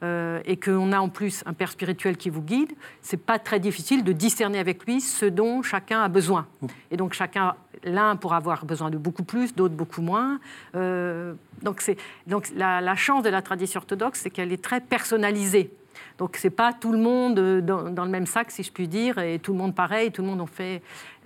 euh, 0.02 0.40
et 0.46 0.56
qu'on 0.56 0.92
a 0.92 0.98
en 0.98 1.10
plus 1.10 1.42
un 1.44 1.52
père 1.52 1.70
spirituel 1.70 2.16
qui 2.16 2.30
vous 2.30 2.40
guide, 2.40 2.72
c'est 3.02 3.18
pas 3.18 3.38
très 3.38 3.60
difficile 3.60 4.02
de 4.02 4.12
discerner 4.12 4.58
avec 4.58 4.86
lui 4.86 5.02
ce 5.02 5.26
dont 5.26 5.60
chacun 5.60 6.00
a 6.00 6.08
besoin. 6.08 6.46
Et 6.90 6.96
donc 6.96 7.12
chacun, 7.12 7.54
l'un 7.84 8.16
pour 8.16 8.32
avoir 8.32 8.64
besoin 8.64 8.88
de 8.88 8.96
beaucoup 8.96 9.24
plus, 9.24 9.54
d'autres 9.54 9.74
beaucoup 9.74 10.00
moins. 10.00 10.40
Euh, 10.74 11.34
donc 11.60 11.82
c'est 11.82 11.98
donc 12.26 12.50
la, 12.56 12.94
chance 12.94 13.22
de 13.22 13.28
la 13.28 13.42
tradition 13.42 13.78
orthodoxe, 13.78 14.20
c'est 14.22 14.30
qu'elle 14.30 14.52
est 14.52 14.64
très 14.64 14.80
personnalisée. 14.80 15.70
Donc 16.16 16.38
c'est 16.38 16.48
pas 16.48 16.72
tout 16.72 16.92
le 16.92 16.98
monde 16.98 17.60
dans, 17.60 17.90
dans, 17.90 18.04
le 18.06 18.10
même 18.10 18.26
sac, 18.26 18.50
si 18.50 18.62
je 18.62 18.72
puis 18.72 18.88
dire, 18.88 19.18
et 19.18 19.38
tout 19.38 19.52
le 19.52 19.58
monde 19.58 19.74
pareil, 19.74 20.12
tout 20.12 20.22
le 20.22 20.28
monde 20.28 20.40
en 20.40 20.46
fait. 20.46 20.80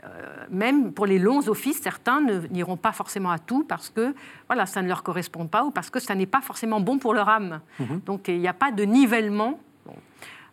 Euh, 0.04 0.44
même 0.50 0.92
pour 0.92 1.06
les 1.06 1.18
longs 1.18 1.48
offices, 1.48 1.80
certains 1.80 2.20
n'iront 2.50 2.76
pas 2.76 2.92
forcément 2.92 3.30
à 3.30 3.38
tout 3.38 3.64
parce 3.64 3.90
que 3.90 4.14
voilà, 4.48 4.66
ça 4.66 4.82
ne 4.82 4.88
leur 4.88 5.02
correspond 5.02 5.46
pas 5.46 5.64
ou 5.64 5.70
parce 5.70 5.90
que 5.90 5.98
ça 5.98 6.14
n'est 6.14 6.26
pas 6.26 6.40
forcément 6.40 6.80
bon 6.80 6.98
pour 6.98 7.14
leur 7.14 7.28
âme. 7.28 7.60
Mhm. 7.80 8.00
Donc 8.04 8.28
il 8.28 8.38
n'y 8.38 8.48
a 8.48 8.54
pas 8.54 8.70
de 8.70 8.84
nivellement. 8.84 9.58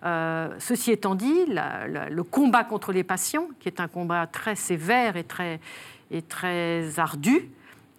Euh, 0.04 0.50
ceci 0.58 0.92
étant 0.92 1.14
dit, 1.16 1.46
le 1.48 2.22
combat 2.24 2.64
contre 2.64 2.92
les 2.92 3.04
passions, 3.04 3.50
qui 3.60 3.68
est 3.68 3.80
un 3.80 3.88
combat 3.88 4.26
très 4.26 4.56
sévère 4.56 5.16
et 5.16 5.24
très, 5.24 5.60
et 6.10 6.22
très 6.24 6.98
ardu, 6.98 7.50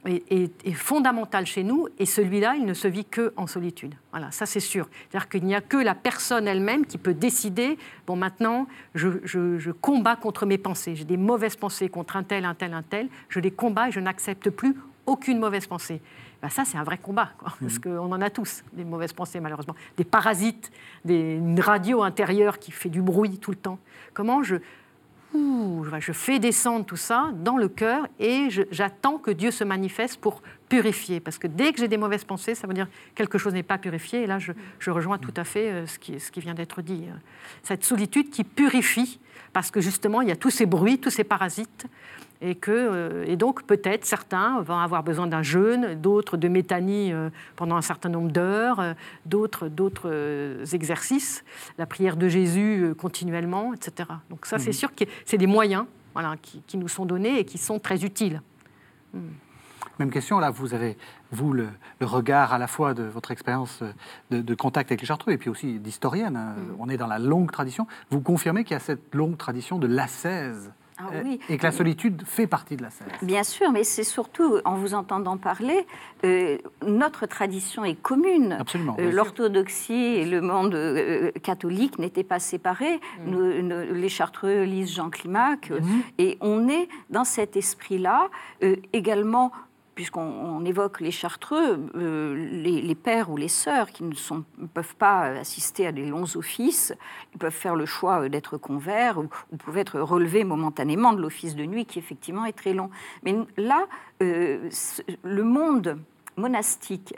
est, 0.06 0.72
fondamental 0.72 1.46
chez 1.46 1.62
nous 1.62 1.88
et 1.98 2.06
celui-là, 2.06 2.54
il 2.56 2.64
ne 2.64 2.74
se 2.74 2.88
vit 2.88 3.04
que 3.04 3.32
en 3.36 3.46
solitude. 3.46 3.94
Voilà, 4.10 4.30
ça 4.30 4.46
c'est 4.46 4.60
sûr. 4.60 4.88
C'est-à-dire 5.10 5.28
qu'il 5.28 5.44
n'y 5.44 5.54
a 5.54 5.60
que 5.60 5.76
la 5.76 5.94
personne 5.94 6.48
elle-même 6.48 6.86
qui 6.86 6.98
peut 6.98 7.14
décider 7.14 7.78
bon, 8.06 8.16
maintenant, 8.16 8.66
je, 8.94 9.70
combats 9.70 10.16
contre 10.16 10.46
mes 10.46 10.58
pensées. 10.58 10.96
J'ai 10.96 11.04
des 11.04 11.16
mauvaises 11.16 11.56
pensées 11.56 11.88
contre 11.88 12.16
un 12.16 12.22
tel, 12.22 12.44
un 12.44 12.54
tel, 12.54 12.74
un 12.74 12.82
tel. 12.82 13.08
Je 13.28 13.40
les 13.40 13.50
combats 13.50 13.88
et 13.88 13.92
je 13.92 14.00
n'accepte 14.00 14.50
plus 14.50 14.76
aucune 15.06 15.38
mauvaise 15.38 15.66
pensée. 15.66 16.00
Ben 16.40 16.48
ça, 16.48 16.64
c'est 16.64 16.76
un 16.76 16.82
vrai 16.82 16.98
combat, 16.98 17.30
quoi, 17.38 17.52
parce 17.60 17.76
mmh. 17.76 17.80
qu'on 17.80 18.10
en 18.10 18.20
a 18.20 18.28
tous, 18.28 18.64
des 18.72 18.84
mauvaises 18.84 19.12
pensées, 19.12 19.38
malheureusement. 19.38 19.76
Des 19.96 20.04
parasites, 20.04 20.72
des, 21.04 21.36
une 21.36 21.60
radio 21.60 22.02
intérieure 22.02 22.58
qui 22.58 22.72
fait 22.72 22.88
du 22.88 23.00
bruit 23.00 23.38
tout 23.38 23.52
le 23.52 23.56
temps. 23.56 23.78
Comment 24.12 24.42
je, 24.42 24.56
je 25.34 26.12
fais 26.12 26.38
descendre 26.38 26.84
tout 26.84 26.96
ça 26.96 27.30
dans 27.34 27.56
le 27.56 27.68
cœur 27.68 28.06
et 28.18 28.48
j'attends 28.70 29.18
que 29.18 29.30
Dieu 29.30 29.50
se 29.50 29.64
manifeste 29.64 30.20
pour 30.20 30.42
purifier. 30.68 31.20
Parce 31.20 31.38
que 31.38 31.46
dès 31.46 31.72
que 31.72 31.78
j'ai 31.78 31.88
des 31.88 31.96
mauvaises 31.96 32.24
pensées, 32.24 32.54
ça 32.54 32.66
veut 32.66 32.74
dire 32.74 32.86
que 32.86 33.22
quelque 33.22 33.38
chose 33.38 33.52
n'est 33.52 33.62
pas 33.62 33.78
purifié. 33.78 34.22
Et 34.22 34.26
là, 34.26 34.38
je, 34.38 34.90
rejoins 34.90 35.18
tout 35.18 35.34
à 35.36 35.44
fait 35.44 35.70
euh, 35.70 35.86
ce 35.86 35.98
qui, 35.98 36.18
ce 36.18 36.30
qui 36.30 36.40
vient 36.40 36.54
d'être 36.54 36.82
dit. 36.82 37.04
Cette 37.62 37.84
solitude 37.84 38.30
qui 38.30 38.44
purifie, 38.44 39.20
parce 39.52 39.70
que 39.70 39.80
justement, 39.80 40.22
il 40.22 40.28
y 40.28 40.32
a 40.32 40.36
tous 40.36 40.50
ces 40.50 40.66
bruits, 40.66 40.98
tous 40.98 41.10
ces 41.10 41.24
parasites 41.24 41.86
et, 42.42 42.56
que, 42.56 42.70
euh, 42.70 43.24
et 43.26 43.36
donc 43.36 43.62
peut-être 43.62 44.04
certains 44.04 44.60
vont 44.62 44.78
avoir 44.78 45.02
besoin 45.02 45.26
d'un 45.26 45.42
jeûne, 45.42 45.94
d'autres 45.94 46.36
de 46.36 46.48
métanie 46.48 47.12
euh, 47.12 47.30
pendant 47.56 47.76
un 47.76 47.82
certain 47.82 48.08
nombre 48.08 48.30
d'heures, 48.30 48.80
euh, 48.80 48.94
d'autres, 49.24 49.68
d'autres 49.68 50.74
exercices, 50.74 51.44
la 51.78 51.86
prière 51.86 52.16
de 52.16 52.28
Jésus 52.28 52.94
continuellement, 52.98 53.72
etc. 53.72 54.08
Donc 54.28 54.46
ça, 54.46 54.58
c'est 54.58 54.70
mhm. 54.70 54.72
sûr 54.72 54.94
que 54.94 55.04
c'est 55.24 55.38
des 55.38 55.46
moyens 55.46 55.86
voilà, 56.14 56.34
qui, 56.42 56.76
nous 56.76 56.88
sont 56.88 57.06
donnés 57.06 57.38
et 57.38 57.44
qui 57.44 57.58
sont 57.58 57.78
très 57.78 58.04
utiles. 58.04 58.42
Hmm. 59.14 59.20
Même 59.98 60.10
question, 60.10 60.38
là, 60.38 60.50
vous 60.50 60.74
avez, 60.74 60.96
vous, 61.30 61.52
le, 61.52 61.68
regard 62.00 62.52
à 62.52 62.58
la 62.58 62.66
fois 62.66 62.92
de 62.92 63.04
votre 63.04 63.30
expérience 63.30 63.82
de, 64.30 64.54
contact 64.54 64.90
avec 64.90 65.00
les 65.00 65.06
Chartreux 65.06 65.32
et 65.32 65.38
puis 65.38 65.48
aussi 65.48 65.78
d'historienne. 65.78 66.36
Hein. 66.36 66.54
Hmm. 66.56 66.76
On 66.80 66.88
est 66.88 66.96
dans 66.96 67.06
la 67.06 67.18
longue 67.18 67.52
tradition. 67.52 67.86
Vous 68.10 68.20
confirmez 68.20 68.64
qu'il 68.64 68.72
y 68.72 68.76
a 68.76 68.80
cette 68.80 69.14
longue 69.14 69.38
tradition 69.38 69.78
de 69.78 69.86
l'ascèse 69.86 70.72
ah 70.98 71.04
euh, 71.14 71.36
et 71.48 71.56
que 71.56 71.62
la 71.62 71.72
solitude 71.72 72.22
fait 72.26 72.46
partie 72.46 72.76
de 72.76 72.82
la 72.82 72.90
scène. 72.90 73.08
Bien 73.22 73.44
sûr, 73.44 73.70
mais 73.72 73.84
c'est 73.84 74.04
surtout, 74.04 74.58
en 74.64 74.76
vous 74.76 74.94
entendant 74.94 75.36
parler, 75.36 75.86
euh, 76.24 76.58
notre 76.86 77.26
tradition 77.26 77.84
est 77.84 77.94
commune. 77.94 78.56
Absolument. 78.58 78.96
Euh, 78.98 79.10
l'orthodoxie 79.10 79.94
et 79.94 80.24
le 80.24 80.40
monde 80.40 80.76
catholique 81.42 81.98
n'étaient 81.98 82.24
pas 82.24 82.38
séparés. 82.38 83.00
Mm. 83.26 83.92
les 83.92 84.08
Chartreux 84.08 84.64
lisent 84.64 84.94
Jean 84.94 85.10
Climac, 85.10 85.70
mm-hmm. 85.70 86.02
et 86.18 86.38
on 86.40 86.68
est 86.68 86.88
dans 87.10 87.24
cet 87.24 87.56
esprit-là 87.56 88.28
également 88.92 89.52
puisqu'on 90.02 90.64
évoque 90.64 91.00
les 91.00 91.12
chartreux, 91.12 91.78
les, 91.94 92.94
pères 92.96 93.30
ou 93.30 93.36
les 93.36 93.46
sœurs 93.46 93.92
qui 93.92 94.02
ne, 94.02 94.16
sont, 94.16 94.42
peuvent 94.74 94.96
pas 94.96 95.26
assister 95.26 95.86
à 95.86 95.92
des 95.92 96.04
longs 96.04 96.34
offices, 96.34 96.92
ils 97.32 97.38
peuvent 97.38 97.52
faire 97.52 97.76
le 97.76 97.86
choix 97.86 98.28
d'être 98.28 98.56
converts 98.56 99.18
ou, 99.18 99.28
ou, 99.52 99.56
peuvent 99.58 99.78
être 99.78 100.00
relevés 100.00 100.42
momentanément 100.42 101.12
de 101.12 101.20
l'office 101.20 101.54
de 101.54 101.64
nuit 101.64 101.86
qui 101.86 102.00
effectivement 102.00 102.44
est 102.46 102.52
très 102.52 102.74
long. 102.74 102.90
Mais 103.22 103.36
là, 103.56 103.86
le 104.18 105.42
monde 105.44 106.00
monastique 106.36 107.14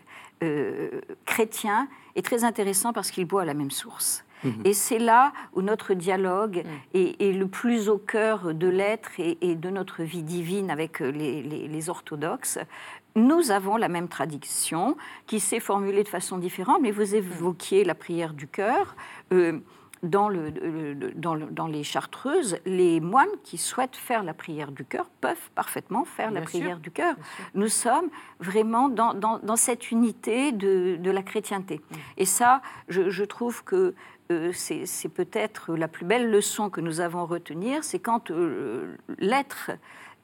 chrétien 1.25 1.89
est 2.17 2.23
très 2.23 2.45
intéressant 2.45 2.93
parce 2.93 3.11
qu'il 3.11 3.25
boit 3.25 3.43
à 3.43 3.47
la 3.47 3.55
même 3.55 3.71
source. 3.71 4.27
Et 4.65 4.75
c'est 4.75 4.99
là 4.99 5.33
où 5.55 5.63
notre 5.63 5.95
dialogue 5.95 6.65
mhm. 6.65 7.01
est, 7.19 7.33
le 7.33 7.47
plus 7.47 7.89
au 7.89 7.99
cœur 7.99 8.55
de 8.55 8.69
l'être 8.69 9.11
et, 9.19 9.55
de 9.55 9.71
notre 9.71 10.03
vie 10.03 10.23
divine 10.23 10.71
avec 10.71 11.01
euh, 11.01 11.11
les, 11.11 11.91
orthodoxes. 11.91 12.59
Nous 13.17 13.51
avons 13.51 13.77
la 13.77 13.89
même 13.89 14.09
tradition 14.09 14.97
qui 15.27 15.39
s'est 15.39 15.61
formulée 15.61 16.03
de 16.03 16.09
façon 16.09 16.39
différente, 16.39 16.81
mais 16.83 16.91
vous 16.91 17.15
évoquiez 17.15 17.85
la 17.85 17.95
prière 17.95 18.33
du 18.33 18.47
cœur. 18.47 18.97
Euh, 19.33 19.61
dans, 20.03 20.29
le, 20.29 20.51
dans, 21.15 21.67
les 21.67 21.83
chartreuses, 21.83 22.59
les 22.67 23.01
moines 23.01 23.27
qui 23.43 23.57
souhaitent 23.57 23.97
faire 23.97 24.23
la 24.23 24.35
prière 24.35 24.71
du 24.71 24.85
cœur 24.85 25.07
peuvent 25.23 25.51
parfaitement 25.55 26.05
faire 26.05 26.31
la 26.31 26.43
prière 26.43 26.79
du 26.79 26.91
cœur. 26.91 27.15
Nous 27.55 27.69
sommes 27.69 28.11
vraiment 28.39 28.91
dans, 28.91 29.57
cette 29.57 29.91
unité 29.91 30.53
de, 30.53 31.11
la 31.11 31.23
chrétienté. 31.23 31.77
Mm. 31.79 31.95
Et 32.19 32.27
ça, 32.27 32.61
je 32.89 33.25
trouve 33.25 33.65
que 33.65 33.95
euh, 34.31 34.53
c'est 34.55 35.09
peut-être 35.09 35.75
la 35.75 35.87
plus 35.87 36.07
belle 36.07 36.31
leçon 36.31 36.71
que 36.71 36.81
nous 36.81 37.01
avons 37.01 37.21
à 37.21 37.27
retenir, 37.27 37.85
c'est 37.85 37.99
quand 37.99 38.31
euh, 38.31 38.97
l'être 39.19 39.73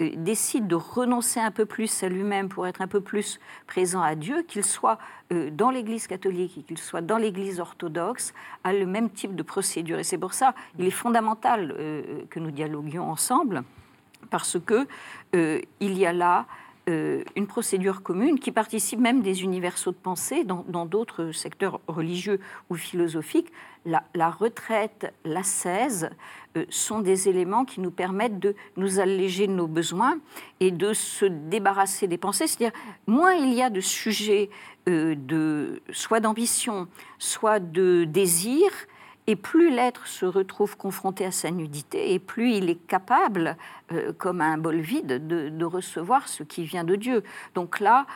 euh, 0.00 0.10
décide 0.16 0.66
de 0.66 0.74
renoncer 0.74 1.38
un 1.38 1.50
peu 1.50 1.66
plus 1.66 2.02
à 2.02 2.08
lui-même 2.08 2.48
pour 2.48 2.66
être 2.66 2.80
un 2.80 2.86
peu 2.86 3.02
plus 3.02 3.38
présent 3.66 4.00
à 4.00 4.14
Dieu, 4.14 4.42
qu'il 4.42 4.64
soit 4.64 4.98
dans 5.52 5.70
l'Église 5.70 6.06
catholique, 6.06 6.64
qu'il 6.66 6.78
soit 6.78 7.02
dans 7.02 7.18
l'Église 7.18 7.60
orthodoxe, 7.60 8.32
a 8.64 8.72
le 8.72 8.86
même 8.86 9.10
type 9.10 9.36
de 9.36 9.42
procédure. 9.42 9.98
Et 9.98 10.04
c'est 10.04 10.18
pour 10.18 10.32
ça 10.32 10.54
il 10.78 10.86
est 10.86 10.90
fondamental 10.90 11.74
que 12.30 12.40
nous 12.40 12.50
dialoguions 12.50 13.08
ensemble, 13.08 13.62
parce 14.30 14.58
que 14.58 14.88
il 15.32 15.98
y 15.98 16.04
a 16.04 16.12
là 16.12 16.46
euh, 16.90 17.22
une 17.36 17.46
procédure 17.46 18.02
commune 18.02 18.40
qui 18.40 18.52
participe 18.52 18.98
même 18.98 19.20
des 19.20 19.44
universaux 19.44 19.92
de 19.92 19.96
pensée 19.96 20.44
dans 20.44 20.86
d'autres 20.86 21.30
secteurs 21.30 21.78
religieux 21.86 22.40
ou 22.68 22.74
philosophiques. 22.74 23.52
La, 23.86 24.30
retraite, 24.30 25.12
l'ascèse 25.24 26.10
euh, 26.56 26.64
sont 26.68 27.00
des 27.00 27.28
éléments 27.28 27.64
qui 27.64 27.80
nous 27.80 27.90
permettent 27.90 28.38
de 28.38 28.54
nous 28.76 29.00
alléger 29.00 29.46
de 29.46 29.52
nos 29.52 29.66
besoins 29.66 30.18
et 30.60 30.70
de 30.70 30.92
se 30.92 31.24
débarrasser 31.24 32.06
des 32.06 32.18
pensées. 32.18 32.46
C'est-à-dire, 32.46 32.78
moins 33.06 33.32
il 33.32 33.54
y 33.54 33.62
a 33.62 33.70
de 33.70 33.80
sujets 33.80 34.50
euh, 34.88 35.14
de, 35.16 35.82
soit 35.92 36.20
d'ambition, 36.20 36.88
soit 37.18 37.58
de 37.58 38.04
désir, 38.04 38.70
et 39.26 39.36
plus 39.36 39.70
l'être 39.70 40.06
se 40.06 40.26
retrouve 40.26 40.76
confronté 40.76 41.24
à 41.24 41.30
sa 41.30 41.50
nudité, 41.50 42.12
et 42.12 42.18
plus 42.18 42.52
il 42.52 42.68
est 42.68 42.86
capable, 42.86 43.56
euh, 43.92 44.12
comme 44.12 44.40
un 44.40 44.58
bol 44.58 44.80
vide, 44.80 45.26
de, 45.26 45.64
recevoir 45.64 46.28
ce 46.28 46.42
qui 46.42 46.64
vient 46.64 46.84
de 46.84 46.96
Dieu. 46.96 47.22
Donc 47.54 47.80
là, 47.80 48.06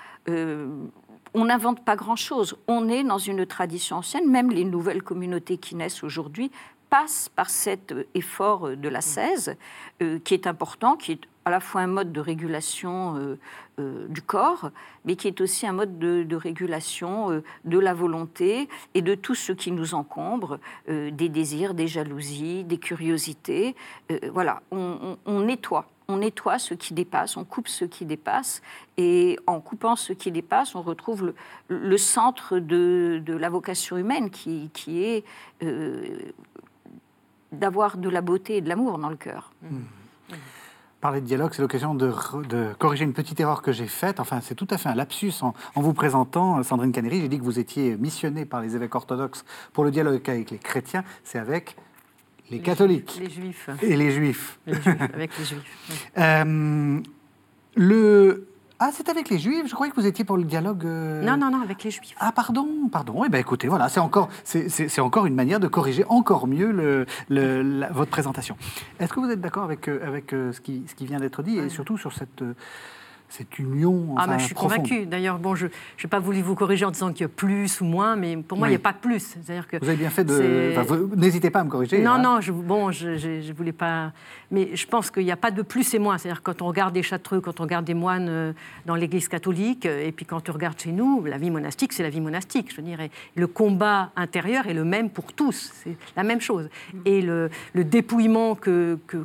on 1.35 1.47
n'invente 1.47 1.85
pas 1.85 1.97
grand-chose. 1.97 2.57
On 2.69 2.89
est 2.89 3.05
dans 3.05 3.19
une 3.19 3.45
tradition 3.47 3.97
ancienne, 3.97 4.31
même 4.31 4.51
les 4.51 4.65
nouvelles 4.65 5.03
communautés 5.03 5.59
qui 5.59 5.75
naissent 5.75 6.03
aujourd'hui 6.03 6.51
passent 6.91 7.29
par 7.29 7.51
cet 7.51 7.95
effort 8.15 8.77
de 8.77 8.89
la 8.89 9.01
16, 9.01 9.57
euh, 10.03 10.19
qui 10.21 10.35
est 10.35 10.47
important, 10.47 10.97
qui 10.97 11.13
est 11.13 11.21
à 11.45 11.51
la 11.51 11.61
fois 11.61 11.83
un 11.83 11.87
mode 11.87 12.13
de 12.13 12.21
régulation 12.21 13.17
euh, 13.17 13.39
euh, 13.79 14.07
du 14.09 14.23
corps, 14.23 14.71
mais 15.05 15.17
qui 15.17 15.29
est 15.29 15.41
aussi 15.41 15.67
un 15.67 15.73
mode 15.73 15.99
de, 15.99 16.37
régulation 16.37 17.31
euh, 17.31 17.45
de 17.65 17.79
la 17.79 17.95
volonté 17.95 18.69
et 18.95 19.03
de 19.03 19.15
tout 19.15 19.35
ce 19.35 19.53
qui 19.53 19.71
nous 19.71 19.95
encombre, 19.95 20.59
des 20.89 21.29
désirs, 21.29 21.75
des 21.75 21.87
jalousies, 21.87 22.65
des 22.65 22.79
curiosités. 22.79 23.75
voilà, 24.33 24.63
on, 24.71 25.17
nettoie. 25.27 25.87
On 26.09 26.19
nettoie 26.19 26.59
ce 26.59 26.75
qui 26.75 26.93
dépasse, 26.95 27.37
on 27.37 27.45
coupe 27.45 27.69
ce 27.69 27.85
qui 27.85 28.05
dépasse, 28.05 28.61
et 28.97 29.39
en 29.47 29.61
coupant 29.61 29.97
ce 29.97 30.13
qui 30.13 30.31
dépasse, 30.31 30.75
on 30.75 30.83
retrouve 30.83 31.33
le, 31.69 31.99
centre 31.99 32.59
de, 32.59 33.23
la 33.27 33.49
vocation 33.49 33.97
humaine 33.97 34.31
qui, 34.31 34.71
qui 34.75 35.03
est 35.03 35.25
d'avoir 37.53 37.97
de 37.97 38.09
la 38.11 38.21
beauté 38.21 38.59
et 38.59 38.61
de 38.61 38.69
l'amour 38.69 38.99
dans 38.99 39.09
le 39.09 39.17
cœur. 39.17 39.51
Mmh 39.63 39.79
parler 41.05 41.21
de 41.21 41.27
dialogue, 41.27 41.51
c'est 41.53 41.61
l'occasion 41.61 41.95
de, 41.95 42.11
corriger 42.79 43.05
une 43.05 43.13
petite 43.13 43.39
erreur 43.39 43.61
que 43.61 43.73
j'ai 43.73 43.89
faite. 43.89 44.21
Enfin, 44.21 44.41
c'est 44.41 44.55
tout 44.55 44.67
à 44.71 44.79
fait 44.79 44.89
un 44.89 44.95
lapsus 44.95 45.35
en, 45.43 45.53
vous 45.77 45.93
présentant, 45.93 46.63
Sandrine 46.63 46.93
Caneri. 46.93 47.21
J'ai 47.21 47.29
dit 47.29 47.39
que 47.39 47.45
vous 47.45 47.59
étiez 47.59 47.99
missionnée 47.99 48.47
par 48.47 48.63
les 48.63 48.75
évêques 48.75 48.95
orthodoxes 48.95 49.45
pour 49.75 49.85
le 49.85 49.91
dialogue 49.91 50.23
avec 50.27 50.51
les 50.51 50.57
chrétiens. 50.57 51.05
C'est 51.23 51.39
avec 51.39 51.77
les, 52.51 52.61
catholiques. 52.61 53.19
Les 53.21 53.31
juifs. 53.31 53.69
Et 53.83 53.97
les 53.97 54.11
juifs. 54.11 54.59
Les 54.67 54.75
juifs 54.75 55.01
avec 55.15 55.39
les 55.39 55.45
juifs. 55.45 55.63
Euh, 56.19 57.01
le, 57.77 58.47
ah, 58.81 58.91
c'est 58.93 59.09
avec 59.09 59.31
les 59.31 59.39
Juifs 59.39 59.69
Je 59.69 59.75
croyais 59.75 59.91
que 59.91 60.01
vous 60.01 60.07
étiez 60.07 60.25
pour 60.25 60.37
le 60.37 60.45
dialogue. 60.45 60.85
Euh, 60.85 61.23
non, 61.23 61.37
non, 61.37 61.51
non, 61.51 61.63
avec 61.63 61.83
les 61.85 61.91
Juifs. 61.91 62.15
Ah, 62.19 62.33
pardon, 62.33 62.67
pardon. 62.91 63.25
Eh 63.25 63.29
bien, 63.29 63.41
écoutez, 63.41 63.69
voilà, 63.69 63.89
c'est 63.89 64.01
encore, 64.01 64.29
c'est, 64.45 65.01
encore 65.01 65.27
une 65.27 65.35
manière 65.35 65.61
de 65.61 65.69
corriger 65.69 66.05
encore 66.09 66.47
mieux 66.47 66.71
le, 66.71 67.07
le, 67.29 67.87
votre 67.93 68.11
présentation. 68.11 68.57
Est-ce 69.01 69.13
que 69.13 69.21
vous 69.21 69.31
êtes 69.31 69.41
d'accord 69.41 69.65
avec, 69.65 69.89
euh, 69.89 70.07
avec 70.07 70.31
ce, 70.31 70.61
qui, 70.61 70.83
ce 70.87 70.95
qui 70.95 71.07
vient 71.07 71.19
d'être 71.19 71.43
dit 71.43 71.59
et 71.59 71.69
surtout 71.69 71.99
sur 71.99 72.13
cette 72.13 72.43
cette 73.37 73.59
union. 73.59 74.15
ah, 74.17 74.39
je 74.39 74.45
suis 74.45 74.55
convaincue. 74.55 75.07
D'ailleurs, 75.07 75.39
bon, 75.39 75.55
je 75.55 75.67
n'ai 75.67 76.09
pas 76.09 76.21
voulu 76.21 76.41
vous 76.41 76.55
corriger 76.55 76.85
en 76.85 76.91
disant 76.91 77.13
qu'il 77.13 77.23
y 77.23 77.25
a 77.25 77.29
plus 77.29 77.81
ou 77.81 77.85
moins, 77.85 78.15
mais 78.17 78.37
pour 78.37 78.59
moi, 78.59 78.69
il 78.69 78.71
n'y 78.71 78.77
a 78.77 78.81
pas 78.81 78.93
plus. 78.93 79.37
C'est-à-dire 79.45 79.67
que 79.67 79.79
vous 79.79 79.89
avez 79.89 79.97
bien 79.97 80.11
fait 80.11 80.25
de. 80.25 80.75
N'hésitez 81.17 81.51
pas 81.51 81.61
à 81.61 81.65
me 81.65 81.71
corriger. 81.71 82.01
Non, 82.01 82.13
hein. 82.13 82.23
non, 82.23 82.41
je, 82.41 82.53
bon, 82.53 82.93
je 82.93 83.11
ne 83.11 83.53
voulais 83.53 83.73
pas. 83.73 84.13
Mais 84.51 84.77
je 84.77 84.87
pense 84.87 85.11
qu'il 85.11 85.25
n'y 85.25 85.33
a 85.33 85.37
pas 85.37 85.51
de 85.51 85.63
plus 85.63 85.95
et 85.95 85.99
moins. 85.99 86.19
C'est-à-dire 86.19 86.43
quand 86.43 86.63
on 86.63 86.67
regarde 86.67 86.95
des 86.95 87.03
châtreux, 87.03 87.41
quand 87.41 87.61
on 87.61 87.65
regarde 87.65 87.85
des 87.85 87.95
moines 87.95 88.29
euh, 88.29 88.53
dans 88.87 88.95
l'Église 88.95 89.29
catholique, 89.29 89.87
euh, 89.87 90.07
et 90.07 90.13
puis 90.13 90.27
quand 90.27 90.49
on 90.49 90.53
regarde 90.53 90.79
chez 90.81 90.93
nous, 90.93 91.25
la 91.25 91.39
vie 91.39 91.51
monastique, 91.51 91.93
c'est 91.93 92.03
la 92.03 92.11
vie 92.11 92.21
monastique, 92.21 92.73
je 92.75 92.81
dirais. 92.81 93.11
Le 93.35 93.47
combat 93.47 94.11
intérieur 94.17 94.67
est 94.69 94.75
le 94.75 94.85
même 94.85 95.11
pour 95.11 95.33
tous. 95.33 95.73
C'est 95.83 95.97
la 96.17 96.23
même 96.23 96.41
chose. 96.41 96.69
Et 97.05 97.21
le, 97.21 97.51
le 97.73 97.85
dépouillement 97.85 98.55
que, 98.55 98.99
que 99.07 99.25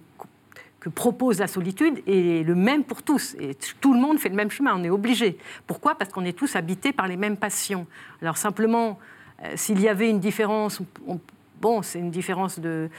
que 0.80 0.90
propose 0.90 1.40
la 1.40 1.48
solitude 1.48 2.02
est 2.08 2.46
le 2.46 2.56
même 2.56 2.84
pour 2.84 3.04
tous. 3.04 3.36
Et 3.40 3.56
tout 3.82 3.94
le 3.94 4.00
monde 4.00 4.20
fait 4.20 4.30
le 4.30 4.36
même 4.36 4.52
chemin, 4.52 4.76
on 4.76 4.84
est 4.84 4.90
obligé. 4.90 5.38
Pourquoi? 5.68 5.96
Parce 5.96 6.12
qu'on 6.12 6.26
est 6.26 6.38
tous 6.38 6.56
habités 6.56 6.94
par 6.94 7.08
les 7.08 7.18
mêmes 7.18 7.38
passions. 7.38 7.86
Alors 8.22 8.38
simplement, 8.38 8.98
euh, 9.44 9.54
s'il 9.56 9.82
y 9.82 9.90
avait 9.90 10.10
une 10.10 10.20
différence, 10.20 10.82
bon, 11.62 11.82
c'est 11.82 12.00
une 12.00 12.12
différence 12.12 12.60
de, 12.60 12.90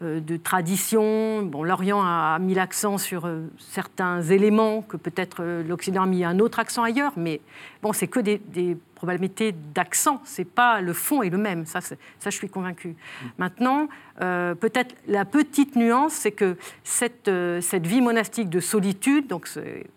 de 0.00 0.36
tradition. 0.36 1.42
Bon, 1.42 1.64
L'Orient 1.64 2.00
a 2.02 2.38
mis 2.38 2.54
l'accent 2.54 2.98
sur 2.98 3.26
euh, 3.26 3.42
certains 3.58 4.22
éléments 4.22 4.82
que 4.82 4.96
peut-être 4.96 5.42
l'Occident 5.66 6.02
a 6.02 6.06
mis 6.06 6.24
un 6.24 6.38
autre 6.38 6.60
accent 6.60 6.84
ailleurs, 6.84 7.12
mais 7.16 7.40
bon, 7.82 7.92
c'est 7.92 8.06
que 8.06 8.20
des, 8.20 8.38
des 8.38 8.76
probabilités 8.94 9.52
d'accent. 9.52 10.20
C'est 10.24 10.44
pas 10.44 10.80
le 10.80 10.92
fond 10.92 11.22
est 11.22 11.30
le 11.30 11.38
même. 11.38 11.66
Ça, 11.66 11.80
ça 11.80 11.96
je 12.26 12.30
suis 12.30 12.48
convaincue. 12.48 12.96
Maintenant, 13.38 13.88
euh, 14.20 14.54
peut-être 14.54 14.94
la 15.06 15.24
petite 15.24 15.76
nuance, 15.76 16.12
c'est 16.12 16.32
que 16.32 16.56
cette, 16.84 17.30
cette 17.60 17.86
vie 17.86 18.00
monastique 18.00 18.50
de 18.50 18.60
solitude, 18.60 19.28
donc 19.28 19.48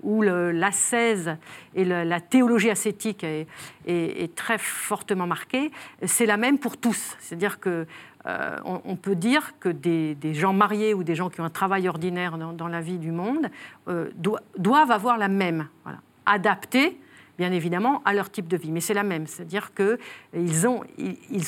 où 0.04 0.22
l'ascèse 0.22 1.36
et 1.74 1.86
la 1.86 2.22
théologie 2.22 2.70
ascétique 2.70 3.24
est, 3.24 3.47
est, 3.88 4.36
très 4.36 4.58
fortement 4.58 5.28
marquée, 5.28 5.72
c'est 6.04 6.26
la 6.26 6.38
même 6.38 6.60
pour 6.60 6.78
tous. 6.78 7.18
C'est-à-dire 7.20 7.60
que 7.60 7.88
euh, 8.28 8.57
on, 8.65 8.95
peut 8.95 9.15
dire 9.15 9.53
que 9.59 9.69
des, 9.69 10.34
gens 10.34 10.53
mariés 10.53 10.93
ou 10.93 11.03
des 11.03 11.15
gens 11.15 11.30
qui 11.30 11.41
ont 11.41 11.45
un 11.45 11.49
travail 11.49 11.88
ordinaire 11.88 12.38
dans, 12.38 12.67
la 12.67 12.82
vie 12.82 12.97
du 12.97 13.11
monde 13.11 13.49
euh, 13.88 14.09
doivent 14.57 14.91
avoir 14.91 15.17
la 15.17 15.28
même, 15.28 15.67
voilà, 15.84 15.99
adaptée 16.26 16.99
bien 17.38 17.51
évidemment 17.51 18.03
à 18.05 18.13
leur 18.13 18.30
type 18.30 18.47
de 18.47 18.57
vie, 18.57 18.72
mais 18.72 18.82
c'est 18.82 18.93
la 18.93 19.01
même, 19.01 19.26
c'est-à-dire 19.26 19.72
qu'ils 19.74 20.67
ont, 20.67 20.84
ils, 20.99 21.43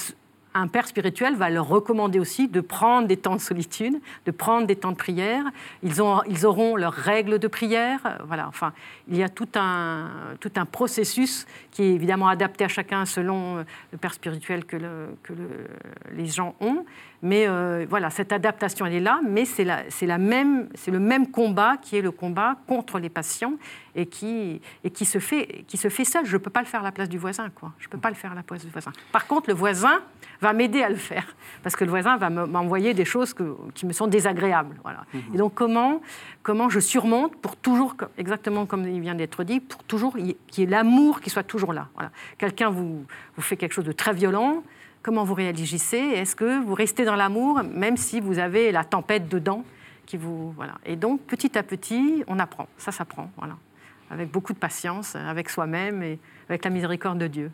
un 0.54 0.68
père 0.68 0.88
spirituel 0.88 1.36
va 1.36 1.49
leur 1.49 1.68
recommander 1.68 2.20
aussi 2.20 2.47
de 2.47 2.62
prendre 2.62 3.08
des 3.08 3.18
temps 3.18 3.36
de 3.36 3.41
solitude, 3.41 3.99
de 4.26 4.32
prendre 4.32 4.68
des 4.68 4.76
temps 4.76 4.91
de 4.91 4.97
prière. 4.97 5.43
Ils, 5.82 6.01
ont, 6.01 6.22
ils 6.28 6.45
auront 6.45 6.76
leurs 6.76 6.93
règles 6.93 7.39
de 7.39 7.47
prière. 7.47 8.20
Voilà, 8.26 8.47
enfin, 8.47 8.74
il 9.08 9.18
y 9.18 9.24
a 9.24 9.30
tout 9.30 9.49
un, 9.56 10.10
tout 10.39 10.51
un 10.56 10.66
processus 10.66 11.45
qui 11.72 11.84
est 11.84 11.93
évidemment 11.93 12.28
adapté 12.28 12.64
à 12.64 12.68
chacun 12.68 13.06
selon 13.06 13.58
le 13.91 13.97
père 13.97 14.14
spirituel 14.14 14.66
que 14.66 14.78
les 16.12 16.28
gens 16.28 16.56
ont. 16.60 16.86
Mais 17.24 17.47
euh, 17.47 17.86
voilà, 17.89 18.09
cette 18.09 18.34
adaptation, 18.34 18.86
elle 18.86 18.95
est 18.95 18.99
là, 18.99 19.21
mais 19.26 19.45
c'est 19.45 19.63
le 19.63 20.99
même 20.99 21.32
combat 21.32 21.78
qui 21.82 21.95
est 21.95 22.01
le 22.01 22.11
combat 22.11 22.57
contre 22.67 22.99
les 22.99 23.07
patients 23.07 23.53
et 23.95 24.07
qui, 24.07 24.59
et 24.84 24.89
qui, 24.89 25.05
se, 25.05 25.19
fait, 25.19 25.63
qui 25.65 25.78
se 25.78 25.88
fait 25.88 26.03
seul. 26.03 26.26
Je 26.26 26.34
ne 26.34 26.38
peux 26.38 26.49
pas 26.49 26.59
le 26.59 26.65
faire 26.65 26.82
à 26.82 26.84
la 26.84 26.91
place 26.91 27.07
du 27.07 27.17
voisin. 27.17 27.49
Quoi. 27.49 27.71
Je 27.80 27.88
ne 27.88 27.91
peux 27.91 27.97
pas 27.97 28.09
le 28.09 28.15
faire 28.15 28.34
à 28.34 28.36
la 28.36 28.43
place 28.43 28.65
du 28.65 28.69
voisin. 28.69 28.91
Par 29.13 29.26
contre, 29.26 29.49
le 29.49 29.55
voisin 29.55 30.01
va 30.41 30.51
m'aider 30.51 30.84
à 30.84 30.89
le 30.89 30.97
faire, 30.97 31.34
parce 31.63 31.78
que 31.78 31.86
le 31.86 31.91
voisin 31.91 32.17
va 32.17 32.30
m'envoyer 32.30 32.93
des 32.93 33.05
choses 33.05 33.34
qui 33.74 33.86
me 33.86 33.93
sont 33.93 34.07
désagréables. 34.07 34.76
Voilà. 34.84 35.05
Mhm. 35.13 35.21
Et 35.34 35.38
donc, 35.38 35.53
comment, 35.53 36.01
comment 36.41 36.69
je 36.69 36.82
surmonte 36.82 37.38
pour 37.38 37.55
toujours, 37.55 37.95
exactement 38.17 38.65
comme 38.65 38.86
il 38.86 38.99
vient 38.99 39.15
d'être 39.15 39.45
dit, 39.45 39.61
pour 39.61 39.82
toujours 39.86 40.15
qu'il 40.15 40.36
y 40.57 40.63
ait 40.63 40.69
l'amour 40.69 41.21
qui 41.21 41.30
soit 41.30 41.43
toujours 41.43 41.71
là. 41.71 41.88
Voilà. 41.93 42.11
Quelqu'un 42.38 42.69
vous, 42.69 43.05
vous 43.38 43.41
fait 43.41 43.55
quelque 43.55 43.74
chose 43.74 43.86
de 43.86 43.93
très 43.93 44.11
violent, 44.11 44.61
Comment 45.04 45.26
vous 45.26 45.34
réagissez 45.34 45.97
Est-ce 45.97 46.34
que 46.34 46.64
vous 46.64 46.74
restez 46.74 47.04
dans 47.04 47.18
l'amour, 47.18 47.62
même 47.62 47.97
si 47.97 48.22
vous 48.22 48.39
avez 48.39 48.72
la 48.72 48.86
tempête 48.86 49.28
dedans 49.28 49.66
qui 50.06 50.16
vous, 50.16 50.54
voilà. 50.54 50.76
Et 50.86 50.95
donc, 50.95 51.20
petit 51.22 51.58
à 51.58 51.64
petit, 51.64 52.24
on 52.28 52.39
apprend. 52.39 52.70
Ça 52.78 52.93
s'apprend, 52.93 53.30
voilà. 53.36 53.58
Avec 54.10 54.32
beaucoup 54.32 54.54
de 54.54 54.58
patience, 54.58 55.18
avec 55.18 55.49
soi-même 55.49 56.04
et 56.04 56.20
avec 56.47 56.64
la 56.64 56.70
miséricorde 56.70 57.18
de 57.18 57.28
Dieu. 57.28 57.51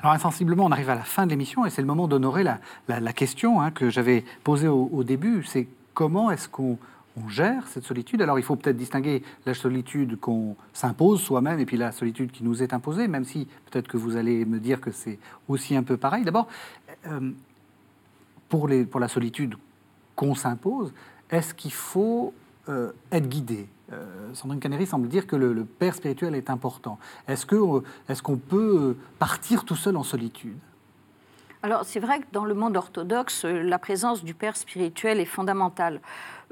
Alors, 0.00 0.12
insensiblement, 0.12 0.66
on 0.66 0.72
arrive 0.72 0.90
à 0.90 0.94
la 0.94 1.02
fin 1.02 1.24
de 1.24 1.30
l'émission 1.30 1.64
et 1.64 1.70
c'est 1.70 1.80
le 1.80 1.86
moment 1.86 2.06
d'honorer 2.06 2.44
la, 2.44 3.12
question 3.14 3.62
hein, 3.62 3.70
que 3.70 3.88
j'avais 3.88 4.22
posée 4.44 4.68
au 4.68 5.02
début. 5.02 5.42
C'est 5.44 5.68
comment 5.94 6.30
est-ce 6.30 6.50
qu'on 6.50 6.76
on 7.16 7.28
gère 7.28 7.66
cette 7.66 7.84
solitude. 7.84 8.22
Alors 8.22 8.38
il 8.38 8.42
faut 8.42 8.56
peut-être 8.56 8.76
distinguer 8.76 9.22
la 9.46 9.54
solitude 9.54 10.18
qu'on 10.20 10.56
s'impose 10.72 11.20
soi-même 11.20 11.58
et 11.58 11.66
puis 11.66 11.76
la 11.76 11.92
solitude 11.92 12.30
qui 12.30 12.44
nous 12.44 12.62
est 12.62 12.72
imposée, 12.72 13.08
même 13.08 13.24
si 13.24 13.46
peut-être 13.70 13.88
que 13.88 13.96
vous 13.96 14.16
allez 14.16 14.44
me 14.44 14.58
dire 14.58 14.80
que 14.80 14.90
c'est 14.90 15.18
aussi 15.48 15.76
un 15.76 15.82
peu 15.82 15.96
pareil. 15.96 16.24
D'abord, 16.24 16.48
euh, 17.06 17.30
pour, 18.48 18.68
la 18.68 19.08
solitude 19.08 19.56
qu'on 20.16 20.34
s'impose, 20.34 20.92
est-ce 21.30 21.54
qu'il 21.54 21.72
faut 21.72 22.34
euh, 22.68 22.92
être 23.12 23.28
guidé? 23.28 23.68
Euh, 23.92 24.34
Sandrine 24.34 24.60
Canary 24.60 24.86
semble 24.86 25.08
dire 25.08 25.26
que 25.26 25.36
le, 25.36 25.64
père 25.64 25.94
spirituel 25.94 26.34
est 26.34 26.50
important. 26.50 26.98
Est-ce 27.26 27.46
qu'on 27.46 27.82
est 28.08 28.22
qu'on 28.22 28.36
peut 28.36 28.96
partir 29.18 29.64
tout 29.64 29.76
seul 29.76 29.96
en 29.96 30.02
solitude? 30.02 30.58
Alors 31.62 31.84
c'est 31.84 32.00
vrai 32.00 32.20
que 32.20 32.26
dans 32.32 32.46
le 32.46 32.54
monde 32.54 32.76
orthodoxe, 32.76 33.44
la 33.44 33.78
présence 33.78 34.24
du 34.24 34.32
père 34.32 34.56
spirituel 34.56 35.20
est 35.20 35.26
fondamentale. 35.26 36.00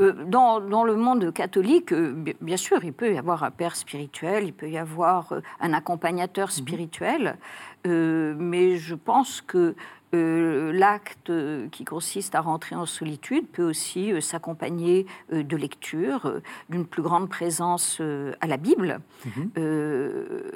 Euh, 0.00 0.12
dans, 0.24 0.58
le 0.58 0.96
monde 0.96 1.32
catholique, 1.32 1.92
euh, 1.92 2.14
bien 2.40 2.56
sûr, 2.56 2.84
il 2.84 2.92
peut 2.92 3.12
y 3.12 3.18
avoir 3.18 3.42
un 3.42 3.50
père 3.50 3.74
spirituel, 3.74 4.44
il 4.44 4.52
peut 4.52 4.70
y 4.70 4.78
avoir 4.78 5.32
euh, 5.32 5.40
un 5.60 5.72
accompagnateur 5.72 6.48
mhm. 6.48 6.52
spirituel, 6.52 7.36
mais 7.84 8.76
je 8.76 8.94
pense 8.94 9.40
que 9.40 9.74
l'acte 10.12 11.32
qui 11.70 11.84
consiste 11.84 12.34
à 12.34 12.40
rentrer 12.40 12.76
en 12.76 12.84
solitude 12.84 13.46
peut 13.46 13.62
aussi 13.62 14.20
s'accompagner 14.20 15.06
de 15.30 15.56
lecture, 15.56 16.40
d'une 16.68 16.84
plus 16.84 17.00
grande 17.00 17.30
présence 17.30 18.02
à 18.40 18.46
la 18.46 18.56
Bible. 18.58 19.00
Mhm. 19.24 19.50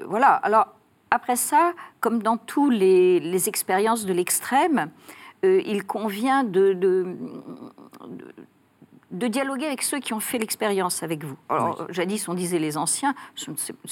voilà. 0.07 0.34
Alors, 0.34 0.74
après 1.11 1.36
ça, 1.36 1.72
comme 2.01 2.22
dans 2.22 2.36
toutes 2.36 2.74
les, 2.74 3.49
expériences 3.49 4.05
de 4.05 4.12
l'extrême, 4.12 4.90
il 5.43 5.84
convient 5.86 6.45
de, 6.45 6.74
de 6.74 7.16
dialoguer 9.12 9.66
avec 9.66 9.82
ceux 9.82 10.00
qui 10.00 10.14
ont 10.14 10.20
fait 10.20 10.38
l'expérience 10.38 11.02
avec 11.02 11.24
vous. 11.24 11.36
Alors, 11.48 11.86
jadis, 11.90 12.28
on 12.28 12.34
disait 12.34 12.58
les 12.58 12.76
anciens, 12.76 13.14
ce, 13.34 13.50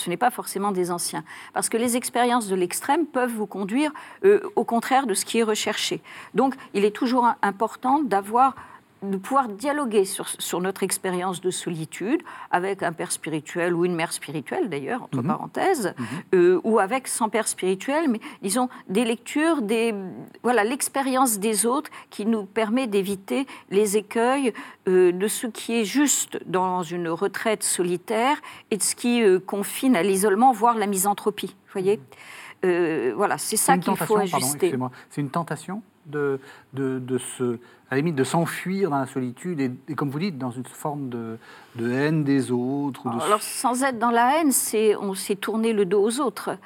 n'est 0.08 0.16
pas 0.16 0.30
forcément 0.30 0.72
des 0.72 0.90
anciens, 0.90 1.24
parce 1.52 1.68
que 1.68 1.76
les 1.76 1.96
expériences 1.96 2.48
de 2.48 2.56
l'extrême 2.56 3.06
peuvent 3.06 3.32
vous 3.32 3.46
conduire 3.46 3.92
euh, 4.24 4.40
au 4.56 4.64
contraire 4.64 5.06
de 5.06 5.14
ce 5.14 5.24
qui 5.24 5.38
est 5.38 5.42
recherché. 5.42 6.00
Donc, 6.34 6.54
il 6.74 6.84
est 6.84 6.94
toujours 6.94 7.28
important 7.42 8.00
d'avoir 8.02 8.54
de 9.02 9.16
pouvoir 9.16 9.48
dialoguer 9.48 10.04
sur, 10.04 10.28
sur 10.28 10.60
notre 10.60 10.82
expérience 10.82 11.40
de 11.40 11.50
solitude 11.50 12.22
avec 12.50 12.82
un 12.82 12.92
père 12.92 13.12
spirituel 13.12 13.74
ou 13.74 13.84
une 13.84 13.94
mère 13.94 14.12
spirituelle 14.12 14.68
d'ailleurs, 14.68 15.02
entre 15.02 15.18
mhm. 15.18 15.26
parenthèses, 15.26 15.94
mhm. 15.98 16.06
Euh, 16.34 16.60
ou 16.64 16.78
avec 16.78 17.08
sans 17.08 17.28
père 17.28 17.48
spirituel, 17.48 18.08
mais 18.08 18.20
disons 18.42 18.68
des 18.88 19.04
lectures, 19.04 19.62
des, 19.62 19.94
voilà, 20.42 20.64
l'expérience 20.64 21.38
des 21.38 21.66
autres 21.66 21.90
qui 22.10 22.26
nous 22.26 22.44
permet 22.44 22.86
d'éviter 22.86 23.46
les 23.70 23.96
écueils 23.96 24.52
euh, 24.88 25.12
de 25.12 25.28
ce 25.28 25.46
qui 25.46 25.80
est 25.80 25.84
juste 25.84 26.38
dans 26.46 26.82
une 26.82 27.08
retraite 27.08 27.62
solitaire 27.62 28.36
et 28.70 28.76
de 28.76 28.82
ce 28.82 28.94
qui 28.94 29.22
euh, 29.22 29.38
confine 29.40 29.96
à 29.96 30.02
l'isolement, 30.02 30.52
voire 30.52 30.76
la 30.76 30.86
misanthropie. 30.86 31.56
Voyez? 31.72 31.96
Mhm. 31.96 33.14
Voilà, 33.16 33.38
c'est 33.38 33.56
ça 33.56 33.78
qu'il 33.78 33.96
faut 33.96 34.18
ajuster. 34.18 34.74
C'est 35.08 35.20
une 35.22 35.30
tentation? 35.30 35.82
De, 36.06 36.40
de, 36.72 36.98
de 36.98 37.18
se 37.18 37.58
à 37.90 37.96
la 37.96 38.02
limite 38.02 38.14
de 38.14 38.22
s'enfuir 38.22 38.88
dans 38.88 39.00
la 39.00 39.06
solitude 39.06 39.60
et, 39.60 39.94
comme 39.96 40.10
vous 40.10 40.20
dites, 40.20 40.38
dans 40.38 40.52
une 40.52 40.64
forme 40.64 41.08
de, 41.08 41.38
haine 41.80 42.22
des 42.22 42.52
autres 42.52 43.08
Alors, 43.08 43.42
sans 43.42 43.82
être 43.82 43.98
dans 43.98 44.12
la 44.12 44.36
haine, 44.36 44.52
c'est 44.52 44.94
on 44.94 45.14
s'est 45.14 45.34
tourné 45.34 45.72
le 45.72 45.84
dos 45.84 46.00
aux 46.00 46.20
autres. 46.20 46.56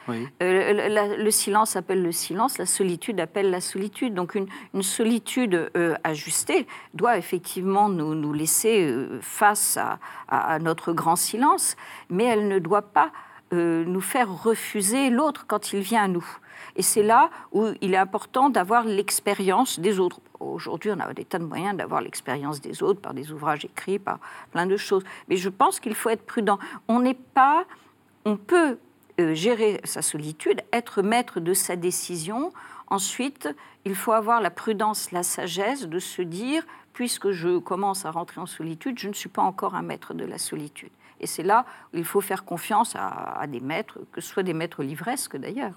Euh, 0.42 1.16
le 1.16 1.30
silence 1.30 1.76
appelle 1.76 2.02
le 2.02 2.12
silence, 2.12 2.58
la 2.58 2.66
solitude 2.66 3.20
appelle 3.20 3.50
la 3.50 3.62
solitude. 3.62 4.12
Donc 4.12 4.34
une, 4.34 4.46
une 4.74 4.82
solitude 4.82 5.70
euh, 5.76 5.94
ajustée 6.04 6.66
doit 6.92 7.16
effectivement 7.16 7.88
nous, 7.88 8.14
nous 8.14 8.34
laisser 8.34 8.86
euh, 8.86 9.18
face 9.22 9.78
à, 9.78 9.98
à, 10.28 10.58
notre 10.58 10.92
grand 10.92 11.16
silence, 11.16 11.76
mais 12.10 12.24
elle 12.24 12.48
ne 12.48 12.58
doit 12.58 12.82
pas 12.82 13.10
nous 13.52 14.00
faire 14.00 14.42
refuser 14.42 15.10
l'autre 15.10 15.44
quand 15.46 15.72
il 15.72 15.78
vient 15.78 16.02
à 16.02 16.08
nous. 16.08 16.26
Et 16.76 16.82
c'est 16.82 17.02
là 17.02 17.30
où 17.52 17.68
il 17.80 17.94
est 17.94 17.98
important 17.98 18.50
d'avoir 18.50 18.84
l'expérience 18.84 19.78
des 19.78 20.00
autres. 20.00 20.20
Aujourd'hui, 20.40 20.90
on 20.90 20.98
a 21.00 21.12
des 21.12 21.24
tas 21.24 21.38
de 21.38 21.44
moyens 21.44 21.76
d'avoir 21.76 22.00
l'expérience 22.00 22.60
des 22.60 22.82
autres 22.82 23.00
par 23.00 23.14
des 23.14 23.30
ouvrages 23.30 23.64
écrits, 23.64 23.98
par 23.98 24.18
plein 24.50 24.66
de 24.66 24.76
choses. 24.76 25.04
Mais 25.28 25.36
je 25.36 25.48
pense 25.48 25.80
qu'il 25.80 25.94
faut 25.94 26.10
être 26.10 26.26
prudent. 26.26 26.58
On 26.88 27.00
n'est 27.00 27.14
pas. 27.14 27.64
On 28.24 28.36
peut 28.36 28.78
euh, 29.20 29.34
gérer 29.34 29.80
sa 29.84 30.02
solitude, 30.02 30.62
être 30.72 31.02
maître 31.02 31.38
de 31.38 31.54
sa 31.54 31.76
décision. 31.76 32.52
Ensuite, 32.88 33.48
il 33.84 33.94
faut 33.94 34.12
avoir 34.12 34.40
la 34.40 34.50
prudence, 34.50 35.12
la 35.12 35.22
sagesse 35.22 35.86
de 35.86 35.98
se 36.00 36.22
dire, 36.22 36.64
puisque 36.92 37.30
je 37.30 37.58
commence 37.58 38.04
à 38.04 38.10
rentrer 38.10 38.40
en 38.40 38.46
solitude, 38.46 38.98
je 38.98 39.08
ne 39.08 39.12
suis 39.12 39.28
pas 39.28 39.42
encore 39.42 39.74
un 39.74 39.82
maître 39.82 40.14
de 40.14 40.24
la 40.24 40.38
solitude. 40.38 40.90
Et 41.20 41.26
c'est 41.26 41.42
là 41.42 41.64
où 41.92 41.98
il 41.98 42.04
faut 42.04 42.20
faire 42.20 42.44
confiance 42.44 42.96
à, 42.96 43.46
des 43.46 43.60
maîtres, 43.60 43.98
que 44.12 44.20
ce 44.20 44.28
soit 44.28 44.42
des 44.42 44.52
maîtres 44.52 44.82
livresques 44.82 45.36
d'ailleurs. 45.36 45.72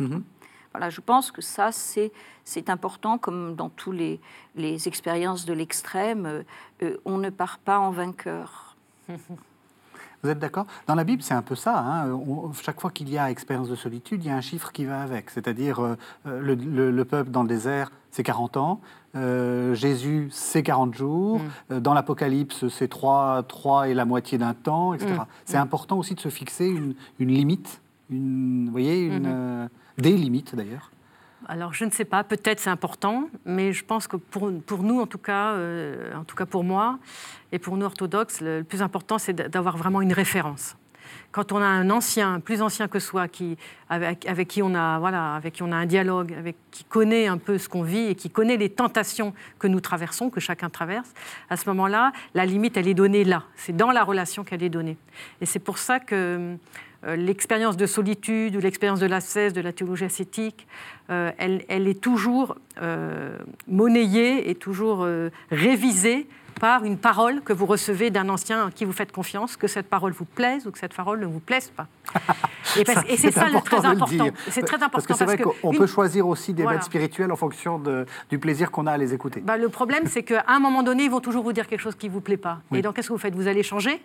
Je 0.89 1.01
pense 1.01 1.32
que 1.32 1.41
ça, 1.41 1.71
c'est 1.71 2.69
important, 2.69 3.17
comme 3.17 3.55
dans 3.55 3.69
toutes 3.69 3.95
les, 3.95 4.19
les 4.55 4.88
expériences 4.88 5.45
de 5.45 5.53
l'extrême, 5.53 6.25
euh, 6.25 6.43
euh, 6.84 6.97
on 7.05 7.17
ne 7.17 7.30
part 7.30 7.59
pas 7.59 7.80
en 7.80 7.91
vainqueur. 7.91 8.75
Vous 10.23 10.30
êtes 10.32 10.39
d'accord? 10.39 10.65
Dans 10.88 10.95
la 10.95 11.03
Bible, 11.03 11.21
c'est 11.21 11.36
un 11.36 11.43
peu 11.43 11.53
ça. 11.53 11.78
Hein. 11.78 12.19
chaque 12.63 12.82
fois 12.82 12.89
qu'il 12.89 13.07
y 13.07 13.19
a 13.19 13.30
expérience 13.30 13.69
de 13.69 13.75
solitude, 13.75 14.23
il 14.23 14.28
y 14.28 14.32
a 14.32 14.36
un 14.36 14.41
chiffre 14.41 14.71
qui 14.71 14.84
va 14.84 15.01
avec. 15.01 15.30
C'est-à-dire, 15.30 15.80
euh, 15.80 15.95
le, 16.25 17.03
peuple 17.03 17.30
dans 17.30 17.43
le 17.43 17.47
désert, 17.47 17.91
c'est 18.11 18.23
40 18.23 18.57
ans. 18.57 18.82
Jésus, 19.13 20.28
c'est 20.32 20.63
40 20.63 20.93
jours. 20.95 21.39
Mm. 21.69 21.80
dans 21.80 21.93
l'Apocalypse, 21.93 22.67
c'est 22.67 22.88
3, 22.88 23.43
3 23.43 23.89
et 23.89 23.93
la 23.93 24.05
moitié 24.05 24.38
d'un 24.38 24.53
temps, 24.53 24.93
etc. 24.93 25.13
Mm. 25.13 25.25
C'est 25.45 25.57
mm. 25.57 25.61
important 25.61 25.97
aussi 25.99 26.15
de 26.15 26.19
se 26.19 26.30
fixer 26.30 26.67
une, 26.67 26.95
limite, 27.19 27.82
une, 28.09 28.65
vous 28.65 28.71
voyez, 28.71 29.05
une... 29.05 29.28
Mm-hmm 29.28 29.69
des 29.98 30.12
limites 30.12 30.56
d'ailleurs 30.56 30.91
alors 31.48 31.74
je 31.74 31.86
ne 31.86 31.91
sais 31.91 32.04
pas, 32.04 32.24
peut-être 32.24 32.60
c'est 32.60 32.70
important, 32.70 33.30
mais 33.45 33.72
je 33.72 33.86
pense 33.86 34.08
que 34.08 34.18
pour, 34.18 34.52
pour 34.66 34.84
nous, 34.84 35.00
en 35.00 35.06
tout, 35.06 35.20
cas, 35.20 35.52
euh, 35.54 36.14
en 36.16 36.24
tout 36.24 36.36
cas 36.36 36.45
pour 36.45 36.64
moi, 36.64 37.00
et 37.52 37.60
pour 37.60 37.78
nous 37.78 37.86
orthodoxes, 37.86 38.41
le, 38.41 38.64
plus 38.64 38.82
important 38.82 39.18
c'est 39.18 39.34
d'avoir 39.34 39.78
vraiment 39.78 40.02
une 40.02 40.14
référence. 40.14 40.76
Quand 41.32 41.52
on 41.52 41.58
a 41.58 41.66
un 41.66 41.89
ancien, 41.89 42.39
plus 42.39 42.62
ancien 42.62 42.88
que 42.88 43.00
soi, 43.00 43.28
qui, 43.28 43.58
avec, 43.89 44.26
avec, 44.26 44.48
qui 44.48 44.62
on 44.62 44.74
a, 44.74 45.00
voilà, 45.00 45.36
avec 45.36 45.54
qui 45.54 45.64
on 45.64 45.72
a 45.72 45.76
un 45.76 45.86
dialogue, 45.86 46.34
avec, 46.34 46.56
qui 46.72 46.84
connaît 46.84 47.28
un 47.28 47.38
peu 47.38 47.58
ce 47.58 47.70
qu'on 47.70 47.84
vit 47.84 48.08
et 48.08 48.16
qui 48.16 48.30
connaît 48.30 48.58
les 48.58 48.70
tentations 48.70 49.34
que 49.60 49.68
nous 49.68 49.80
traversons, 49.80 50.30
que 50.30 50.39
chacun 50.39 50.70
traverse, 50.70 51.14
à 51.50 51.56
ce 51.56 51.70
moment-là, 51.70 52.12
la 52.34 52.45
limite, 52.45 52.76
elle 52.76 52.88
est 52.88 52.93
donnée 52.93 53.24
là. 53.24 53.43
C'est 53.56 53.76
dans 53.76 53.91
la 53.91 54.04
relation 54.04 54.43
qu'elle 54.43 54.64
est 54.64 54.70
donnée. 54.70 54.98
Et 55.39 55.45
c'est 55.45 55.60
pour 55.60 55.78
ça 55.78 56.00
que 56.00 56.58
l'expérience 57.16 57.78
de 57.78 57.86
solitude 57.86 58.55
ou 58.55 58.60
l'expérience 58.60 58.99
de 58.99 59.05
l'ascèse, 59.05 59.53
de 59.53 59.62
la 59.62 59.74
théologie 59.74 60.05
ascétique, 60.05 60.68
euh, 61.10 61.32
elle, 61.38 61.88
est 61.88 62.01
toujours 62.01 62.55
euh, 62.82 63.38
monnayée 63.68 64.49
et 64.49 64.55
toujours 64.55 65.08
révisée 65.51 66.28
par 66.60 66.84
une 66.84 66.97
parole 66.97 67.41
que 67.41 67.53
vous 67.53 67.66
recevez 67.66 68.10
d'un 68.10 68.30
ancien 68.30 68.68
à 68.68 68.72
qui 68.72 68.86
vous 68.86 68.91
faites 68.91 69.12
confiance, 69.12 69.58
que 69.58 69.68
cette 69.68 69.88
parole 69.88 70.12
vous 70.12 70.26
plaise 70.26 70.68
ou 70.68 70.72
que 70.72 70.80
cette 70.80 70.93
parole 70.93 71.20
ne 71.20 71.26
vous 71.26 71.39
plaise 71.39 71.70
pas. 71.70 71.88
Et, 72.76 73.18
c'est 73.18 73.32
ça 73.32 73.49
le 73.49 73.62
très 73.62 73.86
important. 73.86 74.30
C'est 74.49 74.62
très 74.62 74.76
important. 74.76 74.89
Parce 74.91 75.08
que 75.08 75.14
c'est 75.14 75.26
vrai 75.26 75.38
qu'on 75.38 75.74
peut 75.74 75.88
choisir 75.88 76.28
aussi 76.28 76.53
des 76.53 76.66
maîtres 76.66 76.86
spirituels 76.86 77.32
en 77.32 77.36
fonction 77.36 77.82
du 78.30 78.39
plaisir 78.39 78.72
qu'on 78.72 78.88
a 78.88 78.93
à 78.93 78.97
les 78.97 79.14
écouter. 79.14 79.41
Bah, 79.41 79.58
le 79.58 79.70
problème, 79.70 80.03
c'est 80.08 80.24
qu'à 80.24 80.45
un 80.47 80.60
moment 80.60 80.84
donné, 80.84 81.03
ils 81.03 81.12
vont 81.12 81.20
toujours 81.20 81.43
vous 81.43 81.53
dire 81.53 81.68
quelque 81.68 81.82
chose 81.82 81.95
qui 81.95 82.08
ne 82.08 82.14
vous 82.14 82.22
plaît 82.22 82.38
pas. 82.38 82.60
Et 82.74 82.82
donc, 82.82 82.95
qu'est-ce 82.95 83.08
que 83.08 83.14
vous 83.14 83.20
faites? 83.20 83.36
Vous 83.36 83.47
allez 83.47 83.64
changer? 83.64 84.01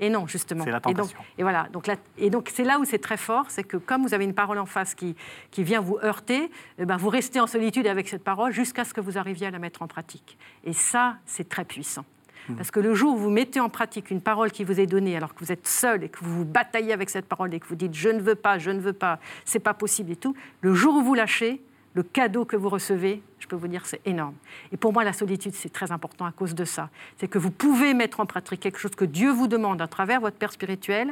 Et 0.00 0.10
non, 0.10 0.26
justement. 0.26 0.64
C'est 0.64 0.70
la 0.70 0.80
tentation. 0.80 1.18
Et, 1.38 1.42
voilà. 1.42 1.68
Donc, 1.72 1.90
et 2.18 2.30
donc, 2.30 2.50
c'est 2.52 2.64
là 2.64 2.78
où 2.78 2.84
c'est 2.84 2.98
très 2.98 3.16
fort, 3.16 3.46
c'est 3.48 3.64
que 3.64 3.76
comme 3.76 4.02
vous 4.02 4.14
avez 4.14 4.24
une 4.24 4.34
parole 4.34 4.58
en 4.58 4.66
face 4.66 4.94
qui, 4.94 5.16
qui 5.50 5.62
vient 5.62 5.80
vous 5.80 5.98
heurter, 6.02 6.50
eh 6.78 6.84
ben, 6.84 6.96
vous 6.96 7.08
restez 7.08 7.40
en 7.40 7.46
solitude 7.46 7.86
avec 7.86 8.08
cette 8.08 8.24
parole 8.24 8.52
jusqu'à 8.52 8.84
ce 8.84 8.94
que 8.94 9.00
vous 9.00 9.18
arriviez 9.18 9.46
à 9.46 9.50
la 9.50 9.58
mettre 9.58 9.82
en 9.82 9.88
pratique. 9.88 10.38
Et 10.64 10.72
ça, 10.72 11.16
c'est 11.26 11.48
très 11.48 11.64
puissant. 11.64 12.04
Mmh. 12.48 12.56
Parce 12.56 12.70
que 12.70 12.80
le 12.80 12.94
jour 12.94 13.14
où 13.14 13.16
vous 13.16 13.30
mettez 13.30 13.60
en 13.60 13.68
pratique 13.68 14.10
une 14.10 14.20
parole 14.20 14.50
qui 14.50 14.64
vous 14.64 14.80
est 14.80 14.86
donnée, 14.86 15.16
alors 15.16 15.34
que 15.34 15.44
vous 15.44 15.52
êtes 15.52 15.66
seul 15.66 16.04
et 16.04 16.08
que 16.08 16.18
vous 16.20 16.38
vous 16.38 16.44
bataillez 16.44 16.92
avec 16.92 17.10
cette 17.10 17.26
parole 17.26 17.54
et 17.54 17.60
que 17.60 17.66
vous 17.66 17.76
dites 17.76 17.94
je 17.94 18.08
ne 18.08 18.20
veux 18.20 18.34
pas, 18.34 18.58
je 18.58 18.70
ne 18.70 18.80
veux 18.80 18.92
pas, 18.92 19.20
c'est 19.44 19.60
pas 19.60 19.74
possible 19.74 20.12
et 20.12 20.16
tout, 20.16 20.34
le 20.60 20.74
jour 20.74 20.96
où 20.96 21.02
vous 21.02 21.14
lâchez, 21.14 21.62
le 21.94 22.02
cadeau 22.02 22.44
que 22.44 22.56
vous 22.56 22.68
recevez, 22.68 23.22
je 23.38 23.46
peux 23.46 23.56
vous 23.56 23.68
dire, 23.68 23.84
c'est 23.84 24.00
énorme. 24.06 24.34
Et 24.72 24.76
pour 24.76 24.92
moi, 24.92 25.04
la 25.04 25.12
solitude, 25.12 25.54
c'est 25.54 25.72
très 25.72 25.92
important 25.92 26.24
à 26.24 26.32
cause 26.32 26.54
de 26.54 26.64
ça. 26.64 26.88
C'est 27.18 27.28
que 27.28 27.38
vous 27.38 27.50
pouvez 27.50 27.92
mettre 27.92 28.20
en 28.20 28.26
pratique 28.26 28.60
quelque 28.60 28.78
chose 28.78 28.94
que 28.94 29.04
Dieu 29.04 29.30
vous 29.30 29.46
demande 29.46 29.82
à 29.82 29.88
travers 29.88 30.20
votre 30.20 30.36
père 30.36 30.52
spirituel, 30.52 31.10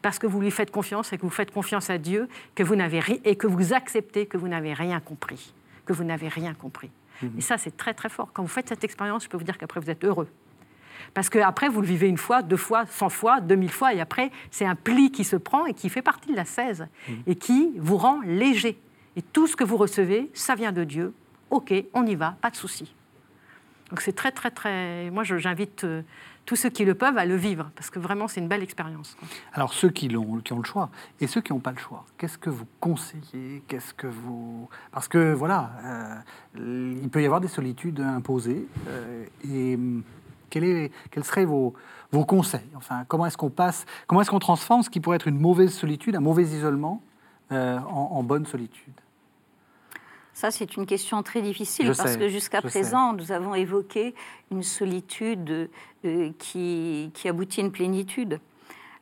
parce 0.00 0.18
que 0.18 0.26
vous 0.26 0.40
lui 0.40 0.50
faites 0.50 0.70
confiance 0.70 1.12
et 1.12 1.18
que 1.18 1.22
vous 1.22 1.30
faites 1.30 1.50
confiance 1.50 1.90
à 1.90 1.98
Dieu, 1.98 2.28
que 2.54 2.62
vous 2.62 2.76
n'avez 2.76 3.02
et 3.24 3.36
que 3.36 3.46
vous 3.46 3.74
acceptez 3.74 4.26
que 4.26 4.38
vous 4.38 4.48
n'avez 4.48 4.72
rien 4.72 5.00
compris, 5.00 5.52
que 5.84 5.92
vous 5.92 6.04
n'avez 6.04 6.28
rien 6.28 6.54
compris. 6.54 6.90
Mhm. 7.22 7.32
Et 7.38 7.40
ça, 7.40 7.58
c'est 7.58 7.76
très 7.76 7.92
très 7.92 8.08
fort. 8.08 8.30
Quand 8.32 8.42
vous 8.42 8.48
faites 8.48 8.68
cette 8.68 8.84
expérience, 8.84 9.24
je 9.24 9.28
peux 9.28 9.36
vous 9.36 9.44
dire 9.44 9.58
qu'après, 9.58 9.80
vous 9.80 9.90
êtes 9.90 10.04
heureux. 10.04 10.28
Parce 11.14 11.28
qu'après, 11.28 11.68
vous 11.68 11.80
le 11.80 11.86
vivez 11.86 12.08
une 12.08 12.16
fois, 12.16 12.42
deux 12.42 12.56
fois, 12.56 12.86
cent 12.86 13.10
fois, 13.10 13.40
deux 13.40 13.56
mille 13.56 13.70
fois, 13.70 13.92
et 13.92 14.00
après, 14.00 14.30
c'est 14.50 14.64
un 14.64 14.76
pli 14.76 15.10
qui 15.10 15.24
se 15.24 15.36
prend 15.36 15.66
et 15.66 15.74
qui 15.74 15.88
fait 15.88 16.00
partie 16.00 16.30
de 16.30 16.36
la 16.36 16.44
16 16.44 16.86
mhm. 17.08 17.22
et 17.26 17.34
qui 17.34 17.72
vous 17.76 17.98
rend 17.98 18.20
léger. 18.24 18.78
Et 19.16 19.22
tout 19.22 19.46
ce 19.46 19.56
que 19.56 19.64
vous 19.64 19.76
recevez, 19.76 20.30
ça 20.34 20.54
vient 20.54 20.72
de 20.72 20.84
Dieu. 20.84 21.12
OK, 21.50 21.74
on 21.92 22.06
y 22.06 22.14
va, 22.14 22.36
pas 22.40 22.50
de 22.50 22.56
souci. 22.56 22.94
Donc 23.90 24.00
c'est 24.00 24.14
très, 24.14 24.32
très, 24.32 24.50
très... 24.50 25.10
Moi, 25.10 25.22
j'invite 25.22 25.84
euh, 25.84 26.00
tous 26.46 26.56
ceux 26.56 26.70
qui 26.70 26.86
le 26.86 26.94
peuvent 26.94 27.18
à 27.18 27.26
le 27.26 27.36
vivre, 27.36 27.70
parce 27.76 27.90
que 27.90 27.98
vraiment, 27.98 28.26
c'est 28.26 28.40
une 28.40 28.48
belle 28.48 28.62
expérience. 28.62 29.18
Alors, 29.52 29.74
ceux 29.74 29.90
qui, 29.90 30.16
ont, 30.16 30.38
qui 30.38 30.54
ont 30.54 30.60
le 30.60 30.64
choix, 30.64 30.88
et 31.20 31.26
ceux 31.26 31.42
qui 31.42 31.52
n'ont 31.52 31.60
pas 31.60 31.72
le 31.72 31.78
choix, 31.78 32.06
qu'est-ce 32.16 32.38
que 32.38 32.48
vous 32.48 32.64
conseillez? 32.80 33.62
Qu'est-ce 33.68 33.92
que 33.92 34.06
vous... 34.06 34.66
Parce 34.92 35.08
que, 35.08 35.34
voilà, 35.34 35.72
euh, 36.56 36.94
il 37.02 37.10
peut 37.10 37.20
y 37.20 37.26
avoir 37.26 37.42
des 37.42 37.48
solitudes 37.48 38.00
imposées, 38.00 38.66
euh, 38.88 39.26
et 39.44 39.74
hum, 39.74 40.02
quel 40.48 40.64
est, 40.64 40.90
quels 41.10 41.24
seraient 41.24 41.44
vos, 41.44 41.74
vos 42.12 42.24
conseils? 42.24 42.70
Enfin, 42.74 43.04
comment 43.08 43.26
est-ce 43.26 43.36
qu'on 43.36 43.50
passe, 43.50 43.84
comment 44.06 44.22
est-ce 44.22 44.30
qu'on 44.30 44.38
transforme 44.38 44.82
ce 44.82 44.88
qui 44.88 45.00
pourrait 45.00 45.16
être 45.16 45.28
une 45.28 45.38
mauvaise 45.38 45.74
solitude, 45.74 46.16
un 46.16 46.20
mauvais 46.20 46.44
isolement, 46.44 47.02
en 47.50 48.22
bonne 48.22 48.46
solitude? 48.46 48.94
Ça, 50.34 50.50
c'est 50.50 50.76
une 50.76 50.86
question 50.86 51.22
très 51.22 51.42
difficile 51.42 51.92
parce 51.96 52.16
que 52.16 52.28
jusqu'à 52.28 52.62
présent, 52.62 53.12
nous 53.12 53.32
avons 53.32 53.54
évoqué 53.54 54.14
une 54.50 54.62
solitude 54.62 55.68
euh, 56.04 56.30
qui, 56.38 57.10
qui, 57.14 57.28
aboutit 57.28 57.60
à 57.60 57.64
une 57.64 57.72
plénitude. 57.72 58.40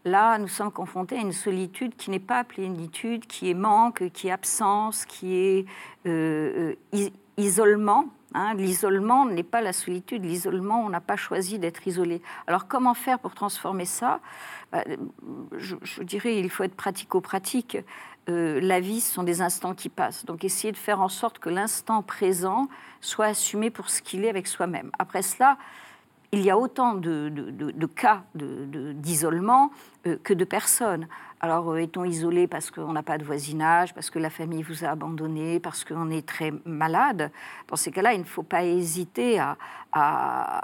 Là, 0.04 0.38
nous 0.38 0.48
sommes 0.48 0.72
confrontés 0.72 1.16
à 1.16 1.20
une 1.20 1.32
solitude 1.32 1.94
qui 1.96 2.10
n'est 2.10 2.18
pas 2.18 2.42
plénitude, 2.42 3.26
qui 3.26 3.50
est 3.50 3.54
manque, 3.54 4.10
qui 4.12 4.28
est 4.28 4.30
absence, 4.32 5.04
qui 5.04 5.36
est 5.36 5.66
euh, 6.06 6.74
euh, 6.94 7.08
isolement. 7.36 8.06
Hein. 8.34 8.54
L'isolement 8.54 9.26
n'est 9.26 9.42
pas 9.42 9.60
la 9.60 9.72
solitude. 9.72 10.24
L'isolement, 10.24 10.84
on 10.84 10.88
n'a 10.88 11.00
pas 11.00 11.16
choisi 11.16 11.58
d'être 11.58 11.86
isolé. 11.86 12.22
Alors, 12.46 12.66
comment 12.66 12.94
faire 12.94 13.18
pour 13.18 13.34
transformer 13.34 13.84
ça? 13.84 14.20
Bah, 14.72 14.84
je, 15.56 15.76
je, 15.82 16.02
dirais, 16.02 16.38
il 16.38 16.48
faut 16.48 16.64
être 16.64 16.76
pratico-pratique. 16.76 17.76
Euh, 18.28 18.60
la 18.60 18.80
vie, 18.80 19.00
ce 19.00 19.12
sont 19.12 19.22
des 19.22 19.42
instants 19.42 19.74
qui 19.74 19.88
passent. 19.88 20.24
Donc 20.24 20.44
essayer 20.44 20.72
de 20.72 20.76
faire 20.76 21.00
en 21.00 21.08
sorte 21.08 21.38
que 21.38 21.48
l'instant 21.48 22.02
présent 22.02 22.68
soit 23.00 23.26
assumé 23.26 23.70
pour 23.70 23.88
ce 23.88 24.02
qu'il 24.02 24.24
est 24.24 24.28
avec 24.28 24.46
soi-même. 24.46 24.90
Après 24.98 25.22
cela, 25.22 25.56
il 26.32 26.42
y 26.42 26.50
a 26.50 26.56
autant 26.56 26.94
de, 26.94 27.86
cas 27.86 28.22
d'isolement 28.34 29.72
euh, 30.06 30.16
que 30.22 30.32
de 30.32 30.44
personnes. 30.44 31.08
Alors, 31.40 31.72
euh, 31.72 31.78
est-on 31.78 32.04
isolé 32.04 32.46
parce 32.46 32.70
qu'on 32.70 32.92
n'a 32.92 33.02
pas 33.02 33.18
de 33.18 33.24
voisinage, 33.24 33.94
parce 33.94 34.10
que 34.10 34.18
la 34.18 34.30
famille 34.30 34.62
vous 34.62 34.84
a 34.84 34.88
abandonné, 34.88 35.58
parce 35.58 35.84
qu'on 35.84 36.10
est 36.10 36.26
très 36.26 36.52
malade 36.64 37.32
Dans 37.66 37.76
ces 37.76 37.90
cas-là, 37.90 38.12
il 38.12 38.20
ne 38.20 38.24
faut 38.24 38.44
pas 38.44 38.62
hésiter 38.64 39.40
à 39.40 40.60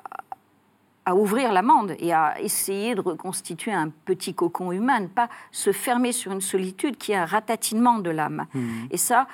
ouvrir 1.14 1.52
l'amende 1.52 1.94
et 1.98 2.12
à 2.12 2.40
essayer 2.40 2.94
de 2.94 3.00
reconstituer 3.00 3.72
un 3.72 3.90
petit 4.04 4.34
cocon 4.34 4.72
humain, 4.72 5.00
ne 5.00 5.06
pas 5.06 5.28
se 5.52 5.72
fermer 5.72 6.12
sur 6.12 6.32
une 6.32 6.40
solitude 6.40 6.96
qui 6.96 7.12
est 7.12 7.16
un 7.16 7.24
ratatinement 7.24 7.98
de 7.98 8.10
l'âme. 8.10 8.46
Mmh. 8.52 8.70
Et 8.90 8.96
ça, 8.96 9.28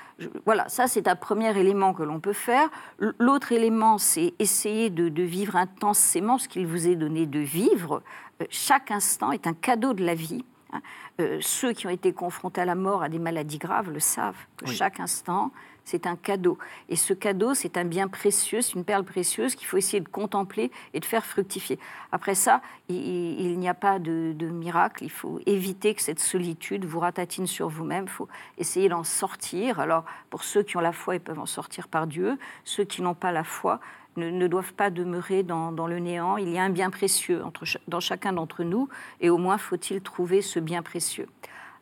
voilà, 0.44 0.68
ça 0.68 0.86
c'est 0.86 1.08
un 1.08 1.16
premier 1.16 1.58
élément 1.58 1.94
que 1.94 2.02
l'on 2.02 2.20
peut 2.20 2.32
faire. 2.32 2.68
L'autre 2.98 3.52
élément, 3.52 3.98
c'est 3.98 4.34
essayer 4.38 4.90
de, 4.90 5.22
vivre 5.22 5.56
intensément 5.56 6.38
ce 6.38 6.48
qu'il 6.48 6.66
vous 6.66 6.88
est 6.88 6.96
donné 6.96 7.26
de 7.26 7.38
vivre. 7.38 8.02
Euh, 8.40 8.46
chaque 8.50 8.90
instant 8.90 9.32
est 9.32 9.46
un 9.46 9.54
cadeau 9.54 9.94
de 9.94 10.04
la 10.04 10.14
vie. 10.14 10.44
Hein. 10.72 10.80
Euh, 11.20 11.38
ceux 11.40 11.72
qui 11.72 11.86
ont 11.86 11.90
été 11.90 12.12
confrontés 12.12 12.60
à 12.60 12.64
la 12.64 12.74
mort, 12.74 13.02
à 13.02 13.08
des 13.08 13.18
maladies 13.18 13.58
graves, 13.58 13.90
le 13.90 14.00
savent, 14.00 14.46
que 14.56 14.66
chaque 14.66 15.00
instant 15.00 15.52
c'est 15.84 16.06
un 16.06 16.16
cadeau. 16.16 16.58
Et 16.88 16.96
ce 16.96 17.12
cadeau, 17.12 17.54
c'est 17.54 17.76
un 17.76 17.84
bien 17.84 18.08
précieux, 18.08 18.62
c'est 18.62 18.74
une 18.74 18.84
perle 18.84 19.04
précieuse 19.04 19.54
qu'il 19.54 19.66
faut 19.66 19.76
essayer 19.76 20.00
de 20.00 20.08
contempler 20.08 20.70
et 20.94 21.00
de 21.00 21.04
faire 21.04 21.24
fructifier. 21.24 21.78
Après 22.12 22.34
ça, 22.34 22.62
il, 22.88 23.58
n'y 23.58 23.68
a 23.68 23.74
pas 23.74 23.98
de, 23.98 24.34
miracle. 24.50 25.04
Il 25.04 25.10
faut 25.10 25.40
éviter 25.46 25.94
que 25.94 26.02
cette 26.02 26.20
solitude 26.20 26.84
vous 26.84 27.00
ratatine 27.00 27.46
sur 27.46 27.68
vous-même. 27.68 28.04
Il 28.04 28.10
faut 28.10 28.28
essayer 28.58 28.88
d'en 28.88 29.04
sortir. 29.04 29.80
Alors, 29.80 30.04
pour 30.30 30.44
ceux 30.44 30.62
qui 30.62 30.76
ont 30.76 30.80
la 30.80 30.92
foi, 30.92 31.16
ils 31.16 31.20
peuvent 31.20 31.38
en 31.38 31.46
sortir 31.46 31.88
par 31.88 32.06
Dieu. 32.06 32.38
Ceux 32.64 32.84
qui 32.84 33.02
n'ont 33.02 33.14
pas 33.14 33.32
la 33.32 33.44
foi, 33.44 33.80
ne, 34.16 34.46
doivent 34.46 34.74
pas 34.74 34.90
demeurer 34.90 35.42
dans, 35.42 35.70
le 35.86 35.98
néant. 35.98 36.36
Il 36.36 36.50
y 36.50 36.58
a 36.58 36.62
un 36.62 36.70
bien 36.70 36.90
précieux 36.90 37.42
dans 37.88 38.00
chacun 38.00 38.32
d'entre 38.32 38.64
nous, 38.64 38.88
et 39.20 39.30
au 39.30 39.38
moins 39.38 39.58
faut-il 39.58 40.00
trouver 40.00 40.42
ce 40.42 40.60
bien 40.60 40.82
précieux. 40.82 41.28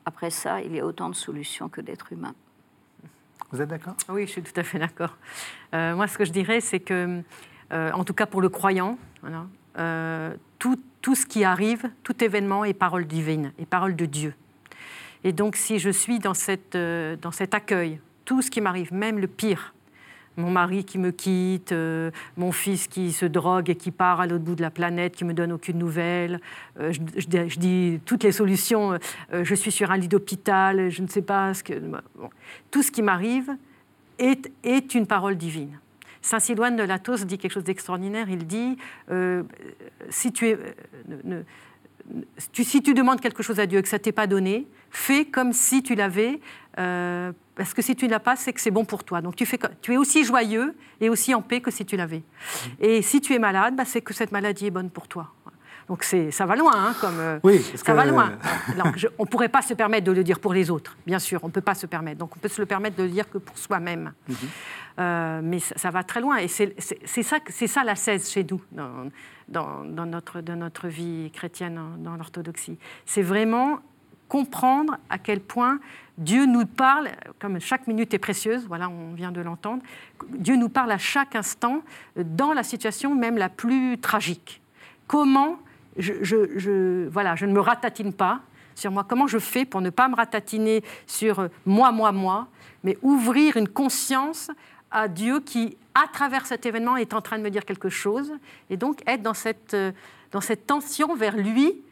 Après 0.05 0.31
ça, 0.31 0.61
il 0.63 0.75
y 0.75 0.81
a 0.81 0.87
autant 0.87 1.09
de 1.09 1.15
solutions 1.15 1.69
que 1.69 1.81
d'êtres 1.81 2.13
humains. 2.13 2.35
Vous 3.53 3.61
êtes 3.61 3.69
d'accord? 3.69 3.95
Oui, 4.09 4.27
je 4.27 4.33
suis 4.33 4.43
tout 4.43 4.59
à 4.59 4.63
fait 4.63 4.79
d'accord. 4.79 5.17
Euh, 5.75 5.97
moi, 5.97 6.07
ce 6.07 6.17
que 6.17 6.25
je 6.25 6.31
dirais, 6.31 6.61
c'est 6.61 6.81
que, 6.81 7.23
euh, 7.73 7.93
en 7.93 8.05
tout 8.05 8.15
cas 8.15 8.27
pour 8.27 8.41
le 8.41 8.49
croyant, 8.49 8.97
euh, 9.79 10.35
tout, 10.59 10.81
tout, 11.03 11.15
ce 11.15 11.27
qui 11.27 11.43
arrive, 11.43 11.91
tout 12.05 12.23
événement 12.23 12.65
est 12.65 12.75
parole 12.75 13.07
divine, 13.07 13.53
est 13.59 13.67
parole 13.67 13.97
de 13.97 14.07
Dieu. 14.07 14.35
Et 15.25 15.33
donc, 15.33 15.57
si 15.57 15.79
je 15.79 15.91
suis 15.91 16.19
dans, 16.19 16.35
cette, 16.35 16.77
dans 16.77 17.33
cet 17.33 17.55
accueil, 17.55 18.01
tout 18.25 18.41
ce 18.41 18.51
qui 18.51 18.61
m'arrive, 18.61 18.93
même 18.93 19.19
le 19.19 19.27
pire, 19.27 19.75
mon 20.41 20.51
mari 20.51 20.85
qui 20.85 20.99
me 20.99 21.11
quitte, 21.11 21.73
euh, 21.73 22.11
mon 22.37 22.53
fils 22.53 22.89
qui 22.89 23.13
se 23.13 23.27
drogue 23.27 23.71
et 23.71 23.77
qui 23.77 23.91
part 23.91 24.21
à 24.21 24.27
l'autre 24.27 24.45
bout 24.45 24.55
de 24.55 24.63
la 24.63 24.71
planète, 24.71 25.15
qui 25.15 25.25
me 25.25 25.35
donne 25.35 25.53
aucune 25.53 25.79
nouvelle. 25.79 26.41
Euh, 26.79 26.93
je, 26.93 27.59
dis 27.59 28.01
toutes 28.05 28.25
les 28.25 28.33
solutions. 28.33 28.99
Euh, 29.33 29.45
je 29.45 29.55
suis 29.55 29.71
sur 29.71 29.91
un 29.91 29.97
lit 29.97 30.09
d'hôpital, 30.09 30.91
je 30.91 31.03
ne 31.03 31.09
sais 31.09 31.23
pas 31.23 31.55
ce 31.55 31.63
que. 31.63 31.75
Tout 32.71 32.83
ce 32.83 32.91
qui 32.91 33.03
m'arrive 33.03 33.51
est, 34.19 34.51
est, 34.65 34.95
une 34.95 35.07
parole 35.07 35.37
divine. 35.37 35.79
Saint 36.23 36.41
Sidoine 36.41 36.77
de 36.77 36.83
Latos 36.83 37.25
dit 37.25 37.39
quelque 37.39 37.53
chose 37.53 37.65
d'extraordinaire. 37.65 38.29
Il 38.29 38.47
dit 38.47 38.77
si 40.11 40.33
tu 40.33 40.57
si 42.37 42.83
tu 42.83 42.95
demandes 42.95 43.21
quelque 43.21 43.43
chose 43.43 43.61
à 43.61 43.67
Dieu 43.67 43.79
et 43.79 43.83
que 43.83 43.89
ça 43.89 43.99
t'est 43.99 44.13
pas 44.13 44.27
donné, 44.27 44.67
fais 44.91 45.25
comme 45.25 45.53
si 45.53 45.83
tu 45.83 45.95
l'avais, 45.95 46.41
euh, 46.81 47.33
parce 47.57 47.75
que 47.75 47.83
si 47.83 47.95
tu 47.95 48.07
ne 48.07 48.11
l'as 48.11 48.21
pas, 48.21 48.37
c'est 48.37 48.53
que 48.53 48.61
c'est 48.61 48.71
bon 48.71 48.85
pour 48.85 49.05
toi. 49.05 49.21
Donc 49.21 49.37
tu, 49.37 49.45
fais, 49.45 49.59
tu 49.83 49.93
es 49.93 49.97
aussi 49.97 50.25
joyeux 50.25 50.75
et 51.01 51.11
aussi 51.11 51.35
en 51.35 51.43
paix 51.43 51.61
que 51.61 51.71
si 51.71 51.85
tu 51.85 51.97
l'avais. 51.97 52.19
Mmh. 52.19 52.69
Et 52.81 53.03
si 53.03 53.21
tu 53.21 53.35
es 53.35 53.39
malade, 53.39 53.77
bah, 53.77 53.85
c'est 53.85 54.01
que 54.01 54.15
cette 54.15 54.33
maladie 54.33 54.67
est 54.67 54.71
bonne 54.71 54.91
pour 54.91 55.07
toi. 55.07 55.33
Donc 55.89 56.05
ça 56.05 56.47
va 56.47 56.55
loin, 56.55 56.73
hein, 56.73 56.95
comme 57.01 57.19
euh, 57.19 57.41
oui, 57.43 57.61
ça 57.75 57.95
va 57.95 58.05
loin. 58.05 58.35
on 59.19 59.25
ne 59.25 59.29
pourrait 59.29 59.49
pas 59.49 59.61
se 59.61 59.75
permettre 59.75 60.07
de 60.07 60.13
le 60.13 60.23
dire 60.23 60.39
pour 60.39 60.55
les 60.55 60.71
autres, 60.71 60.97
bien 61.05 61.19
sûr, 61.19 61.41
on 61.43 61.49
ne 61.49 61.53
peut 61.53 61.61
pas 61.61 61.75
se 61.75 61.87
permettre. 61.87 62.19
Donc 62.19 62.37
on 62.37 62.39
peut 62.39 62.49
se 62.49 62.61
le 62.61 62.67
permettre 62.67 62.95
de 62.97 63.03
le 63.03 63.09
dire 63.09 63.29
que 63.29 63.39
pour 63.39 63.59
soi-même. 63.59 64.13
Mmh. 64.29 64.35
Euh, 65.01 65.41
mais 65.43 65.59
ça, 65.59 65.91
va 65.91 66.05
très 66.05 66.21
loin, 66.21 66.37
et 66.37 66.47
c'est 66.47 66.75
ça, 67.23 67.39
ça 67.67 67.85
la 67.85 67.97
16 67.97 68.31
chez 68.31 68.47
nous, 68.49 68.61
dans, 68.71 69.85
dans, 69.85 70.07
notre, 70.07 70.43
dans 70.43 70.57
notre 70.57 70.87
vie 70.87 71.31
chrétienne, 71.33 71.81
dans 71.99 72.17
l'orthodoxie. 72.17 72.79
C'est 73.05 73.23
vraiment 73.23 73.81
comprendre 74.31 74.97
à 75.11 75.19
quel 75.19 75.41
point 75.41 75.81
Dieu 76.17 76.47
nous 76.47 76.65
parle, 76.65 77.09
comme 77.41 77.61
chaque 77.61 77.87
minute 77.87 78.15
est 78.15 78.19
précieuse, 78.19 78.65
voilà, 78.67 78.89
on 78.89 79.13
vient 79.13 79.33
de 79.33 79.41
l'entendre, 79.41 79.83
Dieu 80.29 80.55
nous 80.57 80.69
parle 80.69 80.93
à 80.93 80.99
chaque 80.99 81.35
instant 81.35 81.83
dans 82.17 82.53
la 82.53 82.63
situation 82.63 83.15
même 83.15 83.37
la 83.37 83.49
plus 83.49 83.99
tragique. 83.99 84.63
Comment 85.07 85.59
je, 85.97 87.09
voilà, 87.09 87.35
je 87.35 87.45
ne 87.45 87.53
me 87.53 87.61
ratatine 87.61 88.13
pas 88.13 88.41
sur 88.77 88.93
moi, 88.93 89.05
comment 89.07 89.27
je 89.27 89.39
fais 89.39 89.65
pour 89.65 89.81
ne 89.81 89.91
pas 89.91 90.09
me 90.09 90.15
ratatiner 90.15 90.83
sur 91.07 91.49
moi, 91.67 91.91
moi, 91.91 92.13
moi, 92.13 92.47
mais 92.85 92.97
ouvrir 93.03 93.57
une 93.57 93.69
conscience 93.69 94.51
à 94.91 95.09
Dieu 95.09 95.41
qui, 95.41 95.77
à 95.95 96.07
travers 96.07 96.47
cet 96.47 96.67
événement, 96.67 96.97
est 96.97 97.15
en 97.15 97.21
train 97.21 97.37
de 97.37 97.43
me 97.43 97.51
dire 97.51 97.65
quelque 97.65 97.89
chose, 97.89 98.33
et 98.71 98.77
donc 98.77 99.01
être 99.07 99.23
dans 99.23 99.35
cette, 99.35 99.77
dans 100.31 100.41
cette 100.41 100.67
tension 100.67 101.15
vers 101.15 101.37
lui. 101.37 101.83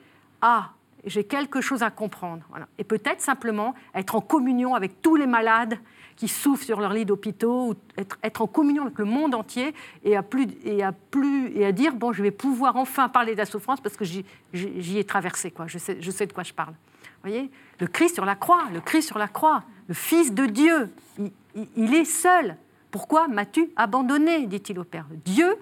Ah, 0.41 0.71
j'ai 1.05 1.25
quelque 1.25 1.61
chose 1.61 1.83
à 1.83 1.91
comprendre. 1.91 2.43
Et 2.79 2.85
peut-être 2.85 3.21
simplement 3.21 3.75
être 3.95 4.15
en 4.15 4.21
communion 4.21 4.75
avec 4.75 5.01
tous 5.03 5.17
les 5.17 5.27
malades 5.27 5.79
qui 6.17 6.27
souffrent 6.27 6.65
sur 6.65 6.81
leur 6.81 6.93
lit 6.93 7.05
d'hôpitaux, 7.05 7.71
ou 7.71 7.75
être, 7.97 8.43
en 8.43 8.49
communion 8.49 8.83
avec 8.83 8.99
le 8.99 9.05
monde 9.05 9.35
entier 9.35 9.73
et 10.03 10.17
à, 10.17 10.23
plus, 10.25 10.49
et, 10.65 10.83
à 10.83 10.93
plus, 10.93 11.57
et 11.57 11.65
à 11.65 11.71
dire, 11.71 11.95
bon, 11.95 12.13
je 12.13 12.23
vais 12.23 12.33
pouvoir 12.33 12.77
enfin 12.77 13.09
parler 13.09 13.33
de 13.35 13.39
la 13.39 13.47
souffrance 13.47 13.81
parce 13.81 13.97
que 13.97 14.05
j'y 14.05 14.99
ai 14.99 15.05
traversé, 15.05 15.53
quoi. 15.53 15.67
Je, 15.69 15.79
sais, 15.79 15.95
de 15.95 16.33
quoi 16.33 16.43
je 16.43 16.53
parle. 16.53 16.73
Vous 16.73 17.31
voyez? 17.31 17.51
Le 17.79 17.87
Christ 17.87 18.17
sur 18.17 18.25
la 18.25 18.35
croix, 18.35 18.65
le 18.73 18.81
Christ 18.81 19.07
sur 19.07 19.19
la 19.19 19.29
croix, 19.29 19.63
le 19.87 19.95
Fils 19.95 20.35
de 20.35 20.47
Dieu, 20.47 20.91
il, 21.19 21.31
il 21.77 21.95
est 21.95 22.05
seul. 22.05 22.57
Pourquoi 22.91 23.29
m'as-tu 23.29 23.71
abandonné? 23.77 24.47
dit-il 24.47 24.79
au 24.79 24.85
Père. 24.85 25.07
Dieu 25.25 25.57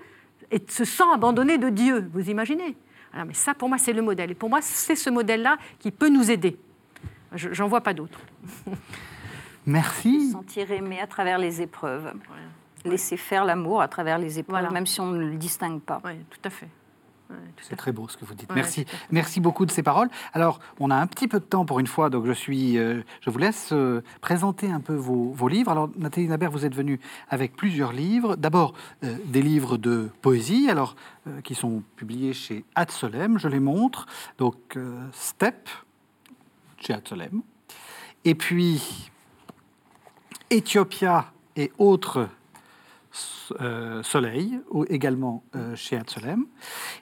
se 0.68 0.84
sent 0.84 1.04
abandonné 1.12 1.58
de 1.58 1.68
Dieu, 1.68 2.08
vous 2.12 2.30
imaginez? 2.30 2.76
Mais 3.24 3.34
ça, 3.34 3.54
pour 3.54 3.68
moi, 3.68 3.78
c'est 3.78 3.92
le 3.92 4.02
modèle. 4.02 4.30
Et 4.30 4.34
pour 4.34 4.48
moi, 4.48 4.60
c'est 4.62 4.96
ce 4.96 5.10
modèle-là 5.10 5.56
qui 5.78 5.90
peut 5.90 6.08
nous 6.08 6.30
aider. 6.30 6.56
J'en 7.32 7.68
vois 7.68 7.80
pas 7.80 7.94
d'autre. 7.94 8.20
Merci. 9.66 10.26
Se 10.26 10.32
sentir 10.32 10.70
aimé 10.70 11.00
à 11.00 11.06
travers 11.06 11.38
les 11.38 11.60
épreuves. 11.60 12.12
Laisser 12.84 13.16
faire 13.16 13.44
l'amour 13.44 13.82
à 13.82 13.88
travers 13.88 14.18
les 14.18 14.38
épreuves, 14.38 14.72
même 14.72 14.86
si 14.86 15.00
on 15.00 15.10
ne 15.10 15.18
le 15.18 15.36
distingue 15.36 15.80
pas. 15.80 16.00
Oui, 16.04 16.12
tout 16.30 16.38
à 16.44 16.50
fait. 16.50 16.68
C'est 17.62 17.76
très 17.76 17.92
beau 17.92 18.08
ce 18.08 18.16
que 18.16 18.24
vous 18.24 18.34
dites. 18.34 18.50
Merci. 18.54 18.86
Merci 19.10 19.40
beaucoup 19.40 19.66
de 19.66 19.70
ces 19.70 19.82
paroles. 19.82 20.08
Alors, 20.32 20.60
on 20.78 20.90
a 20.90 20.96
un 20.96 21.06
petit 21.06 21.28
peu 21.28 21.40
de 21.40 21.44
temps 21.44 21.64
pour 21.64 21.80
une 21.80 21.86
fois, 21.86 22.10
donc 22.10 22.26
je, 22.26 22.32
suis, 22.32 22.78
euh, 22.78 23.02
je 23.20 23.30
vous 23.30 23.38
laisse 23.38 23.70
euh, 23.72 24.02
présenter 24.20 24.70
un 24.70 24.80
peu 24.80 24.94
vos, 24.94 25.32
vos, 25.32 25.48
livres. 25.48 25.70
Alors, 25.70 25.90
Nathalie 25.96 26.28
Nabert, 26.28 26.50
vous 26.50 26.64
êtes 26.64 26.74
venue 26.74 27.00
avec 27.28 27.56
plusieurs 27.56 27.92
livres. 27.92 28.36
D'abord, 28.36 28.74
euh, 29.04 29.16
des 29.24 29.42
livres 29.42 29.76
de 29.76 30.08
poésie, 30.22 30.68
alors, 30.70 30.96
qui 31.42 31.56
sont 31.56 31.82
publiés 31.96 32.32
chez 32.32 32.64
Adsolem. 32.76 33.38
Je 33.38 33.48
les 33.48 33.58
montre. 33.58 34.06
Donc, 34.38 34.78
Step, 35.12 35.68
chez 36.78 36.92
Adsolem. 36.92 37.42
Et 38.24 38.36
puis, 38.36 39.10
Éthiopia 40.50 41.32
et 41.56 41.72
autres 41.78 42.28
Soleil, 44.02 44.60
également 44.88 45.44
euh, 45.54 45.74
chez 45.76 45.96
Adsolem. 45.96 46.46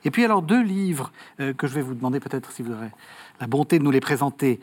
Et 0.04 0.10
puis 0.10 0.24
alors 0.24 0.42
deux 0.42 0.62
livres 0.62 1.12
euh, 1.40 1.52
que 1.52 1.66
je 1.66 1.74
vais 1.74 1.82
vous 1.82 1.94
demander 1.94 2.20
peut-être 2.20 2.52
si 2.52 2.62
vous 2.62 2.72
aurez 2.72 2.90
la 3.40 3.46
bonté 3.46 3.78
de 3.78 3.84
nous 3.84 3.90
les 3.90 4.00
présenter 4.00 4.60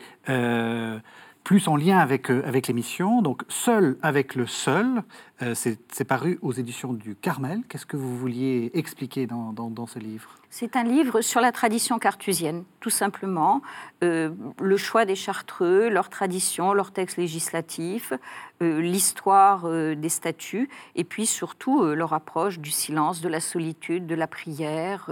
plus 1.44 1.68
en 1.68 1.76
lien 1.76 1.98
avec, 1.98 2.30
euh, 2.30 2.42
avec 2.46 2.68
l'émission. 2.68 3.22
Donc, 3.22 3.42
Seul 3.48 3.96
avec 4.02 4.34
le 4.34 4.46
seul, 4.46 5.02
euh, 5.42 5.54
c'est 5.54 6.04
paru 6.04 6.38
aux 6.42 6.52
éditions 6.52 6.92
du 6.92 7.16
Carmel. 7.16 7.62
Qu'est-ce 7.68 7.86
que 7.86 7.96
vous 7.96 8.16
vouliez 8.16 8.70
expliquer 8.74 9.26
dans, 9.26 9.52
dans, 9.52 9.86
ce 9.86 9.98
livre? 9.98 10.30
C'est 10.50 10.76
un 10.76 10.84
livre 10.84 11.20
sur 11.20 11.40
la 11.40 11.50
tradition 11.50 11.98
cartusienne, 11.98 12.64
tout 12.80 12.90
simplement. 12.90 13.62
Euh, 14.04 14.30
le 14.60 14.76
choix 14.76 15.04
des 15.04 15.16
Chartreux, 15.16 15.88
leur 15.88 16.10
tradition, 16.10 16.72
leurs 16.72 16.92
textes 16.92 17.16
législatifs, 17.16 18.12
l'histoire 18.60 19.68
des 19.68 20.08
statuts, 20.08 20.68
et 20.94 21.02
puis 21.02 21.26
surtout 21.26 21.82
leur 21.82 22.12
approche 22.12 22.60
du 22.60 22.70
silence, 22.70 23.20
de 23.20 23.28
la 23.28 23.40
solitude, 23.40 24.06
de 24.06 24.14
la 24.14 24.28
prière 24.28 25.10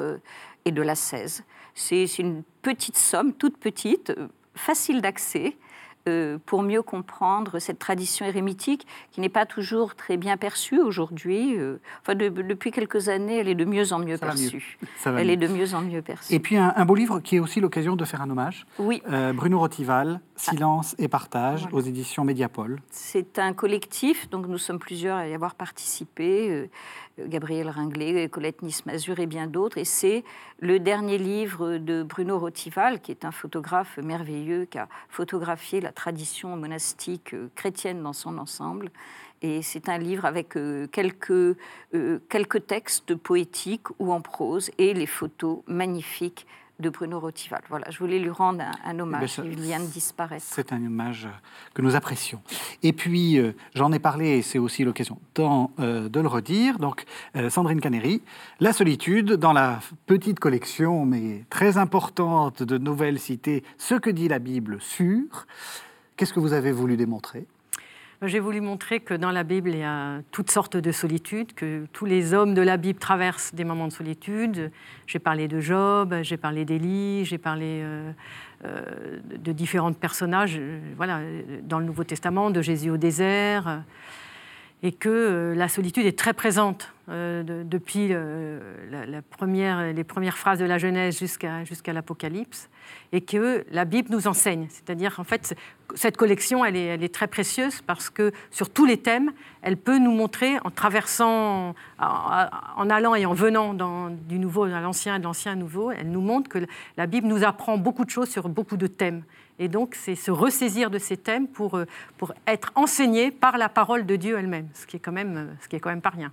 et 0.64 0.70
de 0.70 0.82
la 0.82 0.94
cèse. 0.94 1.42
C'est 1.74 2.18
une 2.18 2.44
petite 2.62 2.96
somme, 2.96 3.32
toute 3.32 3.56
petite, 3.56 4.12
facile 4.54 5.00
d'accès, 5.00 5.56
euh, 6.08 6.38
pour 6.46 6.62
mieux 6.62 6.80
comprendre 6.82 7.58
cette 7.58 7.78
tradition 7.78 8.24
érémitique 8.24 8.86
qui 9.12 9.20
n'est 9.20 9.28
pas 9.28 9.44
toujours 9.44 9.94
très 9.94 10.16
bien 10.16 10.38
perçue 10.38 10.80
aujourd'hui. 10.80 11.58
Euh, 11.58 11.76
enfin, 12.00 12.14
depuis 12.14 12.70
quelques 12.70 13.10
années, 13.10 13.38
elle 13.38 13.48
est 13.48 13.54
de 13.54 13.66
mieux 13.66 13.92
en 13.92 13.98
mieux 13.98 14.16
perçue. 14.16 14.78
elle 15.04 15.28
est 15.28 15.36
de 15.36 15.46
mieux 15.46 15.74
en 15.74 15.82
mieux 15.82 16.00
perçue. 16.00 16.32
Et 16.32 16.40
puis 16.40 16.56
un, 16.56 16.84
beau 16.86 16.94
livre 16.94 17.20
qui 17.20 17.36
est 17.36 17.38
aussi 17.38 17.60
l'occasion 17.60 17.96
de 17.96 18.04
faire 18.06 18.22
un 18.22 18.30
hommage. 18.30 18.66
Oui. 18.78 19.02
Euh, 19.10 19.34
Bruno 19.34 19.58
Rotival, 19.58 20.20
Silence 20.36 20.94
et 20.98 21.08
partage 21.08 21.68
aux 21.70 21.82
éditions 21.82 22.24
Mediapol. 22.24 22.80
C'est 22.90 23.38
un 23.38 23.52
collectif, 23.52 24.30
donc 24.30 24.46
nous 24.46 24.58
sommes 24.58 24.78
plusieurs 24.78 25.18
à 25.18 25.28
y 25.28 25.34
avoir 25.34 25.54
participé. 25.54 26.70
Gabriel 27.26 27.68
Ringlet, 27.68 28.28
Colette 28.28 28.62
Nismazur 28.62 29.18
et 29.18 29.26
bien 29.26 29.46
d'autres. 29.46 29.78
Et 29.78 29.84
c'est 29.84 30.24
le 30.60 30.78
dernier 30.78 31.18
livre 31.18 31.78
de 31.78 32.02
Bruno 32.02 32.38
Rotival, 32.38 33.00
qui 33.00 33.10
est 33.10 33.24
un 33.24 33.32
photographe 33.32 33.98
merveilleux, 33.98 34.64
qui 34.64 34.78
a 34.78 34.88
photographié 35.08 35.80
la 35.80 35.92
tradition 35.92 36.56
monastique 36.56 37.34
euh, 37.34 37.48
chrétienne 37.54 38.02
dans 38.02 38.12
son 38.12 38.38
ensemble. 38.38 38.90
Et 39.42 39.62
c'est 39.62 39.88
un 39.88 39.98
livre 39.98 40.26
avec 40.26 40.56
euh, 40.56 40.86
quelques, 40.88 41.30
euh, 41.30 42.18
quelques 42.28 42.66
textes 42.66 43.14
poétiques 43.14 43.88
ou 43.98 44.12
en 44.12 44.20
prose 44.20 44.70
et 44.78 44.92
les 44.92 45.06
photos 45.06 45.60
magnifiques 45.66 46.46
de 46.80 46.90
Bruno 46.90 47.20
Rotival. 47.20 47.62
Voilà, 47.68 47.86
je 47.90 47.98
voulais 47.98 48.18
lui 48.18 48.30
rendre 48.30 48.64
un, 48.84 48.98
hommage. 48.98 49.40
Eh 49.42 49.46
il 49.46 49.60
vient 49.60 49.80
de 49.80 49.86
disparaître. 49.86 50.44
C'est 50.46 50.72
un 50.72 50.84
hommage 50.84 51.28
que 51.74 51.82
nous 51.82 51.94
apprécions. 51.94 52.42
Et 52.82 52.92
puis, 52.92 53.38
euh, 53.38 53.52
j'en 53.74 53.92
ai 53.92 53.98
parlé, 53.98 54.38
et 54.38 54.42
c'est 54.42 54.58
aussi 54.58 54.84
l'occasion 54.84 55.18
euh, 55.38 56.08
de 56.08 56.20
le 56.20 56.28
redire. 56.28 56.78
Donc, 56.78 57.04
euh, 57.36 57.50
Sandrine 57.50 57.80
Canéry, 57.80 58.22
La 58.60 58.72
solitude, 58.72 59.32
dans 59.32 59.52
la 59.52 59.80
petite 60.06 60.40
collection, 60.40 61.04
mais 61.06 61.44
très 61.50 61.78
importante 61.78 62.62
de 62.62 62.78
nouvelles 62.78 63.18
citées, 63.18 63.62
Ce 63.78 63.94
que 63.94 64.10
dit 64.10 64.28
la 64.28 64.38
Bible 64.38 64.78
sur. 64.80 65.46
Qu'est-ce 66.16 66.32
que 66.32 66.40
vous 66.40 66.52
avez 66.52 66.72
voulu 66.72 66.96
démontrer? 66.96 67.46
J'ai 68.28 68.38
voulu 68.38 68.60
montrer 68.60 69.00
que 69.00 69.14
dans 69.14 69.30
la 69.30 69.44
Bible, 69.44 69.70
il 69.70 69.78
y 69.78 69.82
a 69.82 70.20
toutes 70.30 70.50
sortes 70.50 70.76
de 70.76 70.92
solitudes, 70.92 71.54
que 71.54 71.86
tous 71.92 72.04
les 72.04 72.34
hommes 72.34 72.52
de 72.52 72.60
la 72.60 72.76
Bible 72.76 72.98
traversent 72.98 73.54
des 73.54 73.64
moments 73.64 73.88
de 73.88 73.92
solitude. 73.92 74.70
J'ai 75.06 75.18
parlé 75.18 75.48
de 75.48 75.58
Job, 75.60 76.14
j'ai 76.22 76.36
parlé 76.36 76.66
d'Élie, 76.66 77.24
j'ai 77.24 77.38
parlé 77.38 77.80
euh, 77.82 78.12
euh, 78.66 78.82
de 79.24 79.52
différents 79.52 79.94
personnages 79.94 80.56
euh, 80.58 80.80
voilà, 80.96 81.20
dans 81.62 81.78
le 81.78 81.86
Nouveau 81.86 82.04
Testament, 82.04 82.50
de 82.50 82.60
Jésus 82.60 82.90
au 82.90 82.98
désert 82.98 83.82
et 84.82 84.92
que 84.92 85.08
euh, 85.08 85.54
la 85.54 85.68
solitude 85.68 86.06
est 86.06 86.18
très 86.18 86.32
présente 86.32 86.92
euh, 87.08 87.64
depuis 87.64 88.12
première, 89.30 89.92
les 89.92 90.04
premières 90.04 90.38
phrases 90.38 90.58
de 90.58 90.64
la 90.64 90.78
Genèse 90.78 91.18
jusqu'à 91.18 91.92
l'Apocalypse, 91.92 92.68
et 93.12 93.20
que 93.20 93.64
la 93.70 93.84
Bible 93.84 94.08
nous 94.10 94.28
enseigne. 94.28 94.66
C'est-à-dire, 94.68 95.18
en 95.18 95.24
fait, 95.24 95.54
cette 95.94 96.16
collection, 96.16 96.64
elle 96.64 96.76
est, 96.76 97.12
très 97.12 97.26
précieuse 97.26 97.82
parce 97.82 98.10
que 98.10 98.32
sur 98.50 98.70
tous 98.70 98.86
les 98.86 98.98
thèmes, 98.98 99.32
elle 99.62 99.76
peut 99.76 99.98
nous 99.98 100.12
montrer, 100.12 100.58
en 100.64 100.70
traversant, 100.70 101.74
en, 101.98 102.90
allant 102.90 103.14
et 103.14 103.26
en 103.26 103.34
venant 103.34 103.74
du 104.10 104.38
nouveau 104.38 104.64
à 104.64 104.80
l'ancien 104.80 105.18
de 105.18 105.24
l'ancien 105.24 105.52
à 105.52 105.56
nouveau, 105.56 105.90
elle 105.90 106.10
nous 106.10 106.20
montre 106.20 106.48
que 106.48 106.58
la 106.96 107.06
Bible 107.06 107.26
nous 107.26 107.44
apprend 107.44 107.76
beaucoup 107.78 108.04
de 108.04 108.10
choses 108.10 108.28
sur 108.28 108.48
beaucoup 108.48 108.76
de 108.76 108.86
thèmes. 108.86 109.22
Et 109.60 109.68
donc, 109.68 109.94
c'est 109.94 110.16
se 110.16 110.30
ressaisir 110.30 110.90
de 110.90 110.98
ces 110.98 111.18
thèmes 111.18 111.46
pour, 111.46 111.76
euh, 111.76 111.84
pour 112.16 112.32
être 112.46 112.72
enseigné 112.74 113.30
par 113.30 113.58
la 113.58 113.68
parole 113.68 114.06
de 114.06 114.16
Dieu 114.16 114.38
elle-même, 114.38 114.68
ce 114.74 114.86
qui 114.86 114.96
est 114.96 115.00
quand 115.00 115.12
même, 115.12 115.36
euh, 115.36 115.52
ce 115.60 115.68
qui 115.68 115.76
est 115.76 115.80
quand 115.80 115.90
même 115.90 116.00
pas 116.00 116.10
rien. 116.10 116.32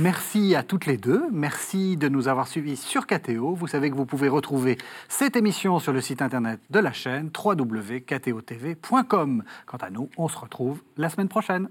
Merci 0.00 0.54
à 0.54 0.62
toutes 0.64 0.86
les 0.86 0.96
deux. 0.96 1.24
Merci 1.32 1.96
de 1.96 2.08
nous 2.08 2.28
avoir 2.28 2.48
suivis 2.48 2.76
sur 2.76 3.06
KTO. 3.06 3.54
Vous 3.54 3.66
savez 3.66 3.90
que 3.90 3.96
vous 3.96 4.06
pouvez 4.06 4.28
retrouver 4.28 4.78
cette 5.08 5.36
émission 5.36 5.78
sur 5.78 5.92
le 5.92 6.00
site 6.00 6.20
internet 6.20 6.60
de 6.70 6.78
la 6.78 6.92
chaîne 6.92 7.30
www.ktotv.com. 7.36 9.42
Quant 9.66 9.78
à 9.78 9.90
nous, 9.90 10.08
on 10.16 10.28
se 10.28 10.38
retrouve 10.38 10.82
la 10.96 11.08
semaine 11.08 11.28
prochaine. 11.28 11.68